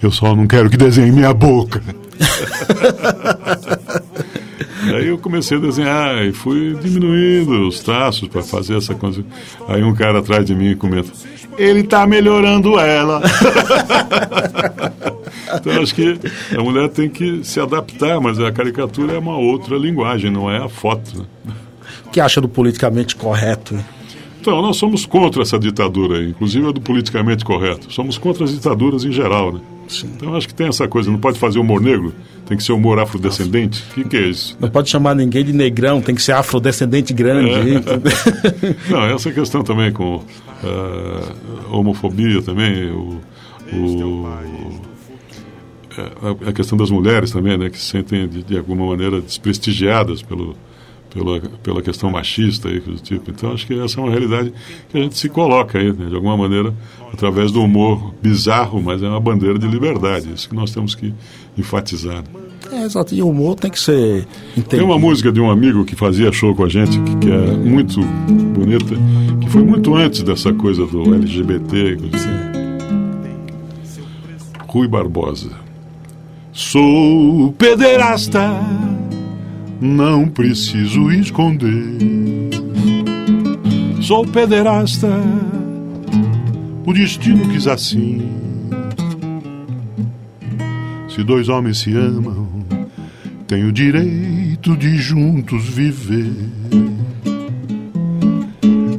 Eu 0.00 0.12
só 0.12 0.36
não 0.36 0.46
quero 0.46 0.70
que 0.70 0.76
desenhe 0.76 1.10
minha 1.10 1.34
boca. 1.34 1.82
Aí 4.94 5.08
eu 5.08 5.18
comecei 5.18 5.58
a 5.58 5.60
desenhar 5.60 6.24
e 6.24 6.32
fui 6.32 6.76
diminuindo 6.80 7.66
os 7.66 7.80
traços 7.80 8.28
para 8.28 8.42
fazer 8.42 8.76
essa 8.76 8.94
coisa. 8.94 9.24
Aí 9.66 9.82
um 9.82 9.92
cara 9.94 10.20
atrás 10.20 10.46
de 10.46 10.54
mim 10.54 10.76
comenta: 10.76 11.10
Ele 11.58 11.80
está 11.80 12.06
melhorando 12.06 12.78
ela. 12.78 13.20
então 15.54 15.82
acho 15.82 15.94
que 15.94 16.18
a 16.56 16.62
mulher 16.62 16.88
tem 16.88 17.10
que 17.10 17.44
se 17.44 17.60
adaptar, 17.60 18.20
mas 18.20 18.40
a 18.40 18.50
caricatura 18.52 19.14
é 19.14 19.18
uma 19.18 19.36
outra 19.36 19.76
linguagem, 19.76 20.30
não 20.30 20.48
é 20.50 20.58
a 20.58 20.68
foto. 20.68 21.18
Né? 21.18 21.24
O 22.06 22.10
que 22.10 22.20
acha 22.20 22.40
do 22.40 22.48
politicamente 22.48 23.16
correto? 23.16 23.76
Então, 24.40 24.62
nós 24.62 24.76
somos 24.76 25.04
contra 25.04 25.42
essa 25.42 25.58
ditadura, 25.58 26.22
inclusive 26.22 26.68
a 26.68 26.72
do 26.72 26.80
politicamente 26.80 27.44
correto. 27.44 27.92
Somos 27.92 28.16
contra 28.18 28.44
as 28.44 28.52
ditaduras 28.52 29.04
em 29.04 29.12
geral, 29.12 29.52
né? 29.52 29.60
Sim. 29.88 30.10
Então 30.14 30.36
acho 30.36 30.46
que 30.46 30.54
tem 30.54 30.68
essa 30.68 30.86
coisa, 30.86 31.10
não 31.10 31.18
pode 31.18 31.38
fazer 31.38 31.58
humor 31.58 31.80
negro, 31.80 32.14
tem 32.46 32.56
que 32.56 32.62
ser 32.62 32.72
humor 32.72 32.98
afrodescendente. 32.98 33.82
O 33.90 33.94
que, 33.94 34.04
que, 34.04 34.16
é 34.16 34.26
isso? 34.26 34.56
Não 34.60 34.68
pode 34.68 34.90
chamar 34.90 35.14
ninguém 35.14 35.44
de 35.44 35.52
negrão, 35.52 36.00
tem 36.00 36.14
que 36.14 36.22
ser 36.22 36.32
afrodescendente 36.32 37.12
grande. 37.12 37.50
É. 37.50 37.80
não, 38.90 39.02
essa 39.04 39.32
questão 39.32 39.62
também 39.62 39.90
com 39.90 40.16
uh, 40.16 40.22
homofobia 41.70 42.42
também, 42.42 42.90
o, 42.90 43.18
o, 43.72 44.28
é, 45.96 46.50
a 46.50 46.52
questão 46.52 46.76
das 46.76 46.90
mulheres 46.90 47.30
também, 47.30 47.56
né, 47.56 47.70
que 47.70 47.78
se 47.78 47.86
sentem 47.86 48.28
de, 48.28 48.42
de 48.42 48.58
alguma 48.58 48.86
maneira 48.86 49.20
desprestigiadas 49.20 50.22
pelo, 50.22 50.54
pela, 51.10 51.40
pela 51.62 51.82
questão 51.82 52.10
machista 52.10 52.68
e 52.68 52.80
do 52.80 52.96
tipo. 52.96 53.30
Então 53.30 53.52
acho 53.52 53.66
que 53.66 53.78
essa 53.78 54.00
é 54.00 54.02
uma 54.02 54.10
realidade 54.10 54.52
que 54.88 54.98
a 54.98 55.00
gente 55.00 55.16
se 55.16 55.28
coloca 55.28 55.78
aí, 55.78 55.92
né, 55.92 56.06
de 56.06 56.14
alguma 56.14 56.36
maneira, 56.36 56.74
através 57.12 57.50
do 57.50 57.62
humor 57.62 58.14
bizarro, 58.22 58.80
mas 58.82 59.02
é 59.02 59.08
uma 59.08 59.20
bandeira 59.20 59.58
de 59.58 59.66
liberdade. 59.66 60.32
Isso 60.32 60.48
que 60.48 60.54
nós 60.54 60.70
temos 60.70 60.94
que 60.94 61.12
enfatizar. 61.56 62.22
É, 62.70 62.82
exato. 62.82 63.14
E 63.14 63.22
o 63.22 63.28
humor 63.28 63.56
tem 63.56 63.70
que 63.70 63.80
ser 63.80 64.26
entendido. 64.50 64.68
Tem 64.68 64.82
uma 64.82 64.98
música 64.98 65.32
de 65.32 65.40
um 65.40 65.50
amigo 65.50 65.84
que 65.84 65.96
fazia 65.96 66.30
show 66.32 66.54
com 66.54 66.64
a 66.64 66.68
gente, 66.68 67.00
que, 67.00 67.16
que 67.16 67.30
é 67.30 67.52
muito 67.56 68.00
bonita, 68.00 68.94
que 69.40 69.48
foi 69.48 69.62
muito 69.62 69.94
antes 69.94 70.22
dessa 70.22 70.52
coisa 70.52 70.86
do 70.86 71.14
LGBT. 71.14 71.96
Assim. 72.12 72.58
Rui 74.66 74.86
Barbosa. 74.86 75.50
Sou 76.52 77.52
pederasta 77.52 78.60
não 79.80 80.28
preciso 80.28 81.10
esconder. 81.10 81.98
Sou 84.00 84.26
pederasta, 84.26 85.08
o 86.86 86.92
destino 86.92 87.48
quis 87.48 87.66
assim. 87.66 88.28
Se 91.08 91.22
dois 91.22 91.48
homens 91.48 91.78
se 91.78 91.94
amam, 91.96 92.48
têm 93.46 93.64
o 93.64 93.72
direito 93.72 94.76
de 94.76 94.96
juntos 94.96 95.68
viver. 95.68 96.32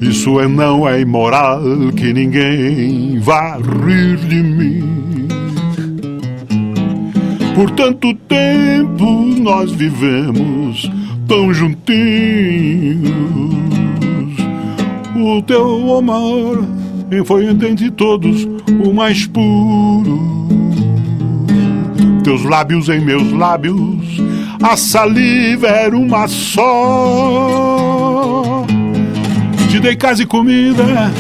Isso 0.01 0.39
é 0.39 0.47
não 0.47 0.88
é 0.88 0.99
imoral 1.01 1.61
que 1.95 2.11
ninguém 2.13 3.19
vá 3.19 3.57
rir 3.57 4.17
de 4.17 4.41
mim. 4.43 5.18
Por 7.60 7.72
tanto 7.72 8.14
tempo 8.14 9.03
nós 9.41 9.70
vivemos 9.74 10.89
tão 11.28 11.53
juntinhos. 11.53 13.10
O 15.14 15.41
teu 15.41 15.97
amor 15.97 16.64
foi 17.26 17.47
entre 17.47 17.91
todos 17.91 18.47
o 18.82 18.93
mais 18.93 19.28
puro. 19.28 20.47
Teus 22.24 22.45
lábios 22.45 22.88
em 22.88 23.01
meus 23.01 23.30
lábios, 23.34 24.07
a 24.64 24.78
saliva 24.78 25.68
era 25.68 25.97
uma 25.97 26.30
só. 26.30 26.66
Te 29.70 29.82
dei 29.82 29.97
casa 29.97 30.24
e 30.24 30.26
comida, 30.26 31.12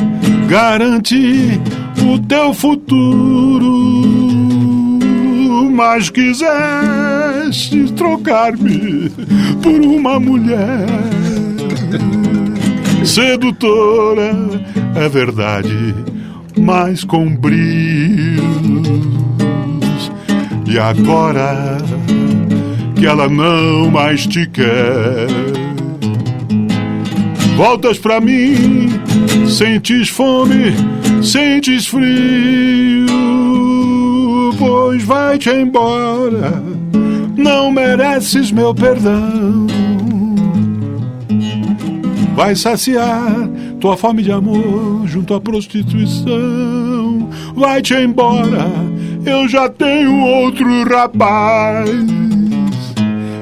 garante 0.47 1.59
o 2.01 2.17
teu 2.17 2.53
futuro 2.53 4.18
mas 5.79 6.09
quiseste 6.09 7.89
trocar-me 7.93 9.09
por 9.63 9.79
uma 9.79 10.19
mulher 10.19 10.85
sedutora, 13.05 14.35
é 14.93 15.07
verdade, 15.07 15.95
mas 16.59 17.05
com 17.05 17.33
brilhos. 17.33 18.41
E 20.67 20.77
agora 20.77 21.77
que 22.97 23.05
ela 23.05 23.29
não 23.29 23.89
mais 23.89 24.27
te 24.27 24.45
quer, 24.49 25.27
voltas 27.55 27.97
pra 27.97 28.19
mim, 28.19 28.89
sentes 29.47 30.09
fome, 30.09 30.73
sentes 31.23 31.87
frio 31.87 33.29
pois 34.57 35.03
vai-te 35.03 35.49
embora. 35.49 36.63
Não 37.35 37.71
mereces 37.71 38.51
meu 38.51 38.73
perdão. 38.73 39.67
Vai 42.35 42.55
saciar 42.55 43.49
tua 43.79 43.97
fome 43.97 44.23
de 44.23 44.31
amor 44.31 45.07
junto 45.07 45.33
à 45.33 45.41
prostituição. 45.41 47.29
Vai-te 47.55 47.93
embora, 47.93 48.67
eu 49.25 49.47
já 49.47 49.69
tenho 49.69 50.19
outro 50.19 50.67
rapaz. 50.87 51.89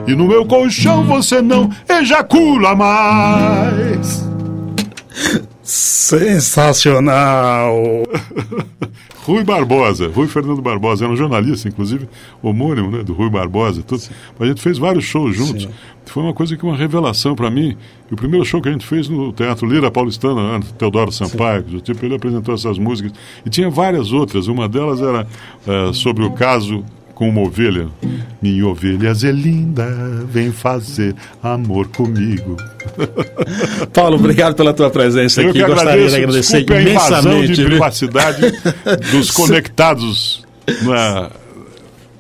E 0.07 0.15
no 0.15 0.27
meu 0.27 0.45
colchão 0.45 1.03
você 1.03 1.41
não 1.41 1.69
ejacula 1.89 2.75
mais. 2.75 4.23
Sensacional! 5.63 7.73
Rui 9.27 9.43
Barbosa, 9.43 10.07
Rui 10.07 10.25
Fernando 10.25 10.61
Barbosa, 10.61 11.03
era 11.03 11.11
um 11.11 11.17
jornalista, 11.17 11.67
inclusive, 11.67 12.07
homônimo 12.41 12.89
né, 12.89 13.03
do 13.03 13.11
Rui 13.13 13.29
Barbosa. 13.29 13.83
Tudo. 13.83 14.01
A 14.39 14.45
gente 14.45 14.61
fez 14.61 14.77
vários 14.77 15.03
shows 15.03 15.35
juntos. 15.35 15.63
Sim. 15.63 15.69
Foi 16.05 16.23
uma 16.23 16.33
coisa 16.33 16.55
que 16.55 16.63
uma 16.63 16.77
revelação 16.77 17.35
para 17.35 17.49
mim. 17.49 17.75
E 18.09 18.13
o 18.13 18.15
primeiro 18.15 18.45
show 18.45 18.61
que 18.61 18.69
a 18.69 18.71
gente 18.71 18.85
fez 18.85 19.09
no 19.09 19.33
Teatro 19.33 19.67
Lira 19.67 19.91
Paulistana, 19.91 20.57
né, 20.57 20.65
Teodoro 20.77 21.11
Sampaio, 21.11 21.81
tipo, 21.81 22.05
ele 22.05 22.15
apresentou 22.15 22.55
essas 22.55 22.79
músicas. 22.79 23.11
E 23.45 23.49
tinha 23.49 23.69
várias 23.69 24.13
outras. 24.13 24.47
Uma 24.47 24.69
delas 24.69 25.01
era 25.01 25.27
uh, 25.67 25.93
sobre 25.93 26.23
o 26.23 26.31
caso 26.31 26.85
com 27.17 27.27
uma 27.27 27.41
ovelha. 27.41 27.87
Minha 28.39 28.67
ovelha 28.67 29.09
é 29.09 29.31
linda, 29.31 29.83
vem 30.29 30.51
fazer 30.51 31.15
amor 31.41 31.87
comigo. 31.87 32.55
Paulo, 33.91 34.17
obrigado 34.17 34.53
pela 34.53 34.71
tua 34.71 34.91
presença 34.91 35.41
Eu 35.41 35.49
aqui. 35.49 35.63
Gostaria 35.63 36.07
de 36.07 36.15
agradecer 36.15 36.57
Desculpe 36.63 36.81
imensamente. 36.83 37.53
de 37.53 37.65
privacidade 37.65 38.41
dos 39.11 39.31
conectados 39.31 40.45
na, 40.83 41.31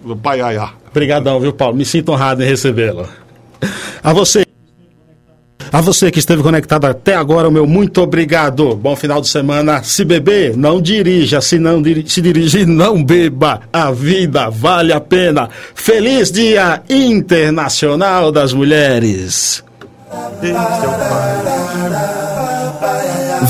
no 0.03 0.17
Paiaiá. 0.17 0.71
Obrigadão, 0.89 1.39
viu, 1.39 1.53
Paulo? 1.53 1.77
Me 1.77 1.85
sinto 1.85 2.11
honrado 2.11 2.41
em 2.41 2.47
recebê-lo. 2.47 3.07
A 4.03 4.13
você. 4.13 4.46
A 5.71 5.81
você 5.81 6.09
que 6.09 6.19
esteve 6.19 6.41
conectado 6.41 6.85
até 6.85 7.15
agora, 7.15 7.47
o 7.47 7.51
meu 7.51 7.67
muito 7.67 8.01
obrigado. 8.01 8.75
Bom 8.75 8.95
final 8.95 9.21
de 9.21 9.27
semana. 9.27 9.83
Se 9.83 10.05
beber, 10.05 10.55
não 10.55 10.81
dirija. 10.81 11.41
Se 11.41 11.59
não 11.59 11.81
se 12.05 12.21
dirigir, 12.21 12.65
não 12.65 13.03
beba. 13.03 13.61
A 13.71 13.91
vida 13.91 14.49
vale 14.49 14.93
a 14.93 14.99
pena. 14.99 15.49
Feliz 15.75 16.31
Dia 16.31 16.81
Internacional 16.89 18.31
das 18.31 18.53
Mulheres. 18.53 19.63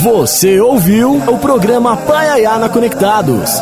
Você 0.02 0.60
ouviu 0.60 1.16
o 1.16 1.38
programa 1.38 1.98
Paiaiana 1.98 2.70
Conectados 2.70 3.62